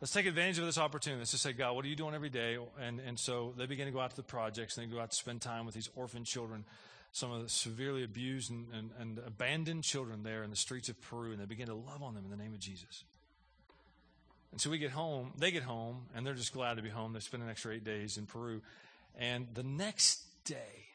Let's 0.00 0.12
take 0.12 0.26
advantage 0.26 0.58
of 0.58 0.66
this 0.66 0.78
opportunity. 0.78 1.18
Let's 1.18 1.32
just 1.32 1.42
say, 1.42 1.52
God, 1.52 1.74
what 1.74 1.84
are 1.84 1.88
you 1.88 1.96
doing 1.96 2.14
every 2.14 2.30
day? 2.30 2.56
And, 2.80 3.00
and 3.00 3.18
so 3.18 3.52
they 3.56 3.66
begin 3.66 3.86
to 3.86 3.92
go 3.92 3.98
out 3.98 4.10
to 4.10 4.16
the 4.16 4.22
projects 4.22 4.76
and 4.76 4.86
they 4.86 4.94
go 4.94 5.00
out 5.00 5.10
to 5.10 5.16
spend 5.16 5.42
time 5.42 5.66
with 5.66 5.74
these 5.74 5.90
orphan 5.96 6.22
children, 6.22 6.64
some 7.10 7.32
of 7.32 7.42
the 7.42 7.48
severely 7.48 8.04
abused 8.04 8.50
and, 8.52 8.66
and, 8.72 8.90
and 9.00 9.18
abandoned 9.26 9.82
children 9.82 10.22
there 10.22 10.44
in 10.44 10.50
the 10.50 10.56
streets 10.56 10.88
of 10.88 11.00
Peru, 11.00 11.32
and 11.32 11.40
they 11.40 11.46
begin 11.46 11.66
to 11.66 11.74
love 11.74 12.02
on 12.02 12.14
them 12.14 12.24
in 12.24 12.30
the 12.30 12.36
name 12.36 12.54
of 12.54 12.60
Jesus. 12.60 13.02
And 14.52 14.60
so 14.60 14.70
we 14.70 14.78
get 14.78 14.92
home, 14.92 15.32
they 15.36 15.50
get 15.50 15.64
home, 15.64 16.06
and 16.14 16.24
they're 16.24 16.34
just 16.34 16.52
glad 16.52 16.76
to 16.76 16.82
be 16.82 16.88
home. 16.88 17.12
They 17.12 17.20
spend 17.20 17.42
an 17.42 17.50
extra 17.50 17.74
eight 17.74 17.84
days 17.84 18.18
in 18.18 18.26
Peru. 18.26 18.62
And 19.18 19.48
the 19.52 19.64
next 19.64 20.22
day, 20.44 20.86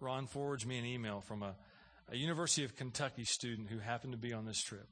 Ron 0.00 0.26
forwards 0.26 0.66
me 0.66 0.78
an 0.78 0.84
email 0.84 1.22
from 1.22 1.42
a, 1.42 1.54
a 2.12 2.16
University 2.16 2.64
of 2.64 2.76
Kentucky 2.76 3.24
student 3.24 3.68
who 3.70 3.78
happened 3.78 4.12
to 4.12 4.18
be 4.18 4.34
on 4.34 4.44
this 4.44 4.60
trip. 4.60 4.86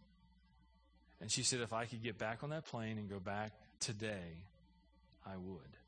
And 1.25 1.33
she 1.33 1.43
said, 1.43 1.61
if 1.63 1.73
I 1.73 1.87
could 1.87 2.03
get 2.03 2.19
back 2.19 2.43
on 2.43 2.51
that 2.51 2.67
plane 2.67 2.99
and 2.99 3.09
go 3.09 3.19
back 3.19 3.53
today, 3.81 4.45
I 5.25 5.39
would. 5.39 5.79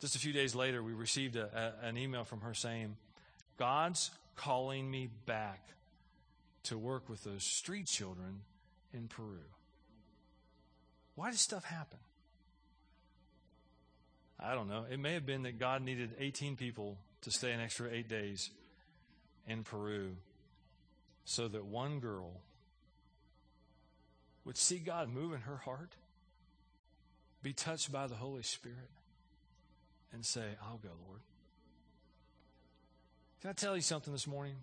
Just 0.00 0.16
a 0.16 0.18
few 0.18 0.32
days 0.32 0.54
later, 0.54 0.82
we 0.82 0.94
received 0.94 1.36
a, 1.36 1.74
a, 1.82 1.86
an 1.86 1.98
email 1.98 2.24
from 2.24 2.40
her 2.40 2.54
saying, 2.54 2.96
God's 3.58 4.10
calling 4.36 4.90
me 4.90 5.10
back 5.26 5.60
to 6.62 6.78
work 6.78 7.10
with 7.10 7.24
those 7.24 7.44
street 7.44 7.88
children 7.88 8.40
in 8.94 9.06
Peru. 9.06 9.44
Why 11.14 11.30
does 11.30 11.42
stuff 11.42 11.64
happen? 11.64 11.98
I 14.42 14.54
don't 14.54 14.68
know. 14.68 14.86
It 14.90 14.98
may 14.98 15.12
have 15.12 15.26
been 15.26 15.42
that 15.42 15.58
God 15.58 15.82
needed 15.82 16.12
18 16.18 16.56
people 16.56 16.96
to 17.20 17.30
stay 17.30 17.52
an 17.52 17.60
extra 17.60 17.90
eight 17.92 18.08
days 18.08 18.48
in 19.46 19.62
Peru 19.62 20.16
so 21.26 21.48
that 21.48 21.66
one 21.66 22.00
girl 22.00 22.40
would 24.50 24.58
see 24.58 24.78
God 24.78 25.08
move 25.08 25.32
in 25.32 25.42
her 25.42 25.58
heart, 25.58 25.94
be 27.40 27.52
touched 27.52 27.92
by 27.92 28.08
the 28.08 28.16
Holy 28.16 28.42
Spirit, 28.42 28.90
and 30.12 30.26
say, 30.26 30.42
I'll 30.60 30.78
go, 30.78 30.88
Lord. 31.06 31.20
Can 33.40 33.50
I 33.50 33.52
tell 33.52 33.76
you 33.76 33.80
something 33.80 34.12
this 34.12 34.26
morning? 34.26 34.56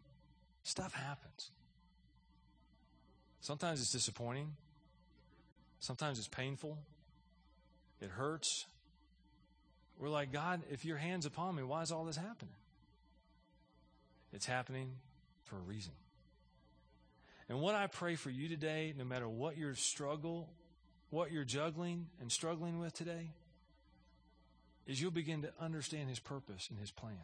Stuff 0.64 0.94
happens. 0.94 1.52
Sometimes 3.40 3.80
it's 3.80 3.94
disappointing. 3.94 4.58
Sometimes 5.80 6.18
it's 6.20 6.28
painful. 6.28 6.78
It 8.02 8.10
hurts. 8.10 8.66
We're 9.98 10.10
like, 10.10 10.34
God, 10.34 10.64
if 10.70 10.84
your 10.84 10.98
hand's 10.98 11.26
upon 11.26 11.56
me, 11.56 11.64
why 11.64 11.82
is 11.82 11.94
all 11.94 12.04
this 12.04 12.18
happening? 12.18 12.56
It's 14.34 14.48
happening 14.48 14.96
for 15.46 15.56
a 15.56 15.62
reason. 15.62 15.94
And 17.50 17.62
what 17.62 17.76
I 17.76 17.88
pray 17.88 18.16
for 18.16 18.30
you 18.30 18.50
today, 18.50 18.94
no 18.98 19.06
matter 19.06 19.28
what 19.28 19.58
your 19.58 19.76
struggle, 19.76 20.50
what 21.10 21.32
you're 21.32 21.46
juggling 21.46 22.08
and 22.20 22.32
struggling 22.32 22.80
with 22.80 22.94
today, 22.94 23.32
is 24.86 25.02
you'll 25.02 25.12
begin 25.12 25.44
to 25.44 25.52
understand 25.60 26.10
His 26.10 26.20
purpose 26.20 26.68
and 26.70 26.80
His 26.80 26.92
plan. 26.92 27.16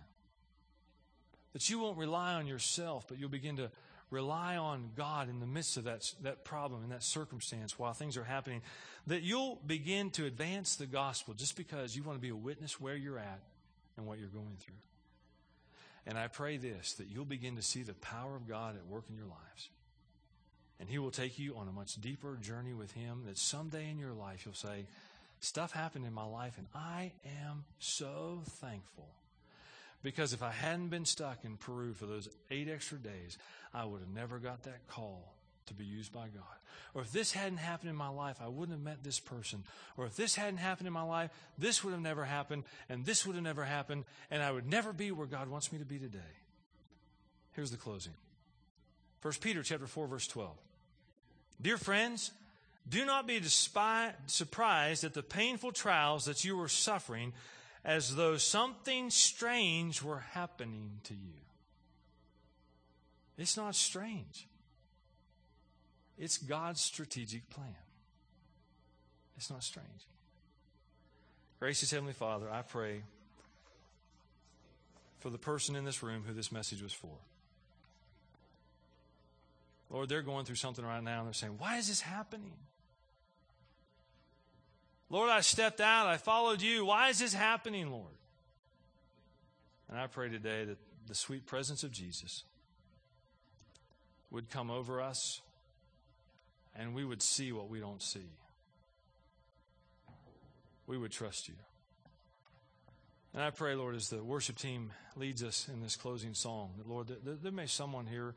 That 1.54 1.70
you 1.70 1.80
won't 1.80 1.98
rely 1.98 2.34
on 2.34 2.48
yourself, 2.48 3.06
but 3.08 3.20
you'll 3.20 3.30
begin 3.30 3.58
to 3.58 3.70
rely 4.10 4.58
on 4.58 4.92
God 4.96 5.30
in 5.30 5.40
the 5.40 5.46
midst 5.46 5.78
of 5.78 5.86
that, 5.86 6.14
that 6.22 6.46
problem 6.46 6.84
and 6.84 6.92
that 6.92 7.04
circumstance 7.04 7.78
while 7.78 7.94
things 7.94 8.16
are 8.16 8.24
happening. 8.24 8.62
That 9.08 9.24
you'll 9.24 9.60
begin 9.66 10.10
to 10.12 10.26
advance 10.26 10.76
the 10.76 10.86
gospel 10.86 11.34
just 11.34 11.58
because 11.58 11.96
you 11.96 12.04
want 12.04 12.18
to 12.18 12.22
be 12.22 12.30
a 12.30 12.36
witness 12.36 12.80
where 12.80 12.96
you're 12.96 13.20
at 13.20 13.40
and 13.98 14.06
what 14.06 14.20
you're 14.20 14.30
going 14.30 14.58
through. 14.60 14.76
And 16.06 16.18
I 16.18 16.28
pray 16.28 16.58
this 16.58 16.94
that 16.94 17.08
you'll 17.08 17.26
begin 17.26 17.56
to 17.56 17.62
see 17.62 17.84
the 17.84 17.94
power 17.94 18.36
of 18.36 18.48
God 18.48 18.76
at 18.76 18.86
work 18.88 19.06
in 19.10 19.16
your 19.16 19.26
lives. 19.26 19.70
And 20.80 20.90
He 20.90 20.98
will 20.98 21.12
take 21.12 21.40
you 21.40 21.56
on 21.56 21.68
a 21.68 21.72
much 21.72 21.96
deeper 22.02 22.38
journey 22.42 22.74
with 22.74 22.92
Him 22.92 23.24
that 23.26 23.38
someday 23.38 23.90
in 23.90 23.98
your 23.98 24.14
life 24.14 24.44
you'll 24.46 24.56
say, 24.56 24.86
Stuff 25.40 25.74
happened 25.74 26.06
in 26.06 26.14
my 26.14 26.24
life, 26.24 26.58
and 26.58 26.68
I 26.74 27.12
am 27.50 27.66
so 27.78 28.44
thankful. 28.62 29.10
Because 30.02 30.32
if 30.32 30.42
I 30.42 30.52
hadn't 30.52 30.88
been 30.88 31.04
stuck 31.04 31.44
in 31.44 31.58
Peru 31.58 31.94
for 31.94 32.06
those 32.06 32.30
eight 32.50 32.70
extra 32.70 32.98
days, 32.98 33.38
I 33.74 33.84
would 33.84 34.00
have 34.00 34.10
never 34.10 34.40
got 34.40 34.64
that 34.64 34.88
call 34.88 35.34
to 35.66 35.74
be 35.74 35.84
used 35.84 36.14
by 36.14 36.28
God. 36.28 36.44
Or 36.94 37.02
if 37.02 37.12
this 37.12 37.32
hadn't 37.32 37.58
happened 37.58 37.90
in 37.90 37.96
my 37.96 38.10
life, 38.10 38.38
I 38.42 38.48
wouldn't 38.48 38.78
have 38.78 38.84
met 38.84 39.04
this 39.04 39.20
person. 39.20 39.64
Or 39.98 40.06
if 40.06 40.16
this 40.16 40.36
hadn't 40.36 40.58
happened 40.58 40.88
in 40.88 40.94
my 40.94 41.04
life, 41.04 41.32
this 41.58 41.84
would 41.84 41.92
have 41.92 42.02
never 42.02 42.24
happened, 42.24 42.64
and 42.88 43.06
this 43.06 43.26
would 43.26 43.36
have 43.36 43.44
never 43.44 43.64
happened, 43.66 44.06
and 44.32 44.42
I 44.42 44.52
would 44.52 44.66
never 44.66 44.94
be 44.94 45.12
where 45.12 45.28
God 45.28 45.50
wants 45.50 45.72
me 45.72 45.80
to 45.80 45.86
be 45.86 46.00
today. 46.00 46.20
Here's 47.52 47.72
the 47.72 47.78
closing. 47.78 48.14
1 49.24 49.34
Peter 49.40 49.64
chapter 49.64 49.88
4, 49.88 50.06
verse 50.08 50.28
12. 50.28 50.52
Dear 51.62 51.78
friends, 51.78 52.32
do 52.88 53.06
not 53.06 53.26
be 53.26 53.40
despi- 53.40 54.14
surprised 54.28 55.06
at 55.06 55.14
the 55.14 55.24
painful 55.24 55.72
trials 55.72 56.26
that 56.26 56.44
you 56.44 56.60
are 56.60 56.68
suffering 56.68 57.32
as 57.86 58.16
though 58.16 58.36
something 58.36 59.10
strange 59.10 60.04
were 60.04 60.20
happening 60.20 61.00
to 61.06 61.14
you. 61.14 61.40
It's 63.38 63.56
not 63.56 63.76
strange. 63.76 64.48
It's 66.18 66.38
God's 66.38 66.82
strategic 66.82 67.50
plan. 67.50 67.76
It's 69.38 69.50
not 69.50 69.64
strange. 69.64 69.88
Gracious 71.60 71.92
Heavenly 71.92 72.14
Father, 72.14 72.52
I 72.52 72.62
pray 72.62 73.04
for 75.20 75.30
the 75.30 75.38
person 75.38 75.78
in 75.78 75.86
this 75.86 76.04
room 76.04 76.24
who 76.28 76.34
this 76.34 76.52
message 76.52 76.82
was 76.82 76.92
for. 76.92 77.18
Lord, 79.94 80.10
they're 80.10 80.24
going 80.24 80.44
through 80.44 80.56
something 80.56 80.84
right 80.84 81.04
now 81.04 81.20
and 81.20 81.28
they're 81.28 81.34
saying, 81.34 81.56
Why 81.60 81.78
is 81.78 81.88
this 81.88 82.02
happening? 82.02 82.58
Lord, 85.10 85.30
I 85.30 85.42
stepped 85.42 85.80
out, 85.80 86.08
I 86.08 86.18
followed 86.18 86.64
you. 86.64 86.86
Why 86.86 87.10
is 87.10 87.20
this 87.20 87.34
happening, 87.34 87.92
Lord? 87.92 88.16
And 89.88 90.00
I 90.00 90.08
pray 90.08 90.30
today 90.30 90.66
that 90.66 90.80
the 91.08 91.14
sweet 91.14 91.46
presence 91.46 91.84
of 91.84 91.92
Jesus 91.92 92.44
would 94.32 94.50
come 94.50 94.72
over 94.72 95.00
us 95.00 95.42
and 96.76 96.96
we 96.96 97.06
would 97.06 97.22
see 97.22 97.52
what 97.52 97.70
we 97.70 97.80
don't 97.80 98.02
see. 98.02 98.32
We 100.88 100.98
would 100.98 101.12
trust 101.12 101.48
you. 101.48 101.54
And 103.36 103.44
I 103.44 103.52
pray, 103.52 103.76
Lord, 103.76 103.94
as 103.94 104.10
the 104.10 104.24
worship 104.24 104.58
team 104.58 104.92
leads 105.16 105.44
us 105.44 105.68
in 105.72 105.82
this 105.82 105.96
closing 105.96 106.34
song, 106.34 106.72
that, 106.80 106.90
Lord, 106.90 107.12
there 107.24 107.52
may 107.52 107.68
someone 107.68 108.08
here, 108.08 108.34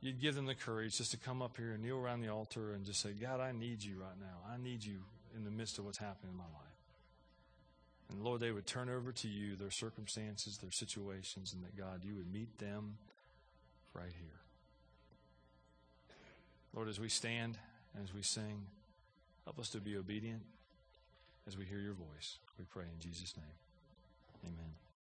you'd 0.00 0.20
give 0.20 0.34
them 0.34 0.46
the 0.46 0.54
courage 0.54 0.98
just 0.98 1.10
to 1.10 1.16
come 1.16 1.42
up 1.42 1.56
here 1.56 1.72
and 1.72 1.82
kneel 1.82 1.98
around 1.98 2.20
the 2.20 2.28
altar 2.28 2.72
and 2.72 2.84
just 2.84 3.00
say, 3.00 3.10
God, 3.10 3.40
I 3.40 3.52
need 3.52 3.82
you 3.82 3.96
right 4.00 4.18
now. 4.20 4.52
I 4.52 4.56
need 4.62 4.84
you 4.84 4.98
in 5.36 5.44
the 5.44 5.50
midst 5.50 5.78
of 5.78 5.84
what's 5.84 5.98
happening 5.98 6.32
in 6.32 6.36
my 6.38 6.44
life. 6.44 6.68
And 8.10 8.22
Lord, 8.22 8.40
they 8.40 8.52
would 8.52 8.66
turn 8.66 8.88
over 8.88 9.12
to 9.12 9.28
you 9.28 9.56
their 9.56 9.70
circumstances, 9.70 10.58
their 10.58 10.70
situations, 10.70 11.52
and 11.52 11.62
that 11.64 11.76
God, 11.76 12.04
you 12.04 12.14
would 12.14 12.32
meet 12.32 12.58
them 12.58 12.96
right 13.92 14.12
here. 14.18 14.40
Lord, 16.74 16.88
as 16.88 17.00
we 17.00 17.08
stand 17.08 17.58
and 17.94 18.04
as 18.04 18.14
we 18.14 18.22
sing, 18.22 18.62
help 19.44 19.58
us 19.58 19.68
to 19.70 19.78
be 19.78 19.96
obedient 19.96 20.42
as 21.46 21.56
we 21.56 21.64
hear 21.64 21.78
your 21.78 21.94
voice. 21.94 22.38
We 22.58 22.64
pray 22.64 22.84
in 22.84 23.00
Jesus' 23.00 23.34
name. 23.36 24.52
Amen. 24.52 24.87